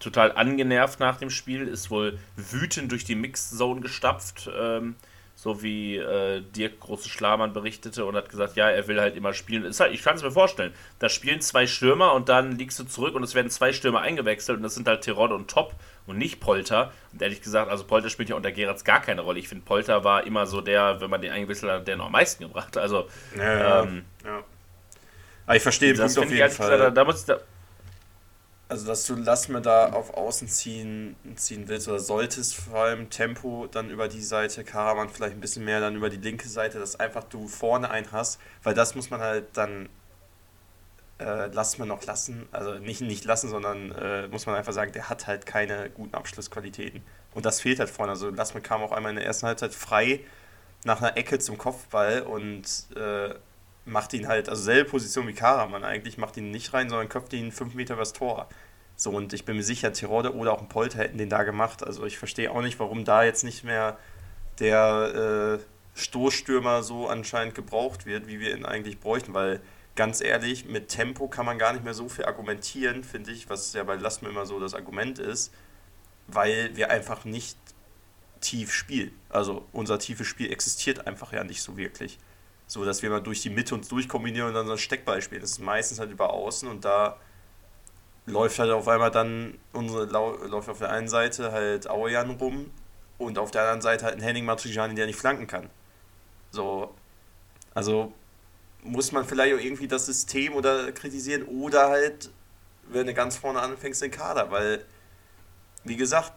total 0.00 0.32
angenervt 0.32 0.98
nach 0.98 1.18
dem 1.18 1.30
Spiel, 1.30 1.68
ist 1.68 1.90
wohl 1.90 2.18
wütend 2.36 2.90
durch 2.90 3.04
die 3.04 3.14
Mixed 3.14 3.56
Zone 3.56 3.80
gestapft. 3.80 4.50
Ähm, 4.58 4.96
so 5.40 5.62
wie 5.62 5.96
äh, 5.96 6.40
Dirk 6.40 6.80
Große 6.80 7.08
Schlamann 7.08 7.52
berichtete 7.52 8.04
und 8.04 8.16
hat 8.16 8.28
gesagt, 8.28 8.56
ja, 8.56 8.68
er 8.70 8.88
will 8.88 9.00
halt 9.00 9.14
immer 9.14 9.32
spielen. 9.32 9.64
Ist 9.64 9.78
halt, 9.78 9.94
ich 9.94 10.02
kann 10.02 10.16
es 10.16 10.22
mir 10.24 10.32
vorstellen. 10.32 10.74
Da 10.98 11.08
spielen 11.08 11.40
zwei 11.40 11.68
Stürmer 11.68 12.12
und 12.14 12.28
dann 12.28 12.58
liegst 12.58 12.76
du 12.80 12.82
zurück 12.82 13.14
und 13.14 13.22
es 13.22 13.36
werden 13.36 13.48
zwei 13.48 13.72
Stürmer 13.72 14.00
eingewechselt 14.00 14.56
und 14.56 14.64
das 14.64 14.74
sind 14.74 14.88
halt 14.88 15.02
Tirode 15.02 15.36
und 15.36 15.48
Top 15.48 15.74
und 16.08 16.18
nicht 16.18 16.40
Polter. 16.40 16.90
Und 17.12 17.22
ehrlich 17.22 17.40
gesagt, 17.40 17.70
also 17.70 17.84
Polter 17.84 18.10
spielt 18.10 18.30
ja 18.30 18.34
unter 18.34 18.50
Geratz 18.50 18.82
gar 18.82 19.00
keine 19.00 19.20
Rolle. 19.20 19.38
Ich 19.38 19.46
finde, 19.46 19.64
Polter 19.64 20.02
war 20.02 20.26
immer 20.26 20.44
so 20.44 20.60
der, 20.60 21.00
wenn 21.00 21.08
man 21.08 21.22
den 21.22 21.30
eingewechselt 21.30 21.70
hat, 21.70 21.86
der 21.86 21.96
noch 21.96 22.06
am 22.06 22.12
meisten 22.12 22.42
gebracht. 22.42 22.76
Also, 22.76 23.06
ja, 23.36 23.84
ähm, 23.84 24.06
ja. 24.24 24.42
Aber 25.46 25.56
ich 25.56 25.62
verstehe 25.62 25.92
den 25.92 26.00
Punkt 26.00 26.18
auf 26.18 26.30
jeden 26.32 26.50
Fall. 26.50 26.70
Gesagt, 26.70 26.80
da, 26.80 26.90
da 26.90 27.04
muss 27.04 27.24
da, 27.24 27.38
also, 28.68 28.86
dass 28.86 29.06
du 29.06 29.14
Lass 29.16 29.48
mir 29.48 29.62
da 29.62 29.92
auf 29.92 30.14
Außen 30.14 30.48
ziehen, 30.48 31.16
ziehen 31.36 31.68
willst 31.68 31.88
oder 31.88 32.00
solltest, 32.00 32.54
vor 32.56 32.80
allem 32.80 33.10
Tempo 33.10 33.66
dann 33.70 33.90
über 33.90 34.08
die 34.08 34.22
Seite, 34.22 34.64
Karaman 34.64 35.08
vielleicht 35.08 35.34
ein 35.34 35.40
bisschen 35.40 35.64
mehr 35.64 35.80
dann 35.80 35.96
über 35.96 36.10
die 36.10 36.18
linke 36.18 36.48
Seite, 36.48 36.78
dass 36.78 37.00
einfach 37.00 37.24
du 37.24 37.48
vorne 37.48 37.90
einen 37.90 38.12
hast, 38.12 38.40
weil 38.62 38.74
das 38.74 38.94
muss 38.94 39.10
man 39.10 39.20
halt 39.20 39.46
dann 39.54 39.88
äh, 41.18 41.46
lass 41.52 41.78
mir 41.78 41.86
noch 41.86 42.04
lassen, 42.06 42.46
also 42.52 42.74
nicht 42.74 43.00
nicht 43.00 43.24
lassen, 43.24 43.48
sondern 43.48 43.92
äh, 43.92 44.28
muss 44.28 44.46
man 44.46 44.54
einfach 44.54 44.72
sagen, 44.72 44.92
der 44.92 45.08
hat 45.08 45.26
halt 45.26 45.46
keine 45.46 45.90
guten 45.90 46.14
Abschlussqualitäten. 46.14 47.02
Und 47.34 47.46
das 47.46 47.60
fehlt 47.60 47.80
halt 47.80 47.90
vorne. 47.90 48.12
Also 48.12 48.30
Lassmann 48.30 48.62
kam 48.62 48.82
auch 48.82 48.92
einmal 48.92 49.10
in 49.10 49.16
der 49.16 49.26
ersten 49.26 49.46
Halbzeit 49.46 49.74
frei 49.74 50.20
nach 50.84 51.00
einer 51.00 51.16
Ecke 51.16 51.38
zum 51.38 51.58
Kopfball 51.58 52.22
und 52.22 52.64
äh, 52.96 53.34
macht 53.88 54.12
ihn 54.14 54.28
halt, 54.28 54.48
also 54.48 54.62
selbe 54.62 54.90
Position 54.90 55.26
wie 55.26 55.32
Karaman 55.32 55.84
eigentlich, 55.84 56.18
macht 56.18 56.36
ihn 56.36 56.50
nicht 56.50 56.72
rein, 56.72 56.88
sondern 56.88 57.08
köpft 57.08 57.32
ihn 57.32 57.52
fünf 57.52 57.74
Meter 57.74 57.94
übers 57.94 58.12
Tor. 58.12 58.48
So, 58.96 59.10
und 59.10 59.32
ich 59.32 59.44
bin 59.44 59.56
mir 59.56 59.62
sicher, 59.62 59.92
Tirode 59.92 60.34
oder 60.34 60.52
auch 60.52 60.60
ein 60.60 60.68
Polter 60.68 60.98
hätten 60.98 61.18
den 61.18 61.28
da 61.28 61.44
gemacht. 61.44 61.84
Also 61.86 62.04
ich 62.04 62.18
verstehe 62.18 62.50
auch 62.50 62.62
nicht, 62.62 62.80
warum 62.80 63.04
da 63.04 63.22
jetzt 63.22 63.44
nicht 63.44 63.64
mehr 63.64 63.96
der 64.58 65.58
äh, 65.60 65.98
Stoßstürmer 65.98 66.82
so 66.82 67.06
anscheinend 67.06 67.54
gebraucht 67.54 68.06
wird, 68.06 68.26
wie 68.26 68.40
wir 68.40 68.56
ihn 68.56 68.64
eigentlich 68.64 68.98
bräuchten, 68.98 69.34
weil 69.34 69.60
ganz 69.94 70.20
ehrlich, 70.20 70.64
mit 70.64 70.88
Tempo 70.88 71.28
kann 71.28 71.46
man 71.46 71.58
gar 71.58 71.72
nicht 71.72 71.84
mehr 71.84 71.94
so 71.94 72.08
viel 72.08 72.24
argumentieren, 72.24 73.04
finde 73.04 73.30
ich, 73.32 73.48
was 73.50 73.72
ja 73.72 73.84
bei 73.84 73.94
Lass 73.96 74.22
mir 74.22 74.28
immer 74.28 74.46
so 74.46 74.60
das 74.60 74.74
Argument 74.74 75.18
ist, 75.18 75.52
weil 76.26 76.76
wir 76.76 76.90
einfach 76.90 77.24
nicht 77.24 77.56
tief 78.40 78.72
spielen. 78.72 79.12
Also 79.28 79.66
unser 79.72 79.98
tiefes 79.98 80.26
Spiel 80.26 80.52
existiert 80.52 81.06
einfach 81.06 81.32
ja 81.32 81.44
nicht 81.44 81.62
so 81.62 81.76
wirklich 81.76 82.18
so 82.68 82.84
dass 82.84 83.02
wir 83.02 83.10
mal 83.10 83.22
durch 83.22 83.40
die 83.40 83.50
Mitte 83.50 83.74
uns 83.74 83.88
durchkombinieren 83.88 84.48
und 84.48 84.54
dann 84.54 84.66
so 84.66 84.72
ein 84.72 84.78
Steckball 84.78 85.20
spielen. 85.22 85.40
Das 85.40 85.52
ist 85.52 85.58
meistens 85.58 85.98
halt 85.98 86.12
über 86.12 86.30
außen 86.32 86.68
und 86.68 86.84
da 86.84 87.16
läuft 88.26 88.58
halt 88.58 88.70
auf 88.70 88.86
einmal 88.86 89.10
dann 89.10 89.58
unsere 89.72 90.04
läuft 90.04 90.68
auf 90.68 90.78
der 90.78 90.90
einen 90.92 91.08
Seite 91.08 91.50
halt 91.50 91.88
Auejan 91.88 92.30
rum 92.32 92.70
und 93.16 93.38
auf 93.38 93.50
der 93.50 93.62
anderen 93.62 93.80
Seite 93.80 94.04
halt 94.04 94.16
ein 94.16 94.22
Henning 94.22 94.44
Matriciani, 94.44 94.94
der 94.94 95.06
nicht 95.06 95.18
flanken 95.18 95.46
kann. 95.46 95.70
So, 96.50 96.94
also 97.74 98.12
muss 98.82 99.12
man 99.12 99.24
vielleicht 99.24 99.54
auch 99.54 99.60
irgendwie 99.60 99.88
das 99.88 100.04
System 100.06 100.54
oder 100.54 100.92
kritisieren 100.92 101.44
oder 101.44 101.88
halt, 101.88 102.30
wenn 102.88 103.06
du 103.06 103.14
ganz 103.14 103.36
vorne 103.36 103.60
anfängst, 103.60 104.02
den 104.02 104.10
Kader, 104.10 104.50
weil, 104.50 104.84
wie 105.84 105.96
gesagt, 105.96 106.32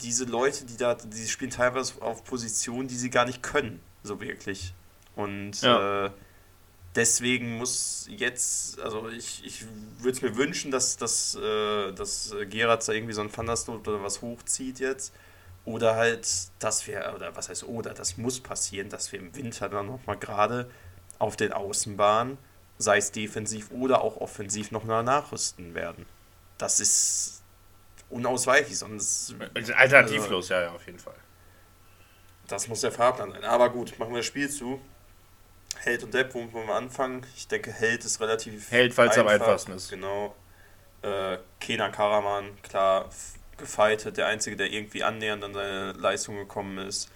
diese 0.00 0.24
Leute, 0.24 0.64
die 0.64 0.76
da, 0.76 0.94
die 0.94 1.28
spielen 1.28 1.50
teilweise 1.50 2.02
auf 2.02 2.24
Positionen, 2.24 2.88
die 2.88 2.96
sie 2.96 3.10
gar 3.10 3.24
nicht 3.24 3.42
können, 3.42 3.80
so 4.02 4.20
wirklich. 4.20 4.74
Und 5.16 5.60
ja. 5.62 6.06
äh, 6.06 6.10
deswegen 6.94 7.58
muss 7.58 8.06
jetzt, 8.10 8.80
also 8.80 9.08
ich, 9.08 9.44
ich 9.44 9.64
würde 9.98 10.12
es 10.12 10.22
mir 10.22 10.36
wünschen, 10.36 10.70
dass, 10.70 10.96
dass, 10.96 11.34
äh, 11.34 11.92
dass 11.92 12.34
Gerard 12.48 12.86
da 12.86 12.92
irgendwie 12.92 13.12
so 13.12 13.20
ein 13.20 13.32
Thunderstorm 13.32 13.80
oder 13.80 14.02
was 14.02 14.22
hochzieht 14.22 14.78
jetzt. 14.80 15.12
Oder 15.64 15.94
halt, 15.96 16.26
dass 16.58 16.86
wir, 16.86 17.12
oder 17.14 17.36
was 17.36 17.48
heißt 17.48 17.64
oder, 17.64 17.92
das 17.92 18.16
muss 18.16 18.40
passieren, 18.40 18.88
dass 18.88 19.12
wir 19.12 19.18
im 19.18 19.34
Winter 19.36 19.68
dann 19.68 19.86
nochmal 19.86 20.16
gerade 20.16 20.70
auf 21.18 21.36
den 21.36 21.52
Außenbahnen, 21.52 22.38
sei 22.78 22.96
es 22.96 23.12
defensiv 23.12 23.70
oder 23.70 24.00
auch 24.02 24.16
offensiv, 24.16 24.70
noch 24.70 24.84
mal 24.84 25.02
nachrüsten 25.02 25.74
werden. 25.74 26.06
Das 26.56 26.80
ist 26.80 27.42
unausweichlich, 28.08 28.78
sonst. 28.78 29.34
Alternativlos, 29.76 30.50
also, 30.50 30.54
ja, 30.54 30.62
ja, 30.62 30.72
auf 30.72 30.86
jeden 30.86 30.98
Fall. 30.98 31.14
Das 32.48 32.66
muss 32.66 32.80
der 32.80 32.90
Fahrplan 32.90 33.30
sein. 33.32 33.44
Aber 33.44 33.70
gut, 33.70 33.98
machen 33.98 34.12
wir 34.12 34.18
das 34.18 34.26
Spiel 34.26 34.50
zu. 34.50 34.80
Held 35.82 36.04
und 36.04 36.14
Depp, 36.14 36.34
wo 36.34 36.46
wir 36.52 36.74
anfangen. 36.74 37.26
Ich 37.36 37.48
denke, 37.48 37.72
Held 37.72 38.04
ist 38.04 38.20
relativ. 38.20 38.70
Held, 38.70 38.92
falls 38.92 39.16
er 39.16 39.22
am 39.22 39.28
einfachsten 39.28 39.72
ist. 39.72 39.90
Genau. 39.90 40.34
Äh, 41.02 41.38
Kenan 41.58 41.92
Karaman, 41.92 42.60
klar, 42.62 43.08
gefeitet, 43.56 44.18
der 44.18 44.26
Einzige, 44.26 44.56
der 44.56 44.70
irgendwie 44.70 45.02
annähernd 45.02 45.42
an 45.42 45.54
seine 45.54 45.92
Leistung 45.92 46.36
gekommen 46.36 46.78
ist. 46.78 47.10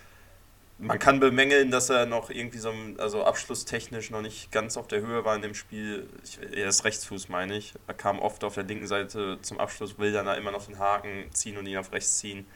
Man 0.78 0.98
kann 0.98 1.20
bemängeln, 1.20 1.70
dass 1.70 1.88
er 1.88 2.04
noch 2.04 2.30
irgendwie 2.30 2.58
so, 2.58 2.72
also 2.98 3.24
abschlusstechnisch 3.24 4.10
noch 4.10 4.22
nicht 4.22 4.50
ganz 4.50 4.76
auf 4.76 4.88
der 4.88 5.02
Höhe 5.02 5.24
war 5.24 5.36
in 5.36 5.42
dem 5.42 5.54
Spiel. 5.54 6.08
Ich, 6.24 6.38
er 6.40 6.66
ist 6.66 6.84
Rechtsfuß, 6.84 7.28
meine 7.28 7.56
ich. 7.56 7.74
Er 7.86 7.94
kam 7.94 8.18
oft 8.18 8.42
auf 8.42 8.54
der 8.54 8.64
linken 8.64 8.86
Seite 8.86 9.38
zum 9.40 9.60
Abschluss, 9.60 9.98
will 9.98 10.12
dann 10.12 10.26
da 10.26 10.34
immer 10.34 10.50
noch 10.50 10.66
den 10.66 10.78
Haken 10.78 11.30
ziehen 11.32 11.58
und 11.58 11.66
ihn 11.66 11.76
auf 11.76 11.92
rechts 11.92 12.18
ziehen. 12.18 12.46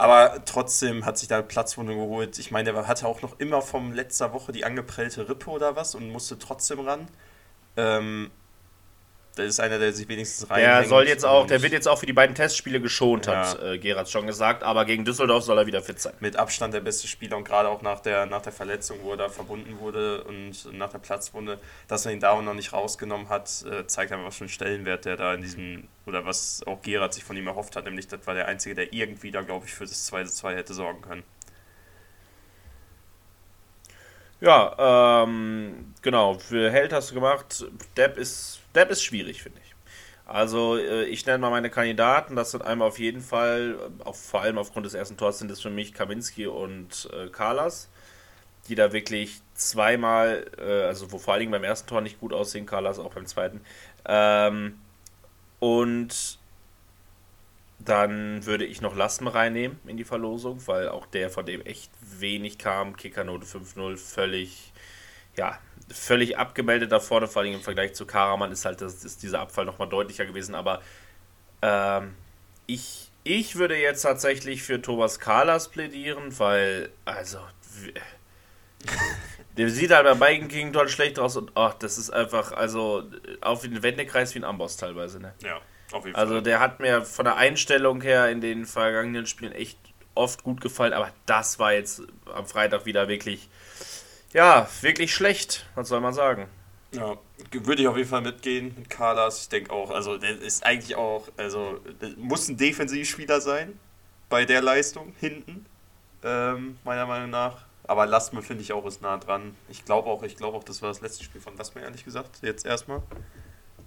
Aber 0.00 0.42
trotzdem 0.46 1.04
hat 1.04 1.18
sich 1.18 1.28
da 1.28 1.42
Platzwunde 1.42 1.94
geholt. 1.94 2.38
Ich 2.38 2.50
meine, 2.50 2.72
der 2.72 2.88
hatte 2.88 3.06
auch 3.06 3.20
noch 3.20 3.38
immer 3.38 3.60
vom 3.60 3.92
letzter 3.92 4.32
Woche 4.32 4.50
die 4.50 4.64
angeprellte 4.64 5.28
Rippe 5.28 5.50
oder 5.50 5.76
was 5.76 5.94
und 5.94 6.10
musste 6.10 6.38
trotzdem 6.38 6.80
ran. 6.80 7.06
Ähm, 7.76 8.30
das 9.40 9.54
ist 9.54 9.60
einer, 9.60 9.78
der 9.78 9.92
sich 9.92 10.08
wenigstens 10.08 10.48
rein. 10.50 10.60
Der 10.60 10.84
soll 10.84 11.06
jetzt 11.06 11.24
auch, 11.24 11.46
der 11.46 11.62
wird 11.62 11.72
jetzt 11.72 11.88
auch 11.88 11.98
für 11.98 12.06
die 12.06 12.12
beiden 12.12 12.34
Testspiele 12.34 12.80
geschont, 12.80 13.26
ja. 13.26 13.48
hat 13.48 13.62
äh, 13.62 13.78
Gerard 13.78 14.08
schon 14.08 14.26
gesagt, 14.26 14.62
aber 14.62 14.84
gegen 14.84 15.04
Düsseldorf 15.04 15.44
soll 15.44 15.58
er 15.58 15.66
wieder 15.66 15.82
fit 15.82 16.00
sein. 16.00 16.14
Mit 16.20 16.36
Abstand 16.36 16.74
der 16.74 16.80
beste 16.80 17.06
Spieler 17.08 17.36
und 17.36 17.44
gerade 17.44 17.68
auch 17.68 17.82
nach 17.82 18.00
der, 18.00 18.26
nach 18.26 18.42
der 18.42 18.52
Verletzung, 18.52 18.98
wo 19.02 19.12
er 19.12 19.16
da 19.16 19.28
verbunden 19.28 19.78
wurde 19.80 20.24
und 20.24 20.72
nach 20.72 20.90
der 20.90 20.98
Platzwunde, 20.98 21.58
dass 21.88 22.06
er 22.06 22.12
ihn 22.12 22.20
da 22.20 22.30
auch 22.30 22.42
noch 22.42 22.54
nicht 22.54 22.72
rausgenommen 22.72 23.28
hat, 23.28 23.64
äh, 23.70 23.86
zeigt 23.86 24.12
einfach 24.12 24.32
schon 24.32 24.48
Stellenwert, 24.48 25.04
der 25.04 25.16
da 25.16 25.34
in 25.34 25.42
diesem, 25.42 25.88
oder 26.06 26.24
was 26.24 26.62
auch 26.66 26.82
Gerard 26.82 27.14
sich 27.14 27.24
von 27.24 27.36
ihm 27.36 27.46
erhofft 27.46 27.76
hat, 27.76 27.84
nämlich 27.84 28.08
das 28.08 28.26
war 28.26 28.34
der 28.34 28.46
Einzige, 28.46 28.74
der 28.74 28.92
irgendwie 28.92 29.30
da, 29.30 29.42
glaube 29.42 29.66
ich, 29.66 29.72
für 29.72 29.84
das 29.84 30.12
2-2 30.12 30.54
hätte 30.54 30.74
sorgen 30.74 31.02
können. 31.02 31.22
Ja, 34.40 35.24
ähm, 35.24 35.94
genau, 36.00 36.38
für 36.38 36.70
Held 36.70 36.92
hast 36.92 37.10
du 37.10 37.14
gemacht. 37.14 37.66
Depp 37.96 38.16
ist 38.16 38.59
Depp 38.74 38.90
ist 38.90 39.02
schwierig, 39.02 39.42
finde 39.42 39.60
ich. 39.64 39.74
Also 40.26 40.76
äh, 40.78 41.04
ich 41.04 41.26
nenne 41.26 41.38
mal 41.38 41.50
meine 41.50 41.70
Kandidaten. 41.70 42.36
Das 42.36 42.52
sind 42.52 42.62
einmal 42.62 42.88
auf 42.88 42.98
jeden 42.98 43.20
Fall, 43.20 43.90
auch 44.04 44.16
vor 44.16 44.42
allem 44.42 44.58
aufgrund 44.58 44.86
des 44.86 44.94
ersten 44.94 45.16
Tors 45.16 45.38
sind 45.38 45.50
es 45.50 45.60
für 45.60 45.70
mich 45.70 45.92
Kaminski 45.94 46.46
und 46.46 47.08
äh, 47.12 47.28
Carlas, 47.28 47.90
die 48.68 48.74
da 48.76 48.92
wirklich 48.92 49.42
zweimal, 49.54 50.46
äh, 50.58 50.84
also 50.84 51.12
wo 51.12 51.18
vor 51.18 51.34
allen 51.34 51.40
Dingen 51.42 51.52
beim 51.52 51.64
ersten 51.64 51.88
Tor 51.88 52.00
nicht 52.02 52.20
gut 52.20 52.32
aussehen, 52.32 52.66
Carlas 52.66 52.98
auch 52.98 53.14
beim 53.14 53.26
zweiten. 53.26 53.62
Ähm, 54.06 54.80
und 55.60 56.40
Dann 57.78 58.44
würde 58.44 58.66
ich 58.66 58.82
noch 58.82 58.94
Lassme 58.94 59.34
reinnehmen 59.34 59.78
in 59.86 59.96
die 59.96 60.04
Verlosung, 60.04 60.66
weil 60.66 60.88
auch 60.90 61.06
der, 61.06 61.30
von 61.30 61.46
dem 61.46 61.62
echt 61.62 61.90
wenig 62.00 62.58
kam, 62.58 62.94
Kickernote 62.96 63.46
5-0, 63.46 63.96
völlig, 63.96 64.72
ja, 65.36 65.58
völlig 65.90 66.38
abgemeldet 66.38 66.92
da 66.92 67.00
vorne, 67.00 67.26
vor 67.28 67.42
allem 67.42 67.54
im 67.54 67.60
Vergleich 67.60 67.94
zu 67.94 68.06
Karaman 68.06 68.52
ist 68.52 68.64
halt 68.64 68.80
das, 68.80 69.04
ist 69.04 69.22
dieser 69.22 69.40
Abfall 69.40 69.64
nochmal 69.64 69.88
deutlicher 69.88 70.26
gewesen, 70.26 70.54
aber 70.54 70.80
ähm, 71.62 72.14
ich, 72.66 73.10
ich 73.24 73.56
würde 73.56 73.76
jetzt 73.76 74.02
tatsächlich 74.02 74.62
für 74.62 74.80
Thomas 74.80 75.18
Kalas 75.18 75.68
plädieren, 75.68 76.38
weil, 76.38 76.90
also, 77.04 77.38
der 79.56 79.68
sieht 79.70 79.90
halt 79.90 80.04
bei 80.04 80.14
beiden 80.14 80.48
Gegentoren 80.48 80.88
schlecht 80.88 81.18
aus 81.18 81.36
und 81.36 81.52
ach, 81.54 81.74
das 81.74 81.98
ist 81.98 82.10
einfach, 82.10 82.52
also, 82.52 83.04
auf 83.40 83.62
den 83.62 83.82
Wendekreis 83.82 84.34
wie 84.34 84.40
ein 84.40 84.44
Amboss 84.44 84.76
teilweise, 84.76 85.20
ne? 85.20 85.34
Ja, 85.42 85.60
auf 85.92 86.04
jeden 86.04 86.16
Also 86.16 86.34
Fall. 86.34 86.42
der 86.42 86.60
hat 86.60 86.80
mir 86.80 87.04
von 87.04 87.24
der 87.24 87.36
Einstellung 87.36 88.00
her 88.00 88.30
in 88.30 88.40
den 88.40 88.64
vergangenen 88.64 89.26
Spielen 89.26 89.52
echt 89.52 89.78
oft 90.14 90.42
gut 90.44 90.60
gefallen, 90.60 90.92
aber 90.92 91.10
das 91.26 91.58
war 91.58 91.72
jetzt 91.72 92.02
am 92.32 92.46
Freitag 92.46 92.86
wieder 92.86 93.08
wirklich, 93.08 93.48
ja, 94.32 94.68
wirklich 94.80 95.14
schlecht. 95.14 95.66
Was 95.74 95.88
soll 95.88 96.00
man 96.00 96.14
sagen? 96.14 96.46
Ja, 96.92 97.16
würde 97.52 97.82
ich 97.82 97.88
auf 97.88 97.96
jeden 97.96 98.08
Fall 98.08 98.22
mitgehen 98.22 98.74
mit 98.76 98.90
Carlas. 98.90 99.42
Ich 99.42 99.48
denke 99.48 99.72
auch, 99.72 99.90
also 99.90 100.18
der 100.18 100.40
ist 100.40 100.64
eigentlich 100.64 100.96
auch, 100.96 101.28
also 101.36 101.80
der 102.00 102.10
muss 102.16 102.48
ein 102.48 102.56
Defensivspieler 102.56 103.40
sein 103.40 103.78
bei 104.28 104.44
der 104.44 104.60
Leistung 104.60 105.14
hinten, 105.20 105.66
ähm, 106.24 106.78
meiner 106.84 107.06
Meinung 107.06 107.30
nach. 107.30 107.64
Aber 107.84 108.06
Lastme 108.06 108.42
finde 108.42 108.62
ich 108.62 108.72
auch 108.72 108.86
ist 108.86 109.02
nah 109.02 109.18
dran. 109.18 109.56
Ich 109.68 109.84
glaube 109.84 110.08
auch, 110.08 110.22
ich 110.22 110.36
glaube 110.36 110.56
auch, 110.56 110.64
das 110.64 110.80
war 110.82 110.90
das 110.90 111.00
letzte 111.00 111.24
Spiel 111.24 111.40
von 111.40 111.56
Lastme, 111.56 111.82
ehrlich 111.82 112.04
gesagt. 112.04 112.38
Jetzt 112.42 112.64
erstmal. 112.64 113.02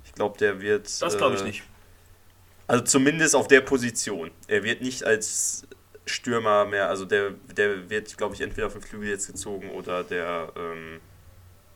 Ich 0.05 0.13
glaube, 0.13 0.37
der 0.37 0.61
wird. 0.61 1.01
Das 1.01 1.17
glaube 1.17 1.35
ich 1.35 1.41
äh, 1.41 1.45
nicht. 1.45 1.63
Also 2.67 2.83
zumindest 2.83 3.35
auf 3.35 3.47
der 3.47 3.61
Position. 3.61 4.31
Er 4.47 4.63
wird 4.63 4.81
nicht 4.81 5.03
als 5.03 5.65
Stürmer 6.05 6.65
mehr, 6.65 6.89
also 6.89 7.05
der, 7.05 7.31
der 7.55 7.89
wird, 7.89 8.17
glaube 8.17 8.35
ich, 8.35 8.41
entweder 8.41 8.67
auf 8.67 8.73
den 8.73 8.81
Flügel 8.81 9.09
jetzt 9.09 9.27
gezogen 9.27 9.69
oder 9.71 10.03
der, 10.03 10.51
ähm, 10.55 10.99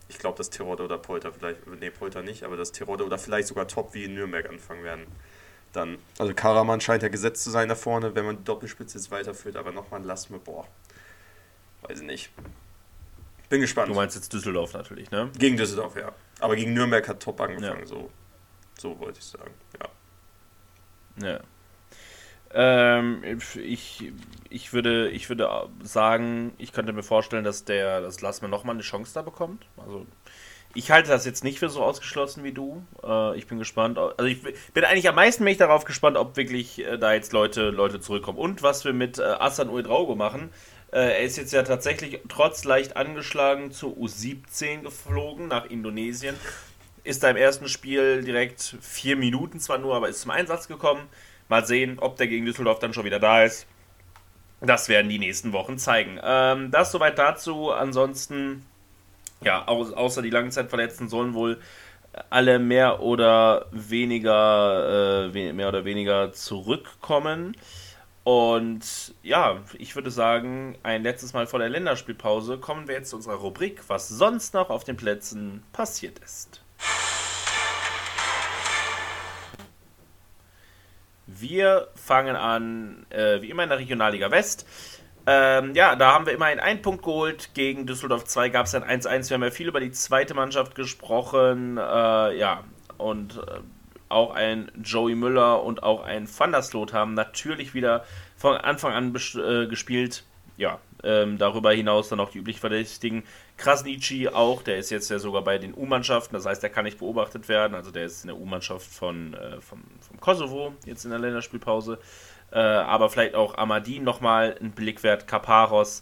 ich 0.09 0.19
glaube, 0.19 0.38
dass 0.38 0.49
Terodde 0.49 0.84
oder 0.84 0.97
Polter 0.97 1.32
vielleicht, 1.32 1.65
nee, 1.67 1.89
Polter 1.89 2.21
nicht, 2.21 2.43
aber 2.43 2.57
dass 2.57 2.71
Terodde 2.71 3.05
oder 3.05 3.17
vielleicht 3.17 3.47
sogar 3.47 3.67
Top 3.67 3.93
wie 3.93 4.03
in 4.03 4.15
Nürnberg 4.15 4.49
anfangen 4.49 4.84
werden. 4.84 5.05
Dann, 5.73 5.97
also 6.17 6.34
Karaman 6.34 6.82
scheint 6.82 7.03
ja 7.03 7.09
gesetzt 7.09 7.43
zu 7.43 7.51
sein 7.51 7.69
da 7.69 7.75
vorne, 7.75 8.15
wenn 8.15 8.25
man 8.25 8.38
die 8.38 8.43
Doppelspitze 8.43 8.97
jetzt 8.97 9.11
weiterführt, 9.11 9.55
aber 9.55 9.71
nochmal 9.71 10.01
ein 10.01 10.05
Lassme, 10.05 10.39
boah, 10.39 10.67
weiß 11.84 12.01
ich 12.01 12.05
nicht. 12.05 12.32
Bin 13.49 13.61
gespannt. 13.61 13.89
Du 13.89 13.93
meinst 13.93 14.15
jetzt 14.15 14.34
Düsseldorf 14.34 14.73
natürlich, 14.73 15.09
ne? 15.09 15.30
Gegen 15.38 15.55
Düsseldorf, 15.55 15.95
ja. 15.95 16.11
Aber 16.39 16.55
gegen 16.55 16.73
Nürnberg 16.73 17.07
hat 17.07 17.21
Top 17.21 17.39
angefangen, 17.39 17.86
so, 17.86 18.11
so 18.78 18.99
wollte 18.99 19.19
ich 19.19 19.25
sagen, 19.25 19.51
ja. 19.80 21.30
Ja. 21.30 21.39
Ähm, 22.54 23.24
ich, 23.64 24.12
ich, 24.50 24.74
würde, 24.74 25.10
ich 25.10 25.30
würde 25.30 25.50
sagen, 25.84 26.54
ich 26.58 26.72
könnte 26.72 26.93
mir 26.93 27.04
vorstellen, 27.04 27.43
dass 27.43 27.66
der 27.66 28.02
das 28.02 28.22
Lassmann 28.22 28.52
nochmal 28.52 28.76
eine 28.76 28.84
Chance 28.84 29.14
da 29.14 29.22
bekommt. 29.22 29.66
Also 29.78 30.06
ich 30.74 30.91
halte 30.91 31.10
das 31.10 31.26
jetzt 31.26 31.43
nicht 31.43 31.60
für 31.60 31.70
so 31.70 31.84
ausgeschlossen 31.84 32.43
wie 32.43 32.52
du. 32.52 32.84
Äh, 33.04 33.38
ich 33.38 33.48
bin 33.48 33.58
gespannt. 33.58 33.98
Also 33.98 34.26
ich 34.26 34.41
bin 34.74 34.84
eigentlich 34.84 35.10
am 35.10 35.16
meisten 35.16 35.43
mich 35.43 35.58
darauf 35.58 35.86
gespannt, 35.86 36.18
ob 36.18 36.38
wirklich 36.38 36.86
äh, 36.86 36.98
da 36.98 37.14
jetzt 37.14 37.34
Leute, 37.34 37.70
Leute 37.70 38.00
zurückkommen. 38.00 38.38
Und 38.38 38.64
was 38.64 38.86
wir 38.86 38.93
mit 38.93 39.18
äh, 39.18 39.24
Asan 39.24 39.70
Uedraogo 39.70 40.16
machen. 40.16 40.50
Äh, 40.91 41.00
er 41.00 41.20
ist 41.20 41.38
jetzt 41.38 41.52
ja 41.52 41.64
tatsächlich 41.64 42.22
trotz 42.30 42.64
leicht 42.64 42.95
angeschlagen 42.95 43.72
zur 43.72 43.91
U17 43.93 44.84
geflogen 44.84 45.48
nach 45.48 45.66
Indonesien. 45.66 46.36
Ist 47.04 47.24
da 47.24 47.30
im 47.30 47.38
ersten 47.38 47.68
Spiel 47.68 48.24
direkt 48.24 48.78
vier 48.82 49.16
Minuten 49.16 49.60
zwar 49.60 49.80
nur, 49.80 49.95
aber 49.95 50.10
ist 50.10 50.22
zum 50.22 50.32
Einsatz 50.32 50.68
gekommen. 50.68 51.02
Mal 51.50 51.66
sehen, 51.66 52.00
ob 52.00 52.18
der 52.18 52.28
gegen 52.28 52.45
Düsseldorf 52.45 52.80
dann 52.80 52.93
schon 52.93 53.06
wieder 53.06 53.20
da 53.20 53.43
ist. 53.43 53.68
Das 54.62 54.89
werden 54.89 55.10
die 55.10 55.20
nächsten 55.20 55.54
Wochen 55.54 55.78
zeigen. 55.78 56.20
Ähm, 56.24 56.72
das 56.72 56.91
soweit 56.91 57.18
dazu. 57.18 57.72
Ansonsten, 57.72 58.66
ja, 59.41 59.68
au 59.68 59.84
außer 59.84 60.22
die 60.22 60.30
Langzeitverletzten 60.30 61.10
sollen 61.10 61.34
wohl 61.34 61.60
alle 62.30 62.60
mehr 62.60 63.02
oder 63.02 63.68
weniger, 63.72 65.30
äh, 65.34 65.54
mehr 65.54 65.68
oder 65.70 65.86
weniger 65.86 66.34
zurückkommen. 66.34 67.56
Und 68.24 69.14
ja, 69.24 69.62
ich 69.78 69.95
würde 69.95 70.12
sagen, 70.12 70.78
ein 70.84 71.04
letztes 71.04 71.34
Mal 71.34 71.48
vor 71.48 71.60
der 71.60 71.70
Länderspielpause 71.70 72.58
kommen 72.58 72.88
wir 72.88 72.95
jetzt 72.95 73.12
zu 73.12 73.16
unserer 73.16 73.36
Rubrik, 73.36 73.82
was 73.88 74.10
sonst 74.10 74.54
noch 74.54 74.70
auf 74.70 74.84
den 74.84 74.98
Plätzen 74.98 75.64
passiert 75.72 76.20
ist. 76.20 76.62
Wir 81.28 81.89
fangen 81.95 82.36
an, 82.36 83.05
äh, 83.09 83.41
wie 83.41 83.49
immer 83.49 83.63
in 83.63 83.69
der 83.69 83.80
Regionalliga 83.80 84.32
West. 84.32 84.65
Ähm, 85.25 85.75
ja, 85.75 85.97
da 85.97 86.13
haben 86.13 86.25
wir 86.25 86.34
immerhin 86.34 86.59
einen 86.59 86.82
Punkt 86.82 87.03
geholt. 87.03 87.49
Gegen 87.53 87.86
Düsseldorf 87.86 88.23
2 88.23 88.47
gab 88.47 88.65
es 88.65 88.73
ein 88.73 88.84
1-1. 88.84 89.30
Wir 89.30 89.36
haben 89.36 89.43
ja 89.43 89.51
viel 89.51 89.67
über 89.67 89.82
die 89.82 89.91
zweite 89.91 90.34
Mannschaft 90.34 90.73
gesprochen. 90.73 91.78
Äh, 91.78 92.38
ja, 92.38 92.63
und 92.97 93.38
äh, 93.38 93.59
auch 94.07 94.34
ein 94.34 94.71
Joey 94.82 95.15
Müller 95.15 95.63
und 95.63 95.84
auch 95.84 96.01
ein 96.01 96.30
Van 96.30 96.53
der 96.53 96.61
Sloot 96.61 96.93
haben 96.93 97.13
natürlich 97.13 97.73
wieder 97.73 98.05
von 98.38 98.55
Anfang 98.55 98.93
an 98.93 99.13
äh, 99.13 99.67
gespielt. 99.67 100.23
Ja, 100.55 100.80
ähm, 101.04 101.38
darüber 101.38 101.72
hinaus 101.72 102.10
dann 102.10 102.20
auch 102.20 102.30
die 102.30 102.39
üblich 102.39 102.60
Verdächtigen. 102.60 103.24
Krasnici 103.58 104.28
auch, 104.28 104.62
der 104.62 104.78
ist 104.78 104.89
jetzt 104.89 105.10
ja 105.10 105.20
sogar 105.20 105.43
bei 105.43 105.58
den 105.58 105.74
U-Mannschaften, 105.74 106.36
das 106.36 106.45
heißt, 106.45 106.64
der 106.64 106.70
kann 106.70 106.86
nicht 106.86 107.00
beobachtet 107.00 107.50
werden. 107.50 107.76
Also 107.76 107.91
der 107.91 108.06
ist 108.06 108.24
in 108.24 108.28
der 108.28 108.38
U-Mannschaft 108.38 108.88
von, 108.88 109.34
äh, 109.34 109.62
vom, 109.62 109.84
vom 110.00 110.20
Kosovo, 110.20 110.74
jetzt 110.86 111.06
in 111.06 111.12
der 111.12 111.20
Länderspielpause. 111.20 112.00
Äh, 112.52 112.60
aber 112.60 113.10
vielleicht 113.10 113.36
auch 113.36 113.58
Amadin 113.58 114.04
nochmal 114.04 114.56
ein 114.62 114.72
Blick 114.72 115.04
wert, 115.04 115.28
Kaparos. 115.28 116.02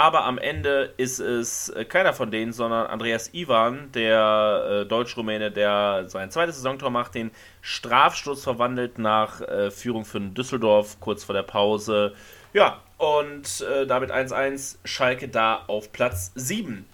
Aber 0.00 0.24
am 0.24 0.38
Ende 0.38 0.94
ist 0.96 1.18
es 1.18 1.68
äh, 1.68 1.84
keiner 1.84 2.14
von 2.14 2.30
denen, 2.30 2.54
sondern 2.54 2.86
Andreas 2.86 3.34
Ivan, 3.34 3.92
der 3.92 4.84
äh, 4.84 4.86
Deutsch-Rumäne, 4.86 5.50
der 5.50 6.04
sein 6.06 6.30
zweites 6.30 6.56
Saisontor 6.56 6.90
macht, 6.90 7.14
den 7.14 7.30
Strafstoß 7.60 8.42
verwandelt 8.42 8.98
nach 8.98 9.42
äh, 9.42 9.70
Führung 9.70 10.06
für 10.06 10.20
Düsseldorf 10.20 10.98
kurz 11.00 11.24
vor 11.24 11.34
der 11.34 11.42
Pause. 11.42 12.14
Ja, 12.52 12.82
und 12.98 13.60
äh, 13.60 13.86
damit 13.86 14.10
1-1 14.10 14.78
Schalke 14.84 15.28
da 15.28 15.62
auf 15.68 15.92
Platz 15.92 16.32
7. 16.34 16.84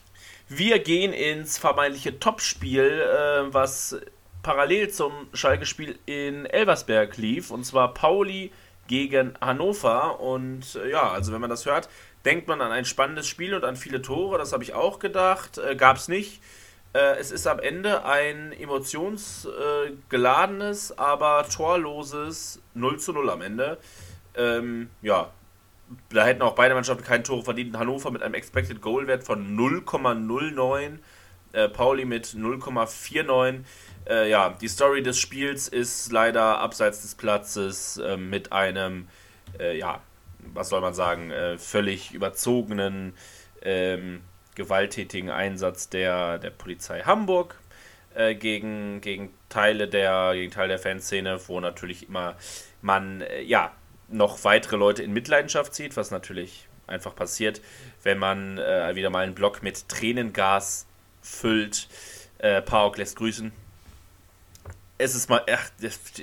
Wir 0.49 0.79
gehen 0.81 1.15
ins 1.15 1.57
vermeintliche 1.59 2.21
Topspiel, 2.21 2.85
äh, 2.85 3.55
was 3.55 3.97
parallel 4.43 4.91
zum 4.91 5.13
Schalke-Spiel 5.33 5.99
in 6.05 6.45
Elversberg 6.47 7.17
lief, 7.17 7.51
und 7.51 7.65
zwar 7.65 7.95
Pauli 7.95 8.53
gegen 8.87 9.35
Hannover. 9.41 10.21
Und 10.21 10.77
äh, 10.77 10.91
ja, 10.91 11.11
also 11.11 11.33
wenn 11.33 11.41
man 11.41 11.51
das 11.51 11.65
hört, 11.65 11.89
denkt 12.27 12.49
man 12.49 12.61
an 12.61 12.71
ein 12.71 12.85
spannendes 12.85 13.27
Spiel 13.27 13.55
und 13.55 13.65
an 13.65 13.77
viele 13.77 14.03
Tore. 14.03 14.37
Das 14.37 14.53
habe 14.53 14.63
ich 14.63 14.75
auch 14.75 14.99
gedacht. 14.99 15.57
Äh, 15.59 15.75
Gab 15.75 15.97
es 15.97 16.09
nicht. 16.09 16.43
Äh, 16.93 17.17
es 17.19 17.33
ist 17.33 17.47
am 17.47 17.61
Ende 17.61 18.05
ein 18.05 18.53
emotionsgeladenes, 18.53 20.99
aber 20.99 21.47
torloses 21.49 22.61
0 22.75 23.01
zu 23.01 23.15
0 23.15 23.31
am 23.31 23.41
Ende. 23.41 23.79
Ähm, 24.37 24.91
ja, 25.01 25.31
da 26.11 26.25
hätten 26.25 26.43
auch 26.43 26.55
beide 26.55 26.75
Mannschaften 26.75 27.05
kein 27.05 27.25
Tore 27.25 27.45
verdient. 27.45 27.77
Hannover 27.77 28.11
mit 28.11 28.23
einem 28.23 28.35
Expected 28.35 28.81
Goal 28.81 29.07
Wert 29.07 29.25
von 29.25 29.57
0,09, 29.57 30.99
äh, 31.53 31.69
Pauli 31.69 32.05
mit 32.05 32.27
0,49. 32.27 33.65
Äh, 34.09 34.31
ja, 34.31 34.51
die 34.61 34.69
Story 34.69 35.03
des 35.03 35.19
Spiels 35.19 35.69
ist 35.69 36.13
leider 36.13 36.59
abseits 36.59 37.03
des 37.03 37.15
Platzes 37.15 37.99
äh, 37.99 38.17
mit 38.17 38.53
einem, 38.53 39.09
äh, 39.59 39.77
ja, 39.77 40.01
was 40.55 40.69
soll 40.69 40.81
man 40.81 40.95
sagen, 40.95 41.31
äh, 41.31 41.59
völlig 41.59 42.13
überzogenen, 42.13 43.15
ähm, 43.63 44.23
gewalttätigen 44.55 45.31
Einsatz 45.31 45.89
der, 45.89 46.39
der 46.39 46.51
Polizei 46.51 47.03
Hamburg 47.03 47.61
äh, 48.15 48.35
gegen, 48.35 49.01
gegen 49.01 49.35
Teile 49.49 49.89
der, 49.89 50.33
gegen 50.35 50.51
Teil 50.51 50.69
der 50.69 50.79
Fanszene, 50.79 51.39
wo 51.49 51.61
natürlich 51.61 52.09
immer 52.09 52.37
man, 52.81 53.25
ja, 53.45 53.73
noch 54.09 54.45
weitere 54.45 54.77
Leute 54.77 55.03
in 55.03 55.13
Mitleidenschaft 55.13 55.75
zieht, 55.75 55.97
was 55.97 56.11
natürlich 56.11 56.69
einfach 56.87 57.15
passiert, 57.15 57.61
wenn 58.03 58.19
man 58.19 58.59
äh, 58.59 58.95
wieder 58.95 59.11
mal 59.11 59.25
einen 59.25 59.35
Block 59.35 59.63
mit 59.63 59.89
Tränengas 59.89 60.87
füllt. 61.21 61.89
Äh, 62.39 62.63
Paok 62.63 62.99
lässt 62.99 63.17
grüßen. 63.17 63.53
Es 64.99 65.15
ist 65.15 65.29
mal, 65.29 65.43
ach, 65.51 65.71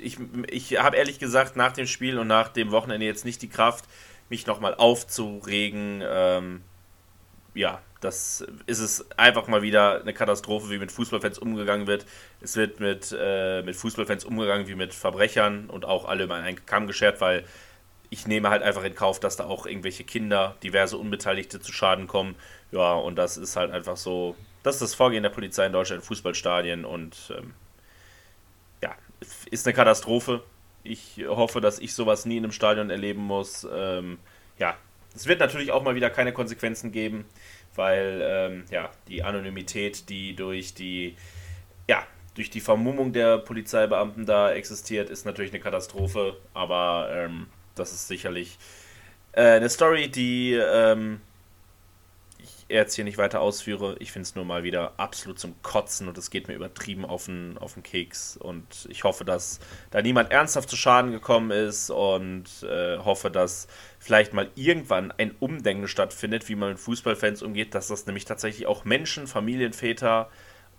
ich, 0.02 0.18
ich 0.48 0.78
habe 0.78 0.96
ehrlich 0.96 1.18
gesagt 1.18 1.56
nach 1.56 1.72
dem 1.72 1.86
Spiel 1.86 2.18
und 2.18 2.26
nach 2.26 2.48
dem 2.48 2.70
Wochenende 2.70 3.06
jetzt 3.06 3.24
nicht 3.24 3.42
die 3.42 3.48
Kraft, 3.48 3.84
mich 4.28 4.46
nochmal 4.46 4.74
aufzuregen. 4.74 6.02
Ähm, 6.04 6.62
ja, 7.54 7.80
das 8.00 8.44
ist 8.66 8.80
es 8.80 9.06
einfach 9.16 9.46
mal 9.46 9.62
wieder 9.62 10.00
eine 10.00 10.12
Katastrophe, 10.12 10.70
wie 10.70 10.78
mit 10.78 10.90
Fußballfans 10.90 11.38
umgegangen 11.38 11.86
wird. 11.86 12.04
Es 12.40 12.56
wird 12.56 12.80
mit, 12.80 13.16
äh, 13.18 13.62
mit 13.62 13.76
Fußballfans 13.76 14.24
umgegangen 14.24 14.66
wie 14.66 14.74
mit 14.74 14.92
Verbrechern 14.92 15.70
und 15.70 15.84
auch 15.84 16.04
alle 16.06 16.24
über 16.24 16.34
einen 16.34 16.66
Kamm 16.66 16.86
geschert, 16.86 17.20
weil 17.20 17.44
ich 18.14 18.28
nehme 18.28 18.48
halt 18.48 18.62
einfach 18.62 18.84
in 18.84 18.94
Kauf, 18.94 19.18
dass 19.18 19.34
da 19.34 19.44
auch 19.44 19.66
irgendwelche 19.66 20.04
Kinder, 20.04 20.54
diverse 20.62 20.96
Unbeteiligte 20.96 21.58
zu 21.58 21.72
Schaden 21.72 22.06
kommen. 22.06 22.36
Ja, 22.70 22.94
und 22.94 23.16
das 23.16 23.36
ist 23.36 23.56
halt 23.56 23.72
einfach 23.72 23.96
so, 23.96 24.36
das 24.62 24.76
ist 24.76 24.82
das 24.82 24.94
Vorgehen 24.94 25.24
der 25.24 25.30
Polizei 25.30 25.66
in 25.66 25.72
Deutschland 25.72 26.00
in 26.00 26.06
Fußballstadien 26.06 26.84
und 26.84 27.32
ähm, 27.36 27.54
ja, 28.80 28.94
ist 29.50 29.66
eine 29.66 29.74
Katastrophe. 29.74 30.44
Ich 30.84 31.24
hoffe, 31.26 31.60
dass 31.60 31.80
ich 31.80 31.92
sowas 31.92 32.24
nie 32.24 32.36
in 32.36 32.44
einem 32.44 32.52
Stadion 32.52 32.88
erleben 32.88 33.20
muss. 33.20 33.66
Ähm, 33.74 34.18
ja, 34.60 34.76
es 35.16 35.26
wird 35.26 35.40
natürlich 35.40 35.72
auch 35.72 35.82
mal 35.82 35.96
wieder 35.96 36.08
keine 36.08 36.32
Konsequenzen 36.32 36.92
geben, 36.92 37.24
weil 37.74 38.20
ähm, 38.22 38.64
ja, 38.70 38.90
die 39.08 39.24
Anonymität, 39.24 40.08
die 40.08 40.36
durch 40.36 40.72
die, 40.72 41.16
ja, 41.88 42.06
durch 42.36 42.48
die 42.48 42.60
Vermummung 42.60 43.12
der 43.12 43.38
Polizeibeamten 43.38 44.24
da 44.24 44.52
existiert, 44.52 45.10
ist 45.10 45.26
natürlich 45.26 45.50
eine 45.50 45.60
Katastrophe. 45.60 46.36
Aber 46.52 47.08
ähm, 47.12 47.48
das 47.74 47.92
ist 47.92 48.08
sicherlich 48.08 48.58
äh, 49.32 49.42
eine 49.42 49.68
Story, 49.68 50.08
die 50.08 50.52
ähm, 50.54 51.20
jetzt 52.68 52.94
hier 52.94 53.04
nicht 53.04 53.18
weiter 53.18 53.40
ausführe. 53.40 53.96
Ich 53.98 54.12
finde 54.12 54.24
es 54.24 54.34
nur 54.34 54.44
mal 54.44 54.62
wieder 54.62 54.92
absolut 54.96 55.38
zum 55.38 55.60
Kotzen 55.62 56.08
und 56.08 56.16
es 56.18 56.30
geht 56.30 56.48
mir 56.48 56.54
übertrieben 56.54 57.04
auf 57.04 57.26
den, 57.26 57.58
auf 57.58 57.74
den 57.74 57.82
Keks. 57.82 58.36
Und 58.36 58.86
ich 58.88 59.04
hoffe, 59.04 59.24
dass 59.24 59.60
da 59.90 60.02
niemand 60.02 60.30
ernsthaft 60.30 60.70
zu 60.70 60.76
Schaden 60.76 61.12
gekommen 61.12 61.50
ist 61.50 61.90
und 61.90 62.44
äh, 62.62 62.98
hoffe, 62.98 63.30
dass 63.30 63.68
vielleicht 63.98 64.32
mal 64.32 64.50
irgendwann 64.54 65.12
ein 65.12 65.34
Umdenken 65.40 65.88
stattfindet, 65.88 66.48
wie 66.48 66.54
man 66.54 66.70
mit 66.70 66.80
Fußballfans 66.80 67.42
umgeht, 67.42 67.74
dass 67.74 67.88
das 67.88 68.06
nämlich 68.06 68.24
tatsächlich 68.24 68.66
auch 68.66 68.84
Menschen, 68.84 69.26
Familienväter 69.26 70.30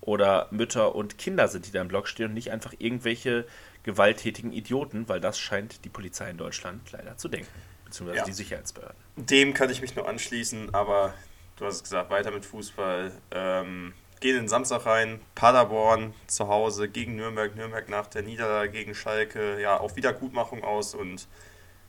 oder 0.05 0.47
Mütter 0.51 0.95
und 0.95 1.17
Kinder 1.17 1.47
sind, 1.47 1.67
die 1.67 1.71
da 1.71 1.81
im 1.81 1.87
Block 1.87 2.07
stehen 2.07 2.27
und 2.27 2.33
nicht 2.33 2.51
einfach 2.51 2.73
irgendwelche 2.77 3.45
gewalttätigen 3.83 4.51
Idioten, 4.51 5.07
weil 5.09 5.19
das 5.19 5.37
scheint 5.39 5.83
die 5.85 5.89
Polizei 5.89 6.29
in 6.29 6.37
Deutschland 6.37 6.91
leider 6.91 7.17
zu 7.17 7.27
denken, 7.27 7.51
beziehungsweise 7.85 8.19
ja. 8.19 8.25
die 8.25 8.33
Sicherheitsbehörden. 8.33 8.97
Dem 9.15 9.53
kann 9.53 9.69
ich 9.69 9.81
mich 9.81 9.95
nur 9.95 10.07
anschließen, 10.07 10.73
aber 10.73 11.13
du 11.57 11.65
hast 11.65 11.75
es 11.75 11.83
gesagt, 11.83 12.09
weiter 12.09 12.31
mit 12.31 12.45
Fußball. 12.45 13.11
Ähm, 13.31 13.93
gehen 14.21 14.37
in 14.37 14.47
Samstag 14.47 14.85
rein, 14.85 15.21
Paderborn 15.35 16.13
zu 16.27 16.47
Hause 16.47 16.89
gegen 16.89 17.15
Nürnberg, 17.15 17.55
Nürnberg 17.55 17.89
nach 17.89 18.07
der 18.07 18.23
Niederlage 18.23 18.71
gegen 18.71 18.95
Schalke, 18.95 19.61
ja, 19.61 19.77
auf 19.77 19.95
Wiedergutmachung 19.95 20.63
aus 20.63 20.95
und 20.95 21.27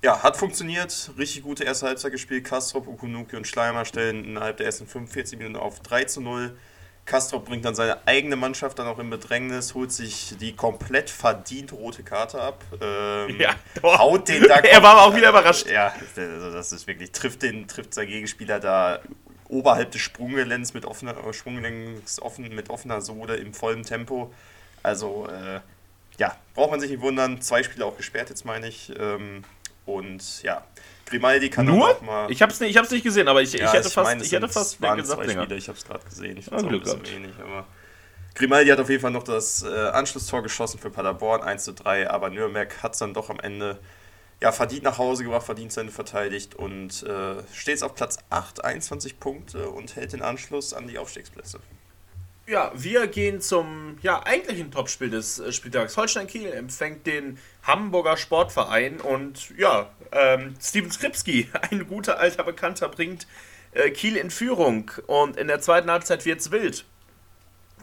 ja, 0.02 0.22
hat 0.22 0.36
funktioniert. 0.36 1.12
Richtig 1.16 1.42
gute 1.42 1.64
erste 1.64 1.86
Halbzeit 1.86 2.12
gespielt. 2.12 2.44
Kastrop, 2.44 2.86
Ukunuki 2.86 3.36
und 3.36 3.46
Schleimer 3.46 3.84
stellen 3.84 4.24
innerhalb 4.24 4.58
der 4.58 4.66
ersten 4.66 4.86
45 4.86 5.38
Minuten 5.38 5.56
auf 5.56 5.80
3 5.80 6.04
zu 6.04 6.20
0. 6.20 6.56
Kastrop 7.06 7.44
bringt 7.46 7.64
dann 7.64 7.76
seine 7.76 8.06
eigene 8.06 8.34
Mannschaft 8.34 8.78
dann 8.78 8.88
auch 8.88 8.98
in 8.98 9.08
Bedrängnis, 9.08 9.74
holt 9.74 9.92
sich 9.92 10.34
die 10.40 10.54
komplett 10.54 11.08
verdient 11.08 11.72
rote 11.72 12.02
Karte 12.02 12.40
ab. 12.40 12.64
Ähm, 12.80 13.40
ja, 13.40 13.54
haut 13.82 14.28
den 14.28 14.42
da 14.42 14.56
er 14.58 14.82
war 14.82 15.02
auch 15.02 15.14
wieder 15.14 15.30
überrascht. 15.30 15.68
Ja, 15.70 15.94
also 16.16 16.52
das 16.52 16.72
ist 16.72 16.86
wirklich, 16.88 17.12
trifft, 17.12 17.42
den, 17.42 17.68
trifft 17.68 17.94
sein 17.94 18.08
Gegenspieler 18.08 18.58
da 18.58 18.98
oberhalb 19.48 19.92
des 19.92 20.00
Sprunggelenks 20.00 20.74
mit 20.74 20.84
offener, 20.84 21.16
äh, 21.16 21.32
Sprunggelenks 21.32 22.20
offen, 22.20 22.52
mit 22.54 22.70
offener 22.70 23.00
Sohle 23.00 23.36
im 23.36 23.54
vollen 23.54 23.84
Tempo. 23.84 24.34
Also, 24.82 25.28
äh, 25.28 25.60
ja, 26.18 26.36
braucht 26.54 26.72
man 26.72 26.80
sich 26.80 26.90
nicht 26.90 27.02
wundern. 27.02 27.40
Zwei 27.40 27.62
Spiele 27.62 27.86
auch 27.86 27.96
gesperrt, 27.96 28.30
jetzt 28.30 28.44
meine 28.44 28.66
ich. 28.66 28.92
Ähm, 28.98 29.44
und 29.84 30.42
ja, 30.42 30.64
Grimaldi 31.06 31.50
kann 31.50 31.66
Nur? 31.66 31.90
auch 31.90 32.02
mal. 32.02 32.30
Ich 32.30 32.42
habe 32.42 32.52
es 32.52 32.60
nicht, 32.60 32.90
nicht 32.90 33.04
gesehen, 33.04 33.28
aber 33.28 33.40
ich, 33.40 33.52
ja, 33.52 33.66
ich 33.66 33.72
hätte 33.72 33.90
fast, 33.90 34.08
meine, 34.08 34.22
ich 34.22 34.32
hätte 34.32 34.48
fast 34.48 34.80
waren 34.82 34.98
gesagt, 34.98 35.22
zwei 35.22 35.32
Spiele, 35.32 35.56
ich 35.56 35.68
habe 35.68 35.78
es 35.78 35.84
gerade 35.84 36.04
gesehen. 36.04 36.36
Ich 36.36 36.46
finde 36.46 36.76
es 36.76 36.92
ein 36.92 37.00
bisschen 37.00 37.22
wenig, 37.22 37.36
aber. 37.40 37.66
Grimaldi 38.34 38.70
hat 38.70 38.80
auf 38.80 38.90
jeden 38.90 39.00
Fall 39.00 39.12
noch 39.12 39.22
das 39.22 39.62
äh, 39.62 39.88
Anschlusstor 39.88 40.42
geschossen 40.42 40.78
für 40.78 40.90
Paderborn, 40.90 41.42
1 41.42 41.64
zu 41.64 41.72
3, 41.72 42.10
aber 42.10 42.28
Nürnberg 42.28 42.82
hat 42.82 42.92
es 42.92 42.98
dann 42.98 43.14
doch 43.14 43.30
am 43.30 43.40
Ende 43.40 43.78
ja, 44.42 44.52
verdient 44.52 44.82
nach 44.82 44.98
Hause 44.98 45.24
gebracht, 45.24 45.46
verdient 45.46 45.72
seine 45.72 45.90
verteidigt 45.90 46.54
und 46.54 47.02
äh, 47.04 47.36
steht 47.54 47.82
auf 47.82 47.94
Platz 47.94 48.18
8, 48.28 48.64
21 48.64 49.18
Punkte 49.18 49.70
und 49.70 49.96
hält 49.96 50.12
den 50.12 50.22
Anschluss 50.22 50.74
an 50.74 50.86
die 50.86 50.98
Aufstiegsplätze. 50.98 51.60
Ja, 52.48 52.70
wir 52.76 53.08
gehen 53.08 53.40
zum 53.40 53.98
ja, 54.02 54.24
eigentlichen 54.24 54.70
Topspiel 54.70 55.10
des 55.10 55.40
äh, 55.40 55.52
Spieltags. 55.52 55.96
Holstein 55.96 56.28
Kiel 56.28 56.52
empfängt 56.52 57.04
den 57.04 57.38
Hamburger 57.64 58.16
Sportverein 58.16 59.00
und 59.00 59.50
ja, 59.58 59.90
ähm, 60.12 60.54
Steven 60.62 60.92
Skripski, 60.92 61.48
ein 61.70 61.88
guter 61.88 62.20
alter 62.20 62.44
Bekannter, 62.44 62.88
bringt 62.88 63.26
äh, 63.72 63.90
Kiel 63.90 64.16
in 64.16 64.30
Führung 64.30 64.92
und 65.08 65.36
in 65.36 65.48
der 65.48 65.60
zweiten 65.60 65.90
Halbzeit 65.90 66.24
wird 66.24 66.38
es 66.38 66.52
wild. 66.52 66.84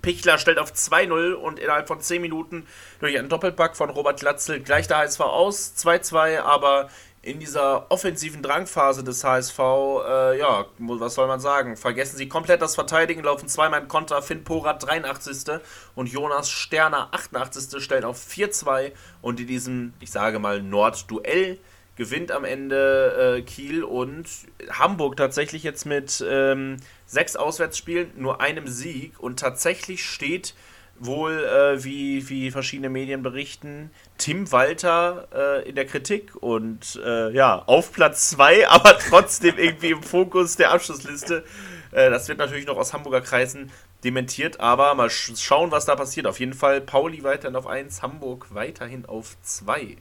Pichler 0.01 0.38
stellt 0.38 0.59
auf 0.59 0.72
2-0 0.72 1.34
und 1.34 1.59
innerhalb 1.59 1.89
von 1.89 1.99
10 1.99 2.22
Minuten 2.22 2.66
durch 3.01 3.18
einen 3.18 3.28
Doppelpack 3.28 3.76
von 3.76 3.89
Robert 3.89 4.22
Glatzel 4.22 4.61
gleicht 4.61 4.89
der 4.89 4.99
HSV 4.99 5.20
aus. 5.20 5.74
2-2, 5.78 6.39
aber 6.39 6.89
in 7.24 7.39
dieser 7.39 7.89
offensiven 7.89 8.41
Drangphase 8.41 9.01
des 9.01 9.24
HSV, 9.24 9.57
äh, 9.57 10.39
ja, 10.39 10.65
was 10.78 11.15
soll 11.15 11.28
man 11.28 11.39
sagen? 11.39 11.78
Vergessen 11.78 12.17
sie 12.17 12.28
komplett 12.28 12.61
das 12.61 12.76
Verteidigen, 12.76 13.24
laufen 13.24 13.47
zweimal 13.47 13.82
im 13.82 13.88
Konter. 13.88 14.21
Finn 14.21 14.43
Porat 14.43 14.86
83. 14.86 15.61
und 15.95 16.07
Jonas 16.07 16.49
Sterner 16.49 17.07
88. 17.13 17.82
stellen 17.82 18.03
auf 18.03 18.21
4-2 18.21 18.91
und 19.21 19.39
in 19.39 19.47
diesem, 19.47 19.93
ich 20.01 20.11
sage 20.11 20.38
mal, 20.39 20.61
Nordduell 20.61 21.59
gewinnt 21.95 22.34
am 22.34 22.43
Ende 22.43 23.38
äh, 23.38 23.41
Kiel 23.41 23.86
und 23.86 24.28
Hamburg 24.69 25.15
tatsächlich 25.15 25.63
jetzt 25.63 25.86
mit 25.86 26.21
ähm, 26.28 26.76
sechs 27.05 27.38
Auswärtsspielen, 27.38 28.11
nur 28.17 28.41
einem 28.41 28.67
Sieg 28.67 29.17
und 29.17 29.39
tatsächlich 29.39 30.03
steht 30.03 30.55
wohl, 30.99 31.43
äh, 31.43 31.83
wie, 31.83 32.27
wie 32.29 32.51
verschiedene 32.51 32.89
Medien 32.89 33.23
berichten, 33.23 33.91
Tim 34.17 34.51
Walter 34.51 35.27
äh, 35.33 35.69
in 35.69 35.75
der 35.75 35.85
Kritik 35.85 36.35
und 36.35 36.99
äh, 37.03 37.31
ja, 37.31 37.63
auf 37.65 37.91
Platz 37.91 38.29
zwei, 38.29 38.67
aber 38.69 38.97
trotzdem 38.97 39.57
irgendwie 39.57 39.91
im 39.91 40.03
Fokus 40.03 40.55
der 40.55 40.71
Abschlussliste. 40.71 41.43
Äh, 41.91 42.09
das 42.09 42.27
wird 42.27 42.37
natürlich 42.37 42.65
noch 42.65 42.77
aus 42.77 42.93
Hamburger 42.93 43.21
Kreisen 43.21 43.71
dementiert, 44.03 44.59
aber 44.59 44.93
mal 44.95 45.09
sch 45.09 45.37
schauen, 45.37 45.71
was 45.71 45.85
da 45.85 45.95
passiert. 45.95 46.27
Auf 46.27 46.39
jeden 46.39 46.53
Fall 46.53 46.81
Pauli 46.81 47.23
weiterhin 47.23 47.55
auf 47.55 47.67
1, 47.67 48.01
Hamburg 48.01 48.47
weiterhin 48.53 49.05
auf 49.05 49.37
2. 49.41 49.97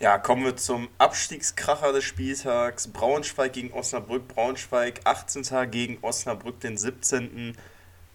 Ja, 0.00 0.18
kommen 0.18 0.44
wir 0.44 0.56
zum 0.56 0.88
Abstiegskracher 0.98 1.92
des 1.92 2.04
Spieltags. 2.04 2.88
Braunschweig 2.88 3.52
gegen 3.52 3.72
Osnabrück. 3.72 4.26
Braunschweig 4.28 5.00
18. 5.04 5.70
gegen 5.70 5.98
Osnabrück 6.02 6.60
den 6.60 6.76
17. 6.76 7.56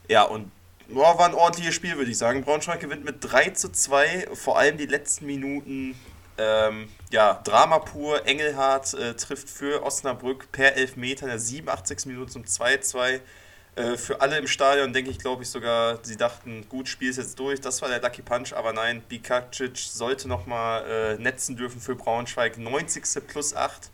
Ja, 0.08 0.24
und 0.24 0.52
oh, 0.94 1.18
war 1.18 1.26
ein 1.26 1.34
ordentliches 1.34 1.76
Spiel, 1.76 1.98
würde 1.98 2.12
ich 2.12 2.18
sagen. 2.18 2.44
Braunschweig 2.44 2.80
gewinnt 2.80 3.06
mit 3.06 3.18
3 3.22 3.50
zu 3.52 3.72
2. 3.72 4.30
Vor 4.34 4.58
allem 4.58 4.78
die 4.78 4.86
letzten 4.86 5.26
Minuten. 5.26 5.96
Ähm, 6.38 6.90
ja, 7.12 7.42
Drama 7.44 7.80
pur. 7.80 8.26
Engelhardt 8.26 8.94
äh, 8.94 9.14
trifft 9.16 9.50
für 9.50 9.84
Osnabrück 9.84 10.52
per 10.52 10.76
Elfmeter 10.76 11.24
in 11.24 11.30
der 11.30 11.40
87. 11.40 12.06
Minute 12.06 12.32
zum 12.32 12.44
2-2. 12.44 13.20
Äh, 13.76 13.98
für 13.98 14.22
alle 14.22 14.38
im 14.38 14.48
Stadion 14.48 14.94
denke 14.94 15.12
ich, 15.12 15.20
glaube 15.20 15.44
ich 15.44 15.50
sogar, 15.50 16.00
sie 16.04 16.18
dachten, 16.18 16.68
gut, 16.70 16.88
Spiel 16.88 17.10
ist 17.10 17.18
jetzt 17.18 17.40
durch. 17.40 17.62
Das 17.62 17.82
war 17.82 17.90
der 17.90 18.02
Lucky 18.02 18.22
Punch, 18.22 18.54
aber 18.54 18.74
nein, 18.74 19.02
Bikacic 19.08 19.78
sollte 19.78 20.28
nochmal 20.28 20.86
äh, 21.18 21.22
netzen 21.22 21.56
dürfen 21.56 21.80
für 21.80 21.96
Braunschweig. 21.96 22.58
90. 22.58 23.28
plus 23.28 23.56
8 23.56 23.90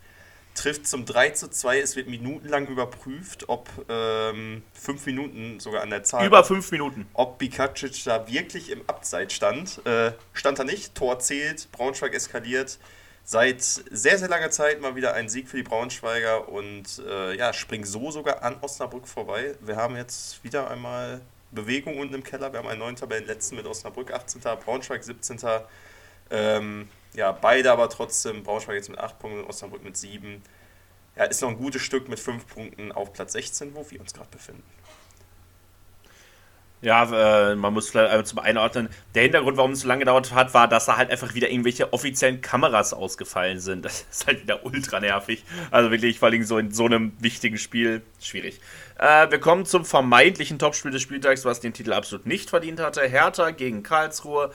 trifft 0.55 0.87
zum 0.87 1.05
3 1.05 1.31
zu 1.31 1.49
2. 1.49 1.79
Es 1.79 1.95
wird 1.95 2.07
minutenlang 2.07 2.67
überprüft, 2.67 3.47
ob 3.47 3.69
ähm, 3.87 4.63
fünf 4.73 5.05
Minuten 5.05 5.59
sogar 5.59 5.83
an 5.83 5.91
der 5.91 6.03
Zahl. 6.03 6.25
Über 6.25 6.43
fünf 6.43 6.71
Minuten. 6.71 7.07
Ob 7.13 7.37
Bikacic 7.37 8.03
da 8.05 8.27
wirklich 8.27 8.71
im 8.71 8.81
Abseits 8.87 9.33
stand. 9.33 9.85
Äh, 9.85 10.13
stand 10.33 10.59
er 10.59 10.65
nicht. 10.65 10.95
Tor 10.95 11.19
zählt, 11.19 11.71
Braunschweig 11.71 12.13
eskaliert 12.13 12.79
seit 13.25 13.63
sehr, 13.63 14.19
sehr 14.19 14.29
langer 14.29 14.51
Zeit 14.51 14.81
mal 14.81 14.95
wieder 14.95 15.15
ein 15.15 15.29
Sieg 15.29 15.49
für 15.49 15.57
die 15.57 15.63
Braunschweiger 15.63 16.47
und 16.47 17.01
äh, 17.07 17.35
ja, 17.35 17.53
springen 17.53 17.83
so 17.83 18.11
sogar 18.11 18.43
an 18.43 18.55
Osnabrück 18.61 19.07
vorbei. 19.07 19.55
Wir 19.61 19.77
haben 19.77 19.95
jetzt 19.95 20.43
wieder 20.43 20.69
einmal 20.69 21.21
Bewegung 21.51 21.97
unten 21.97 22.13
im 22.13 22.23
Keller. 22.23 22.53
Wir 22.53 22.59
haben 22.59 22.67
einen 22.67 22.79
neuen 22.79 22.95
Tabellenletzten 22.95 23.57
mit 23.57 23.65
Osnabrück 23.65 24.13
18. 24.13 24.41
Braunschweig 24.41 25.03
17. 25.03 25.39
Ähm, 26.29 26.87
ja, 27.15 27.31
beide 27.31 27.71
aber 27.71 27.89
trotzdem, 27.89 28.43
Braunschweig 28.43 28.75
jetzt 28.75 28.89
mit 28.89 28.99
8 28.99 29.19
Punkten 29.19 29.43
Osnabrück 29.45 29.83
mit 29.83 29.97
7. 29.97 30.41
Ja, 31.15 31.23
ist 31.25 31.41
noch 31.41 31.49
ein 31.49 31.57
gutes 31.57 31.81
Stück 31.81 32.09
mit 32.09 32.19
5 32.19 32.47
Punkten 32.47 32.91
auf 32.91 33.13
Platz 33.13 33.33
16, 33.33 33.73
wo 33.73 33.89
wir 33.89 34.01
uns 34.01 34.13
gerade 34.13 34.29
befinden. 34.29 34.63
Ja, 36.81 37.49
äh, 37.51 37.55
man 37.55 37.73
muss 37.73 37.89
vielleicht 37.89 38.27
zum 38.27 38.39
Einordnen. 38.39 38.89
Der 39.15 39.23
Hintergrund, 39.23 39.57
warum 39.57 39.71
es 39.71 39.79
so 39.79 39.87
lange 39.87 39.99
gedauert 39.99 40.33
hat, 40.33 40.53
war, 40.53 40.67
dass 40.67 40.85
da 40.85 40.97
halt 40.97 41.09
einfach 41.09 41.33
wieder 41.33 41.49
irgendwelche 41.49 41.93
offiziellen 41.93 42.41
Kameras 42.41 42.93
ausgefallen 42.93 43.59
sind. 43.59 43.85
Das 43.85 44.05
ist 44.11 44.27
halt 44.27 44.43
wieder 44.43 44.65
ultra 44.65 44.99
nervig. 44.99 45.43
Also 45.71 45.89
wirklich, 45.89 46.19
vor 46.19 46.27
allem 46.27 46.43
so 46.43 46.59
in 46.59 46.71
so 46.71 46.85
einem 46.85 47.13
wichtigen 47.19 47.57
Spiel, 47.57 48.03
schwierig. 48.21 48.59
Äh, 48.99 49.31
wir 49.31 49.39
kommen 49.39 49.65
zum 49.65 49.83
vermeintlichen 49.83 50.59
Topspiel 50.59 50.91
des 50.91 51.01
Spieltags, 51.01 51.43
was 51.43 51.59
den 51.59 51.73
Titel 51.73 51.91
absolut 51.91 52.27
nicht 52.27 52.51
verdient 52.51 52.79
hatte. 52.79 53.01
Hertha 53.01 53.49
gegen 53.49 53.81
Karlsruhe. 53.81 54.51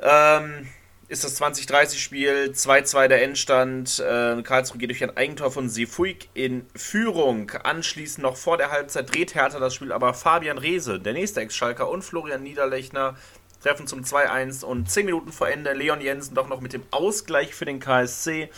Ähm, 0.00 0.68
ist 1.08 1.24
das 1.24 1.40
2030-Spiel, 1.40 2.52
2-2 2.54 3.08
der 3.08 3.22
Endstand. 3.22 3.98
Äh, 3.98 4.42
Karlsruhe 4.42 4.78
geht 4.78 4.90
durch 4.90 5.02
ein 5.02 5.16
Eigentor 5.16 5.50
von 5.50 5.70
Sefuig 5.70 6.28
in 6.34 6.66
Führung. 6.76 7.50
Anschließend 7.50 8.22
noch 8.22 8.36
vor 8.36 8.58
der 8.58 8.70
Halbzeit 8.70 9.12
dreht 9.14 9.34
Hertha 9.34 9.58
das 9.58 9.74
Spiel, 9.74 9.92
aber 9.92 10.12
Fabian 10.12 10.58
Reese, 10.58 11.00
der 11.00 11.14
nächste 11.14 11.40
Ex-Schalker, 11.40 11.88
und 11.88 12.02
Florian 12.02 12.42
Niederlechner 12.42 13.16
treffen 13.62 13.86
zum 13.86 14.02
2-1 14.02 14.64
und 14.64 14.90
10 14.90 15.06
Minuten 15.06 15.32
vor 15.32 15.48
Ende 15.48 15.72
Leon 15.72 16.02
Jensen 16.02 16.34
doch 16.34 16.46
noch 16.46 16.60
mit 16.60 16.74
dem 16.74 16.82
Ausgleich 16.90 17.54
für 17.54 17.64
den 17.64 17.80
KSC. 17.80 18.50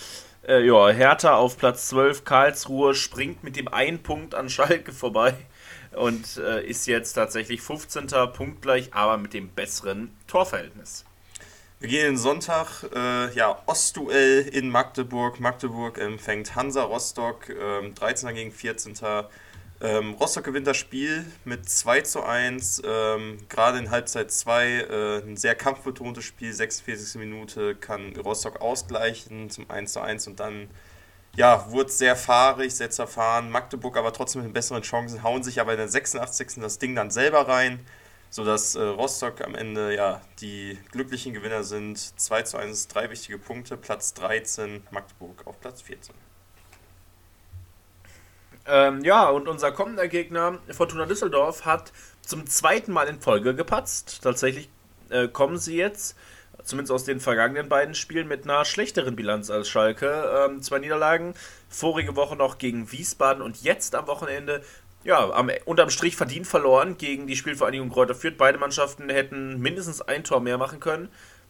Äh, 0.46 0.66
ja, 0.66 0.88
Hertha 0.88 1.36
auf 1.36 1.56
Platz 1.56 1.88
12, 1.88 2.24
Karlsruhe 2.24 2.94
springt 2.94 3.44
mit 3.44 3.54
dem 3.54 3.68
einen 3.68 4.02
Punkt 4.02 4.34
an 4.34 4.50
Schalke 4.50 4.92
vorbei 4.92 5.34
und 5.92 6.36
äh, 6.38 6.66
ist 6.66 6.86
jetzt 6.86 7.12
tatsächlich 7.12 7.62
15. 7.62 8.08
punktgleich, 8.32 8.92
aber 8.92 9.18
mit 9.18 9.34
dem 9.34 9.50
besseren 9.50 10.10
Torverhältnis. 10.26 11.04
Wir 11.80 11.88
gehen 11.88 12.04
den 12.04 12.18
Sonntag, 12.18 12.82
äh, 12.94 13.32
ja, 13.32 13.62
Ostduell 13.64 14.46
in 14.48 14.68
Magdeburg. 14.68 15.40
Magdeburg 15.40 15.96
empfängt 15.96 16.54
Hansa 16.54 16.82
Rostock, 16.82 17.48
ähm, 17.48 17.94
13. 17.94 18.34
gegen 18.34 18.52
14. 18.52 18.92
Ähm, 19.80 20.12
Rostock 20.20 20.44
gewinnt 20.44 20.66
das 20.66 20.76
Spiel 20.76 21.24
mit 21.46 21.70
2 21.70 22.02
zu 22.02 22.22
1. 22.22 22.82
Ähm, 22.84 23.38
Gerade 23.48 23.78
in 23.78 23.90
Halbzeit 23.90 24.30
2 24.30 24.68
äh, 24.68 25.22
ein 25.22 25.38
sehr 25.38 25.54
kampfbetontes 25.54 26.22
Spiel, 26.22 26.52
46. 26.52 27.18
Minute 27.18 27.76
kann 27.76 28.14
Rostock 28.14 28.60
ausgleichen 28.60 29.48
zum 29.48 29.70
1 29.70 29.94
zu 29.94 30.00
1 30.02 30.26
und 30.26 30.38
dann 30.38 30.68
ja, 31.34 31.70
wurde 31.70 31.90
sehr 31.90 32.14
fahrig, 32.14 32.74
sehr 32.74 32.90
zerfahren. 32.90 33.48
Magdeburg 33.48 33.96
aber 33.96 34.12
trotzdem 34.12 34.42
mit 34.42 34.52
besseren 34.52 34.82
Chancen, 34.82 35.22
hauen 35.22 35.42
sich 35.42 35.58
aber 35.62 35.72
in 35.72 35.78
der 35.78 35.88
86. 35.88 36.60
das 36.60 36.78
Ding 36.78 36.94
dann 36.94 37.10
selber 37.10 37.48
rein, 37.48 37.80
sodass 38.30 38.76
äh, 38.76 38.82
Rostock 38.82 39.42
am 39.42 39.54
Ende 39.54 39.94
ja 39.94 40.20
die 40.40 40.78
glücklichen 40.92 41.34
Gewinner 41.34 41.64
sind. 41.64 41.98
2 41.98 42.42
zu 42.42 42.56
1, 42.56 42.88
drei 42.88 43.10
wichtige 43.10 43.38
Punkte, 43.38 43.76
Platz 43.76 44.14
13, 44.14 44.84
Magdeburg 44.90 45.46
auf 45.46 45.60
Platz 45.60 45.82
14. 45.82 46.14
Ähm, 48.66 49.02
ja, 49.02 49.28
und 49.28 49.48
unser 49.48 49.72
kommender 49.72 50.06
Gegner, 50.06 50.58
Fortuna 50.70 51.06
Düsseldorf, 51.06 51.64
hat 51.64 51.92
zum 52.20 52.46
zweiten 52.46 52.92
Mal 52.92 53.08
in 53.08 53.20
Folge 53.20 53.54
gepatzt. 53.54 54.20
Tatsächlich 54.22 54.68
äh, 55.08 55.26
kommen 55.26 55.58
sie 55.58 55.76
jetzt, 55.76 56.16
zumindest 56.62 56.92
aus 56.92 57.04
den 57.04 57.18
vergangenen 57.18 57.68
beiden 57.68 57.96
Spielen, 57.96 58.28
mit 58.28 58.44
einer 58.44 58.64
schlechteren 58.64 59.16
Bilanz 59.16 59.50
als 59.50 59.68
Schalke. 59.68 60.46
Ähm, 60.46 60.62
zwei 60.62 60.78
Niederlagen, 60.78 61.34
vorige 61.68 62.14
Woche 62.14 62.36
noch 62.36 62.58
gegen 62.58 62.92
Wiesbaden 62.92 63.42
und 63.42 63.62
jetzt 63.62 63.96
am 63.96 64.06
Wochenende 64.06 64.62
ja, 65.04 65.30
am, 65.30 65.50
unterm 65.64 65.90
Strich 65.90 66.16
verdient 66.16 66.46
verloren 66.46 66.98
gegen 66.98 67.26
die 67.26 67.36
Spielvereinigung 67.36 67.90
Kräuter 67.90 68.14
Fürth. 68.14 68.36
Beide 68.36 68.58
Mannschaften 68.58 69.08
hätten 69.08 69.60
mindestens 69.60 70.02
ein 70.02 70.24
Tor 70.24 70.40
mehr 70.40 70.58
machen 70.58 70.80
können. 70.80 71.08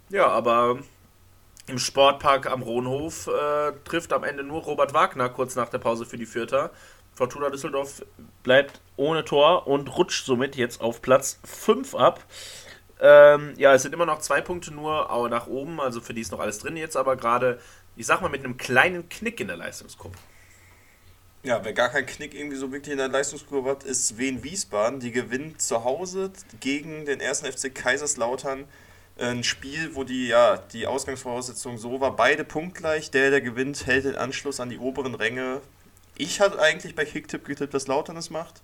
Ja, 0.09 0.29
aber 0.29 0.79
im 1.67 1.79
Sportpark 1.79 2.51
am 2.51 2.63
Rohnhof 2.63 3.29
äh, 3.29 3.73
trifft 3.85 4.13
am 4.13 4.25
Ende 4.25 4.43
nur 4.43 4.63
Robert 4.63 4.95
Wagner 4.95 5.29
kurz 5.29 5.57
nach 5.57 5.69
der 5.69 5.79
Pause 5.79 6.05
für 6.05 6.17
die 6.17 6.27
Fürther. 6.27 6.71
Fortuna 7.13 7.51
Düsseldorf 7.51 8.05
bleibt 8.43 8.81
ohne 8.97 9.25
Tor 9.25 9.67
und 9.67 9.97
rutscht 9.97 10.25
somit 10.25 10.57
jetzt 10.57 10.81
auf 10.81 11.03
Platz 11.03 11.39
5 11.45 11.95
ab. 11.95 12.25
Ähm, 13.01 13.55
ja, 13.57 13.75
es 13.75 13.83
sind 13.83 13.95
immer 13.95 14.07
noch 14.07 14.21
zwei 14.21 14.41
Punkte 14.41 14.73
nur 14.73 15.29
nach 15.31 15.47
oben, 15.47 15.81
also 15.81 16.01
für 16.01 16.15
die 16.15 16.21
ist 16.21 16.33
noch 16.33 16.41
alles 16.41 16.59
drin 16.59 16.77
jetzt, 16.77 16.97
aber 16.97 17.17
gerade, 17.17 17.59
ich 17.97 18.07
sag 18.07 18.21
mal, 18.21 18.29
mit 18.29 18.45
einem 18.45 18.57
kleinen 18.57 19.09
Knick 19.09 19.41
in 19.41 19.49
der 19.49 19.57
Leistungsgruppe. 19.57 20.19
Ja, 21.43 21.65
wer 21.65 21.73
gar 21.73 21.89
keinen 21.89 22.05
Knick 22.07 22.35
irgendwie 22.35 22.57
so 22.57 22.71
wirklich 22.71 22.93
in 22.93 22.99
der 22.99 23.09
Leistungskurve 23.09 23.71
hat, 23.71 23.85
ist 23.85 24.19
Wien 24.19 24.45
Wiesbaden. 24.45 25.01
Die 25.01 25.11
gewinnt 25.11 25.63
zu 25.63 25.85
Hause 25.85 26.31
gegen 26.61 27.07
den 27.07 27.21
ersten 27.21 27.51
FC 27.51 27.75
Kaiserslautern. 27.75 28.67
Ein 29.19 29.43
Spiel, 29.43 29.95
wo 29.95 30.05
die, 30.05 30.29
ja, 30.29 30.59
die 30.59 30.87
Ausgangsvoraussetzung 30.87 31.79
so 31.79 32.01
war, 32.01 32.15
beide 32.15 32.45
punktgleich. 32.45 33.11
Der, 33.11 33.31
der 33.31 33.41
gewinnt, 33.41 33.87
hält 33.87 34.05
den 34.05 34.17
Anschluss 34.17 34.61
an 34.61 34.69
die 34.69 34.79
oberen 34.79 35.15
Ränge. 35.15 35.63
Ich 36.19 36.41
hatte 36.41 36.61
eigentlich 36.61 36.95
bei 36.95 37.07
Kicktipp 37.07 37.47
getippt, 37.47 37.73
dass 37.73 37.87
Lautern 37.87 38.19
es 38.19 38.29
macht. 38.29 38.61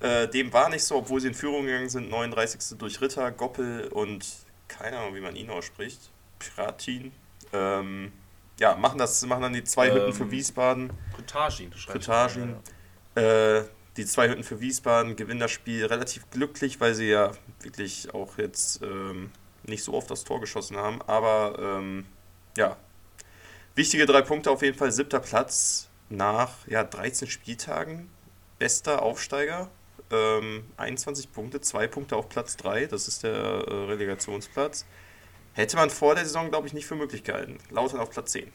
Äh, 0.00 0.26
dem 0.28 0.52
war 0.54 0.70
nicht 0.70 0.84
so, 0.84 0.96
obwohl 0.96 1.20
sie 1.20 1.28
in 1.28 1.34
Führung 1.34 1.66
gegangen 1.66 1.90
sind. 1.90 2.08
39. 2.08 2.78
durch 2.78 3.02
Ritter, 3.02 3.30
Goppel 3.32 3.88
und 3.88 4.26
keine 4.68 4.98
Ahnung, 4.98 5.14
wie 5.14 5.20
man 5.20 5.36
ihn 5.36 5.50
ausspricht. 5.50 6.00
Piratin. 6.38 7.12
Ähm, 7.52 8.12
ja, 8.58 8.76
machen 8.76 8.98
das, 8.98 9.24
machen 9.26 9.42
dann 9.42 9.52
die 9.52 9.64
zwei 9.64 9.88
ähm, 9.88 9.94
Hütten 9.94 10.12
für 10.12 10.24
ähm, 10.24 10.30
Wiesbaden. 10.30 10.92
Kutagin, 11.14 11.70
du 11.70 11.92
Kutagin. 11.92 12.56
Ja. 13.16 13.58
Äh, 13.58 13.64
die 13.96 14.06
zwei 14.06 14.28
Hütten 14.28 14.42
für 14.42 14.60
Wiesbaden 14.60 15.16
gewinnen 15.16 15.40
das 15.40 15.52
Spiel 15.52 15.86
relativ 15.86 16.28
glücklich, 16.30 16.80
weil 16.80 16.94
sie 16.94 17.08
ja 17.10 17.30
wirklich 17.60 18.12
auch 18.12 18.38
jetzt 18.38 18.82
ähm, 18.82 19.30
nicht 19.62 19.84
so 19.84 19.94
oft 19.94 20.10
das 20.10 20.24
Tor 20.24 20.40
geschossen 20.40 20.76
haben. 20.76 21.00
Aber 21.02 21.58
ähm, 21.60 22.06
ja, 22.56 22.76
wichtige 23.74 24.06
drei 24.06 24.22
Punkte 24.22 24.50
auf 24.50 24.62
jeden 24.62 24.76
Fall. 24.76 24.90
Siebter 24.90 25.20
Platz 25.20 25.88
nach 26.08 26.66
ja, 26.66 26.82
13 26.82 27.28
Spieltagen 27.28 28.10
bester 28.58 29.02
Aufsteiger. 29.02 29.70
Ähm, 30.10 30.64
21 30.76 31.32
Punkte, 31.32 31.60
2 31.60 31.86
Punkte 31.88 32.16
auf 32.16 32.28
Platz 32.28 32.56
3, 32.58 32.86
das 32.86 33.08
ist 33.08 33.22
der 33.22 33.32
äh, 33.32 33.74
Relegationsplatz. 33.86 34.84
Hätte 35.54 35.76
man 35.76 35.90
vor 35.90 36.14
der 36.14 36.24
Saison, 36.24 36.50
glaube 36.50 36.66
ich, 36.66 36.72
nicht 36.72 36.86
für 36.86 36.96
möglich 36.96 37.24
gehalten. 37.24 37.58
Lautern 37.70 38.00
auf 38.00 38.10
Platz 38.10 38.32
10. 38.32 38.52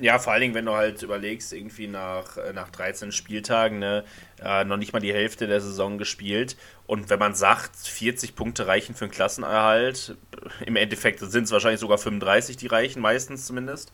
Ja, 0.00 0.20
vor 0.20 0.32
allen 0.32 0.42
Dingen, 0.42 0.54
wenn 0.54 0.64
du 0.64 0.74
halt 0.74 1.02
überlegst, 1.02 1.52
irgendwie 1.52 1.88
nach, 1.88 2.36
äh, 2.36 2.52
nach 2.52 2.70
13 2.70 3.10
Spieltagen, 3.10 3.80
ne, 3.80 4.04
äh, 4.40 4.64
noch 4.64 4.76
nicht 4.76 4.92
mal 4.92 5.00
die 5.00 5.12
Hälfte 5.12 5.48
der 5.48 5.60
Saison 5.60 5.98
gespielt. 5.98 6.56
Und 6.86 7.10
wenn 7.10 7.18
man 7.18 7.34
sagt, 7.34 7.76
40 7.76 8.36
Punkte 8.36 8.68
reichen 8.68 8.94
für 8.94 9.06
einen 9.06 9.12
Klassenerhalt, 9.12 10.16
im 10.64 10.76
Endeffekt 10.76 11.18
sind 11.20 11.44
es 11.44 11.50
wahrscheinlich 11.50 11.80
sogar 11.80 11.98
35, 11.98 12.56
die 12.56 12.68
reichen, 12.68 13.02
meistens 13.02 13.46
zumindest. 13.46 13.92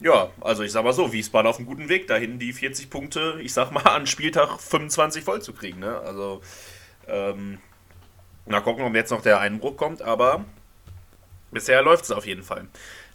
Ja, 0.00 0.30
also 0.40 0.64
ich 0.64 0.72
sag 0.72 0.84
mal 0.84 0.92
so, 0.92 1.12
Wiesbaden 1.12 1.48
auf 1.48 1.58
einem 1.58 1.66
guten 1.66 1.88
Weg 1.88 2.08
dahin, 2.08 2.38
die 2.38 2.52
40 2.52 2.90
Punkte, 2.90 3.38
ich 3.40 3.54
sag 3.54 3.70
mal, 3.70 3.82
an 3.82 4.06
Spieltag 4.06 4.60
25 4.60 5.24
voll 5.24 5.40
zu 5.40 5.54
kriegen. 5.54 5.78
Ne? 5.80 5.98
Also, 5.98 6.42
ähm, 7.06 7.58
mal 8.46 8.60
gucken, 8.60 8.84
ob 8.84 8.94
jetzt 8.94 9.10
noch 9.10 9.22
der 9.22 9.40
Einbruch 9.40 9.76
kommt, 9.76 10.02
aber 10.02 10.44
bisher 11.50 11.82
läuft 11.82 12.04
es 12.04 12.10
auf 12.10 12.26
jeden 12.26 12.42
Fall. 12.42 12.66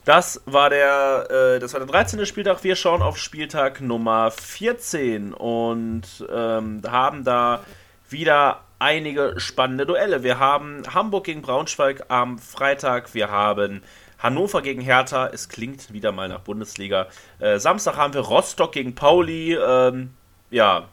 Das 0.06 0.42
war 0.46 0.70
der, 0.70 1.28
äh, 1.30 1.60
das 1.60 1.74
war 1.74 1.82
der 1.82 1.88
13. 1.90 2.26
Spieltag. 2.26 2.64
Wir 2.64 2.78
schauen 2.78 3.02
auf 3.02 3.18
Spieltag 3.18 3.82
Nummer 3.82 4.32
14 4.32 5.34
und 5.34 6.04
ähm, 6.32 6.82
haben 6.88 7.26
da 7.26 7.62
wieder 8.10 8.62
einige 8.80 9.34
spannende 9.38 9.86
Duelle. 9.86 10.24
Wir 10.24 10.40
haben 10.40 10.84
Hamburg 10.94 11.26
gegen 11.26 11.42
Braunschweig 11.42 12.06
am 12.08 12.40
Freitag. 12.40 13.14
Wir 13.14 13.30
haben 13.30 13.84
Hannover 14.20 14.62
gegen 14.62 14.82
Hertha, 14.82 15.28
es 15.28 15.50
klingt 15.50 15.92
wieder 15.94 16.12
mal 16.12 16.28
nach 16.28 16.40
Bundesliga. 16.40 17.08
Äh, 17.40 17.60
Samstag 17.60 17.98
haben 17.98 18.14
wir 18.14 18.22
Rostock 18.22 18.72
gegen 18.72 18.96
Pauli. 18.96 19.56
Ähm, 19.56 20.14
ja, 20.50 20.88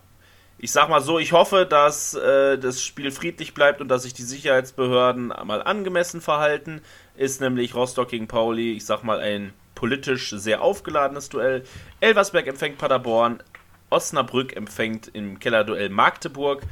ich 0.58 0.72
sag 0.72 0.88
mal 0.88 1.00
so, 1.00 1.18
ich 1.18 1.32
hoffe, 1.32 1.66
dass 1.66 2.14
äh, 2.14 2.58
das 2.58 2.82
Spiel 2.82 3.10
friedlich 3.10 3.54
bleibt 3.54 3.80
und 3.80 3.88
dass 3.88 4.04
sich 4.04 4.14
die 4.14 4.22
Sicherheitsbehörden 4.22 5.28
mal 5.28 5.62
angemessen 5.62 6.20
verhalten. 6.20 6.80
Ist 7.16 7.40
nämlich 7.40 7.74
Rostock 7.74 8.08
gegen 8.08 8.28
Pauli, 8.28 8.72
ich 8.72 8.86
sag 8.86 9.02
mal, 9.02 9.20
ein 9.20 9.52
politisch 9.74 10.30
sehr 10.30 10.62
aufgeladenes 10.62 11.28
Duell. 11.28 11.64
Elversberg 12.00 12.46
empfängt 12.46 12.78
Paderborn, 12.78 13.42
Osnabrück 13.90 14.56
empfängt 14.56 15.10
im 15.12 15.38
Kellerduell 15.38 15.90
Magdeburg. 15.90 16.62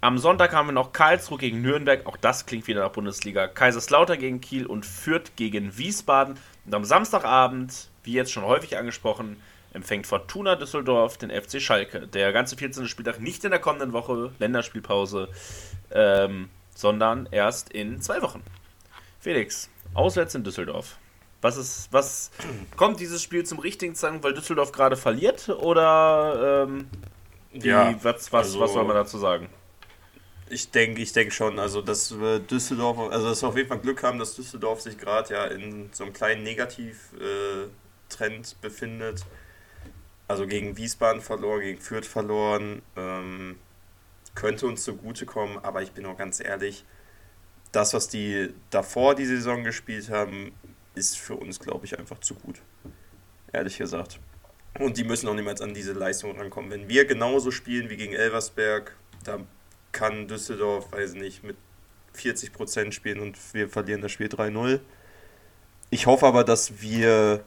Am 0.00 0.18
Sonntag 0.18 0.52
haben 0.52 0.68
wir 0.68 0.72
noch 0.72 0.92
Karlsruhe 0.92 1.38
gegen 1.38 1.62
Nürnberg, 1.62 2.06
auch 2.06 2.16
das 2.16 2.46
klingt 2.46 2.66
wieder 2.66 2.82
nach 2.82 2.92
Bundesliga. 2.92 3.48
Kaiserslautern 3.48 4.18
gegen 4.18 4.40
Kiel 4.40 4.66
und 4.66 4.84
Fürth 4.84 5.32
gegen 5.36 5.76
Wiesbaden. 5.78 6.36
Und 6.66 6.74
am 6.74 6.84
Samstagabend, 6.84 7.88
wie 8.02 8.12
jetzt 8.12 8.32
schon 8.32 8.44
häufig 8.44 8.76
angesprochen, 8.76 9.36
empfängt 9.74 10.06
Fortuna 10.06 10.56
Düsseldorf 10.56 11.18
den 11.18 11.30
FC 11.30 11.60
Schalke. 11.60 12.06
Der 12.06 12.32
ganze 12.32 12.56
14. 12.56 12.88
Spieltag 12.88 13.20
nicht 13.20 13.44
in 13.44 13.50
der 13.50 13.60
kommenden 13.60 13.92
Woche, 13.92 14.32
Länderspielpause, 14.38 15.28
ähm, 15.90 16.48
sondern 16.74 17.28
erst 17.30 17.70
in 17.70 18.00
zwei 18.00 18.22
Wochen. 18.22 18.42
Felix, 19.20 19.68
auswärts 19.92 20.34
in 20.34 20.44
Düsseldorf. 20.44 20.96
Was 21.42 21.56
ist, 21.56 21.88
was 21.90 22.30
kommt 22.76 23.00
dieses 23.00 23.22
Spiel 23.22 23.44
zum 23.44 23.58
richtigen 23.58 23.94
Zeitpunkt, 23.94 24.24
weil 24.24 24.32
Düsseldorf 24.34 24.72
gerade 24.72 24.96
verliert 24.96 25.48
oder 25.48 26.66
ähm, 26.66 26.88
wie, 27.52 27.68
ja, 27.68 27.94
was, 28.02 28.32
was, 28.32 28.46
also, 28.46 28.60
was 28.60 28.72
soll 28.72 28.84
man 28.84 28.96
dazu 28.96 29.18
sagen? 29.18 29.48
Ich 30.50 30.70
denke, 30.70 31.02
ich 31.02 31.12
denke 31.12 31.32
schon, 31.32 31.58
also 31.58 31.80
dass 31.82 32.18
wir 32.18 32.38
Düsseldorf, 32.38 32.98
also 33.10 33.28
dass 33.28 33.42
wir 33.42 33.48
auf 33.48 33.56
jeden 33.56 33.68
Fall 33.68 33.78
Glück 33.78 34.02
haben, 34.02 34.18
dass 34.18 34.36
Düsseldorf 34.36 34.80
sich 34.80 34.98
gerade 34.98 35.34
ja 35.34 35.44
in 35.46 35.90
so 35.92 36.04
einem 36.04 36.12
kleinen 36.12 36.42
Negativtrend 36.42 37.70
äh, 38.20 38.56
befindet. 38.60 39.24
Also 40.26 40.46
gegen 40.46 40.76
Wiesbaden 40.76 41.20
verloren, 41.20 41.60
gegen 41.60 41.80
Fürth 41.80 42.06
verloren, 42.06 42.82
ähm, 42.96 43.56
könnte 44.34 44.66
uns 44.66 44.84
zugutekommen, 44.84 45.58
aber 45.58 45.82
ich 45.82 45.92
bin 45.92 46.06
auch 46.06 46.16
ganz 46.16 46.40
ehrlich, 46.40 46.84
das, 47.72 47.92
was 47.92 48.08
die 48.08 48.54
davor 48.70 49.14
die 49.14 49.26
Saison 49.26 49.64
gespielt 49.64 50.08
haben, 50.10 50.52
ist 50.94 51.18
für 51.18 51.36
uns, 51.36 51.60
glaube 51.60 51.84
ich, 51.86 51.98
einfach 51.98 52.20
zu 52.20 52.34
gut. 52.34 52.62
Ehrlich 53.52 53.78
gesagt. 53.78 54.20
Und 54.78 54.96
die 54.96 55.04
müssen 55.04 55.28
auch 55.28 55.34
niemals 55.34 55.60
an 55.60 55.74
diese 55.74 55.92
Leistung 55.92 56.36
rankommen. 56.38 56.70
Wenn 56.70 56.88
wir 56.88 57.04
genauso 57.04 57.50
spielen 57.50 57.90
wie 57.90 57.96
gegen 57.96 58.12
Elversberg, 58.12 58.96
da 59.24 59.38
kann 59.92 60.26
Düsseldorf, 60.26 60.90
weiß 60.92 61.14
nicht, 61.14 61.44
mit 61.44 61.56
40% 62.16 62.92
spielen 62.92 63.20
und 63.20 63.36
wir 63.54 63.68
verlieren 63.68 64.00
das 64.00 64.12
Spiel 64.12 64.28
3-0. 64.28 64.80
Ich 65.90 66.06
hoffe 66.06 66.26
aber, 66.26 66.44
dass 66.44 66.80
wir 66.80 67.44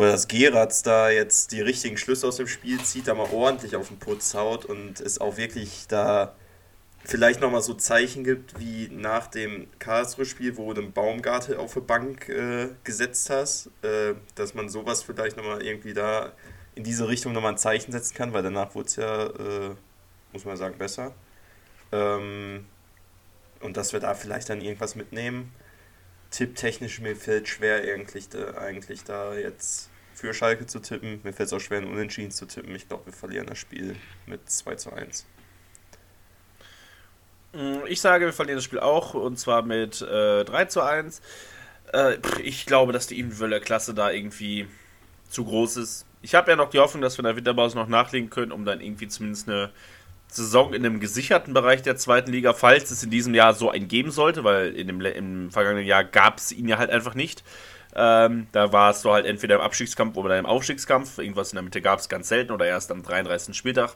oder 0.00 0.12
dass 0.12 0.28
Geratz 0.28 0.82
da 0.82 1.10
jetzt 1.10 1.52
die 1.52 1.60
richtigen 1.60 1.98
Schlüsse 1.98 2.26
aus 2.26 2.36
dem 2.36 2.46
Spiel 2.46 2.82
zieht, 2.82 3.06
da 3.06 3.12
mal 3.12 3.28
ordentlich 3.30 3.76
auf 3.76 3.88
den 3.88 3.98
Putz 3.98 4.32
haut 4.32 4.64
und 4.64 4.98
es 4.98 5.20
auch 5.20 5.36
wirklich 5.36 5.86
da 5.88 6.34
vielleicht 7.04 7.42
nochmal 7.42 7.60
so 7.60 7.74
Zeichen 7.74 8.24
gibt, 8.24 8.58
wie 8.58 8.88
nach 8.88 9.26
dem 9.26 9.68
Karlsruhe-Spiel, 9.78 10.56
wo 10.56 10.72
du 10.72 10.80
einen 10.80 10.92
Baumgartel 10.92 11.58
auf 11.58 11.74
die 11.74 11.80
Bank 11.80 12.30
äh, 12.30 12.68
gesetzt 12.82 13.28
hast, 13.28 13.66
äh, 13.82 14.14
dass 14.36 14.54
man 14.54 14.70
sowas 14.70 15.02
vielleicht 15.02 15.36
nochmal 15.36 15.62
irgendwie 15.62 15.92
da 15.92 16.32
in 16.74 16.82
diese 16.82 17.06
Richtung 17.06 17.34
nochmal 17.34 17.52
ein 17.52 17.58
Zeichen 17.58 17.92
setzen 17.92 18.14
kann, 18.14 18.32
weil 18.32 18.42
danach 18.42 18.74
wurde 18.74 18.88
es 18.88 18.96
ja 18.96 19.26
äh, 19.26 19.74
muss 20.32 20.46
man 20.46 20.56
sagen, 20.56 20.78
besser. 20.78 21.12
Ähm, 21.92 22.64
und 23.60 23.76
dass 23.76 23.92
wir 23.92 24.00
da 24.00 24.14
vielleicht 24.14 24.48
dann 24.48 24.62
irgendwas 24.62 24.94
mitnehmen. 24.94 25.52
tipptechnisch 26.30 27.00
mir 27.00 27.16
fällt 27.16 27.48
schwer 27.48 27.82
eigentlich 27.82 28.30
da, 28.30 28.54
eigentlich 28.54 29.04
da 29.04 29.34
jetzt 29.34 29.89
für 30.20 30.34
Schalke 30.34 30.66
zu 30.66 30.80
tippen. 30.80 31.20
Mir 31.24 31.32
fällt 31.32 31.46
es 31.46 31.52
auch 31.54 31.60
schwer, 31.60 31.78
einen 31.78 31.90
Unentschieden 31.90 32.30
zu 32.30 32.44
tippen. 32.44 32.74
Ich 32.74 32.86
glaube, 32.86 33.06
wir 33.06 33.12
verlieren 33.14 33.46
das 33.46 33.58
Spiel 33.58 33.96
mit 34.26 34.50
2 34.50 34.74
zu 34.74 34.92
1. 34.92 35.24
Mm, 37.54 37.86
ich 37.86 38.02
sage, 38.02 38.26
wir 38.26 38.32
verlieren 38.34 38.58
das 38.58 38.64
Spiel 38.64 38.80
auch 38.80 39.14
und 39.14 39.38
zwar 39.38 39.62
mit 39.62 40.02
äh, 40.02 40.44
3 40.44 40.66
zu 40.66 40.82
1. 40.82 41.22
Äh, 41.94 42.18
ich 42.42 42.66
glaube, 42.66 42.92
dass 42.92 43.06
die 43.06 43.18
individuelle 43.18 43.60
Klasse 43.62 43.94
da 43.94 44.10
irgendwie 44.10 44.68
zu 45.30 45.44
groß 45.46 45.78
ist. 45.78 46.04
Ich 46.20 46.34
habe 46.34 46.50
ja 46.50 46.56
noch 46.56 46.68
die 46.68 46.78
Hoffnung, 46.78 47.00
dass 47.00 47.16
wir 47.16 47.20
in 47.20 47.24
der 47.24 47.36
Winterpause 47.36 47.76
noch 47.76 47.88
nachlegen 47.88 48.28
können, 48.28 48.52
um 48.52 48.66
dann 48.66 48.82
irgendwie 48.82 49.08
zumindest 49.08 49.48
eine 49.48 49.70
Saison 50.28 50.74
in 50.74 50.84
einem 50.84 51.00
gesicherten 51.00 51.54
Bereich 51.54 51.80
der 51.80 51.96
zweiten 51.96 52.30
Liga, 52.30 52.52
falls 52.52 52.90
es 52.90 53.02
in 53.02 53.10
diesem 53.10 53.34
Jahr 53.34 53.54
so 53.54 53.70
einen 53.70 53.88
geben 53.88 54.10
sollte, 54.10 54.44
weil 54.44 54.76
in 54.76 54.86
dem, 54.86 55.00
im 55.00 55.50
vergangenen 55.50 55.86
Jahr 55.86 56.04
gab 56.04 56.36
es 56.36 56.52
ihn 56.52 56.68
ja 56.68 56.76
halt 56.76 56.90
einfach 56.90 57.14
nicht. 57.14 57.42
Ähm, 57.94 58.46
da 58.52 58.72
warst 58.72 59.04
du 59.04 59.12
halt 59.12 59.26
entweder 59.26 59.56
im 59.56 59.60
Abstiegskampf 59.60 60.16
oder 60.16 60.38
im 60.38 60.46
Aufstiegskampf. 60.46 61.18
Irgendwas 61.18 61.52
in 61.52 61.56
der 61.56 61.62
Mitte 61.62 61.80
gab 61.80 61.98
es 61.98 62.08
ganz 62.08 62.28
selten 62.28 62.52
oder 62.52 62.66
erst 62.66 62.90
am 62.90 63.02
33. 63.02 63.56
Spieltag. 63.56 63.94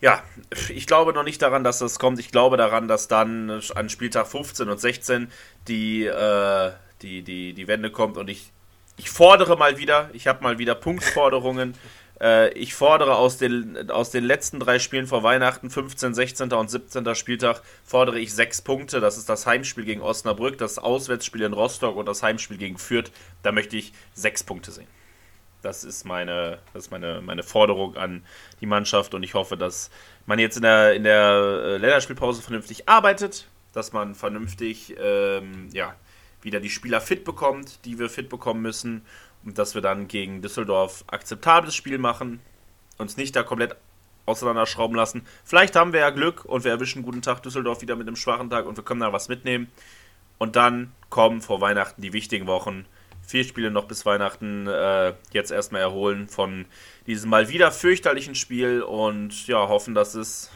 Ja, 0.00 0.22
ich 0.68 0.86
glaube 0.86 1.12
noch 1.12 1.24
nicht 1.24 1.42
daran, 1.42 1.64
dass 1.64 1.78
das 1.78 1.98
kommt. 1.98 2.20
Ich 2.20 2.30
glaube 2.30 2.56
daran, 2.56 2.86
dass 2.86 3.08
dann 3.08 3.60
an 3.74 3.88
Spieltag 3.88 4.28
15 4.28 4.68
und 4.68 4.78
16 4.78 5.30
die, 5.66 6.06
äh, 6.06 6.72
die, 7.02 7.22
die, 7.22 7.52
die 7.52 7.68
Wende 7.68 7.90
kommt 7.90 8.16
und 8.16 8.28
ich, 8.28 8.52
ich 8.96 9.10
fordere 9.10 9.56
mal 9.56 9.78
wieder, 9.78 10.10
ich 10.12 10.28
habe 10.28 10.44
mal 10.44 10.58
wieder 10.58 10.76
Punktforderungen. 10.76 11.74
Äh, 12.20 12.52
ich 12.54 12.74
fordere 12.74 13.16
aus 13.16 13.38
den, 13.38 13.90
aus 13.90 14.10
den 14.10 14.24
letzten 14.24 14.60
drei 14.60 14.78
Spielen 14.78 15.06
vor 15.06 15.22
Weihnachten, 15.22 15.70
15, 15.70 16.14
16. 16.14 16.52
und 16.52 16.70
17. 16.70 17.14
Spieltag, 17.14 17.62
fordere 17.84 18.18
ich 18.18 18.32
sechs 18.32 18.62
Punkte. 18.62 19.00
Das 19.00 19.18
ist 19.18 19.28
das 19.28 19.46
Heimspiel 19.46 19.84
gegen 19.84 20.00
Osnabrück, 20.00 20.58
das 20.58 20.78
Auswärtsspiel 20.78 21.42
in 21.42 21.52
Rostock 21.52 21.96
und 21.96 22.06
das 22.06 22.22
Heimspiel 22.22 22.58
gegen 22.58 22.78
Fürth. 22.78 23.10
Da 23.42 23.52
möchte 23.52 23.76
ich 23.76 23.92
sechs 24.14 24.42
Punkte 24.42 24.70
sehen. 24.72 24.88
Das 25.62 25.82
ist 25.82 26.04
meine, 26.04 26.58
das 26.72 26.84
ist 26.84 26.90
meine, 26.90 27.20
meine 27.20 27.42
Forderung 27.42 27.96
an 27.96 28.22
die 28.60 28.66
Mannschaft 28.66 29.14
und 29.14 29.24
ich 29.24 29.34
hoffe, 29.34 29.56
dass 29.56 29.90
man 30.24 30.38
jetzt 30.38 30.56
in 30.56 30.62
der, 30.62 30.94
in 30.94 31.02
der 31.02 31.62
äh, 31.64 31.76
Länderspielpause 31.78 32.42
vernünftig 32.42 32.88
arbeitet, 32.88 33.48
dass 33.72 33.92
man 33.92 34.14
vernünftig 34.14 34.94
ähm, 35.00 35.68
ja, 35.72 35.96
wieder 36.42 36.60
die 36.60 36.70
Spieler 36.70 37.00
fit 37.00 37.24
bekommt, 37.24 37.84
die 37.84 37.98
wir 37.98 38.08
fit 38.08 38.28
bekommen 38.28 38.62
müssen 38.62 39.02
und 39.44 39.58
dass 39.58 39.74
wir 39.74 39.82
dann 39.82 40.08
gegen 40.08 40.42
Düsseldorf 40.42 41.04
akzeptables 41.06 41.74
Spiel 41.74 41.98
machen, 41.98 42.40
uns 42.98 43.16
nicht 43.16 43.36
da 43.36 43.42
komplett 43.42 43.76
auseinanderschrauben 44.26 44.94
lassen. 44.94 45.26
Vielleicht 45.44 45.74
haben 45.74 45.92
wir 45.92 46.00
ja 46.00 46.10
Glück 46.10 46.44
und 46.44 46.64
wir 46.64 46.70
erwischen 46.70 47.02
guten 47.02 47.22
Tag 47.22 47.42
Düsseldorf 47.42 47.80
wieder 47.80 47.96
mit 47.96 48.06
einem 48.06 48.16
schwachen 48.16 48.50
Tag 48.50 48.66
und 48.66 48.76
wir 48.76 48.84
können 48.84 49.00
da 49.00 49.12
was 49.12 49.28
mitnehmen. 49.28 49.68
Und 50.36 50.54
dann 50.54 50.92
kommen 51.10 51.40
vor 51.40 51.60
Weihnachten 51.60 52.02
die 52.02 52.12
wichtigen 52.12 52.46
Wochen. 52.46 52.86
Vier 53.26 53.44
Spiele 53.44 53.70
noch 53.70 53.86
bis 53.86 54.06
Weihnachten. 54.06 54.66
Äh, 54.66 55.14
jetzt 55.32 55.50
erstmal 55.50 55.80
erholen 55.80 56.28
von 56.28 56.66
diesem 57.06 57.30
mal 57.30 57.48
wieder 57.48 57.72
fürchterlichen 57.72 58.34
Spiel 58.34 58.82
und 58.82 59.46
ja, 59.48 59.68
hoffen, 59.68 59.94
dass 59.94 60.14
es 60.14 60.50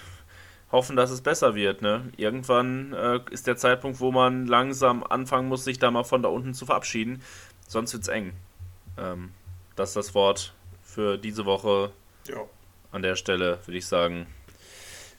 hoffen, 0.70 0.96
dass 0.96 1.10
es 1.10 1.20
besser 1.20 1.54
wird. 1.54 1.82
Ne? 1.82 2.10
Irgendwann 2.16 2.92
äh, 2.94 3.20
ist 3.30 3.46
der 3.46 3.56
Zeitpunkt, 3.56 4.00
wo 4.00 4.10
man 4.10 4.46
langsam 4.46 5.04
anfangen 5.04 5.48
muss, 5.48 5.64
sich 5.64 5.78
da 5.78 5.90
mal 5.90 6.04
von 6.04 6.22
da 6.22 6.30
unten 6.30 6.54
zu 6.54 6.64
verabschieden. 6.64 7.22
Sonst 7.68 7.92
wird 7.92 8.04
es 8.04 8.08
eng. 8.08 8.32
Ähm, 8.98 9.30
das 9.76 9.90
ist 9.90 9.96
das 9.96 10.14
Wort 10.14 10.54
für 10.82 11.18
diese 11.18 11.44
Woche. 11.46 11.92
Ja. 12.28 12.44
An 12.90 13.02
der 13.02 13.16
Stelle 13.16 13.58
würde 13.64 13.78
ich 13.78 13.86
sagen, 13.86 14.26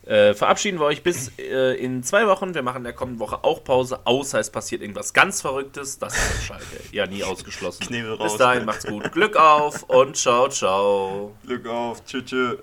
äh, 0.05 0.33
verabschieden 0.33 0.79
wir 0.79 0.85
euch 0.85 1.01
bis 1.01 1.31
äh, 1.39 1.75
in 1.75 2.03
zwei 2.03 2.27
Wochen. 2.27 2.53
Wir 2.53 2.61
machen 2.61 2.79
in 2.79 2.83
der 2.83 2.93
kommenden 2.93 3.19
Woche 3.19 3.43
auch 3.43 3.63
Pause, 3.63 4.05
außer 4.05 4.37
es 4.39 4.49
passiert 4.49 4.81
irgendwas 4.81 5.13
ganz 5.13 5.41
Verrücktes. 5.41 5.97
Das 5.97 6.13
ist 6.13 6.43
Schalke. 6.43 6.65
ja, 6.91 7.07
nie 7.07 7.23
ausgeschlossen. 7.23 7.87
Bis 7.87 8.19
raus. 8.19 8.37
dahin, 8.37 8.65
macht's 8.65 8.85
gut. 8.85 9.11
Glück 9.13 9.37
auf 9.37 9.83
und 9.83 10.17
ciao, 10.17 10.49
ciao. 10.49 11.35
Glück 11.45 11.65
auf. 11.67 12.03
Tschüss. 12.05 12.25
tschüss. 12.25 12.57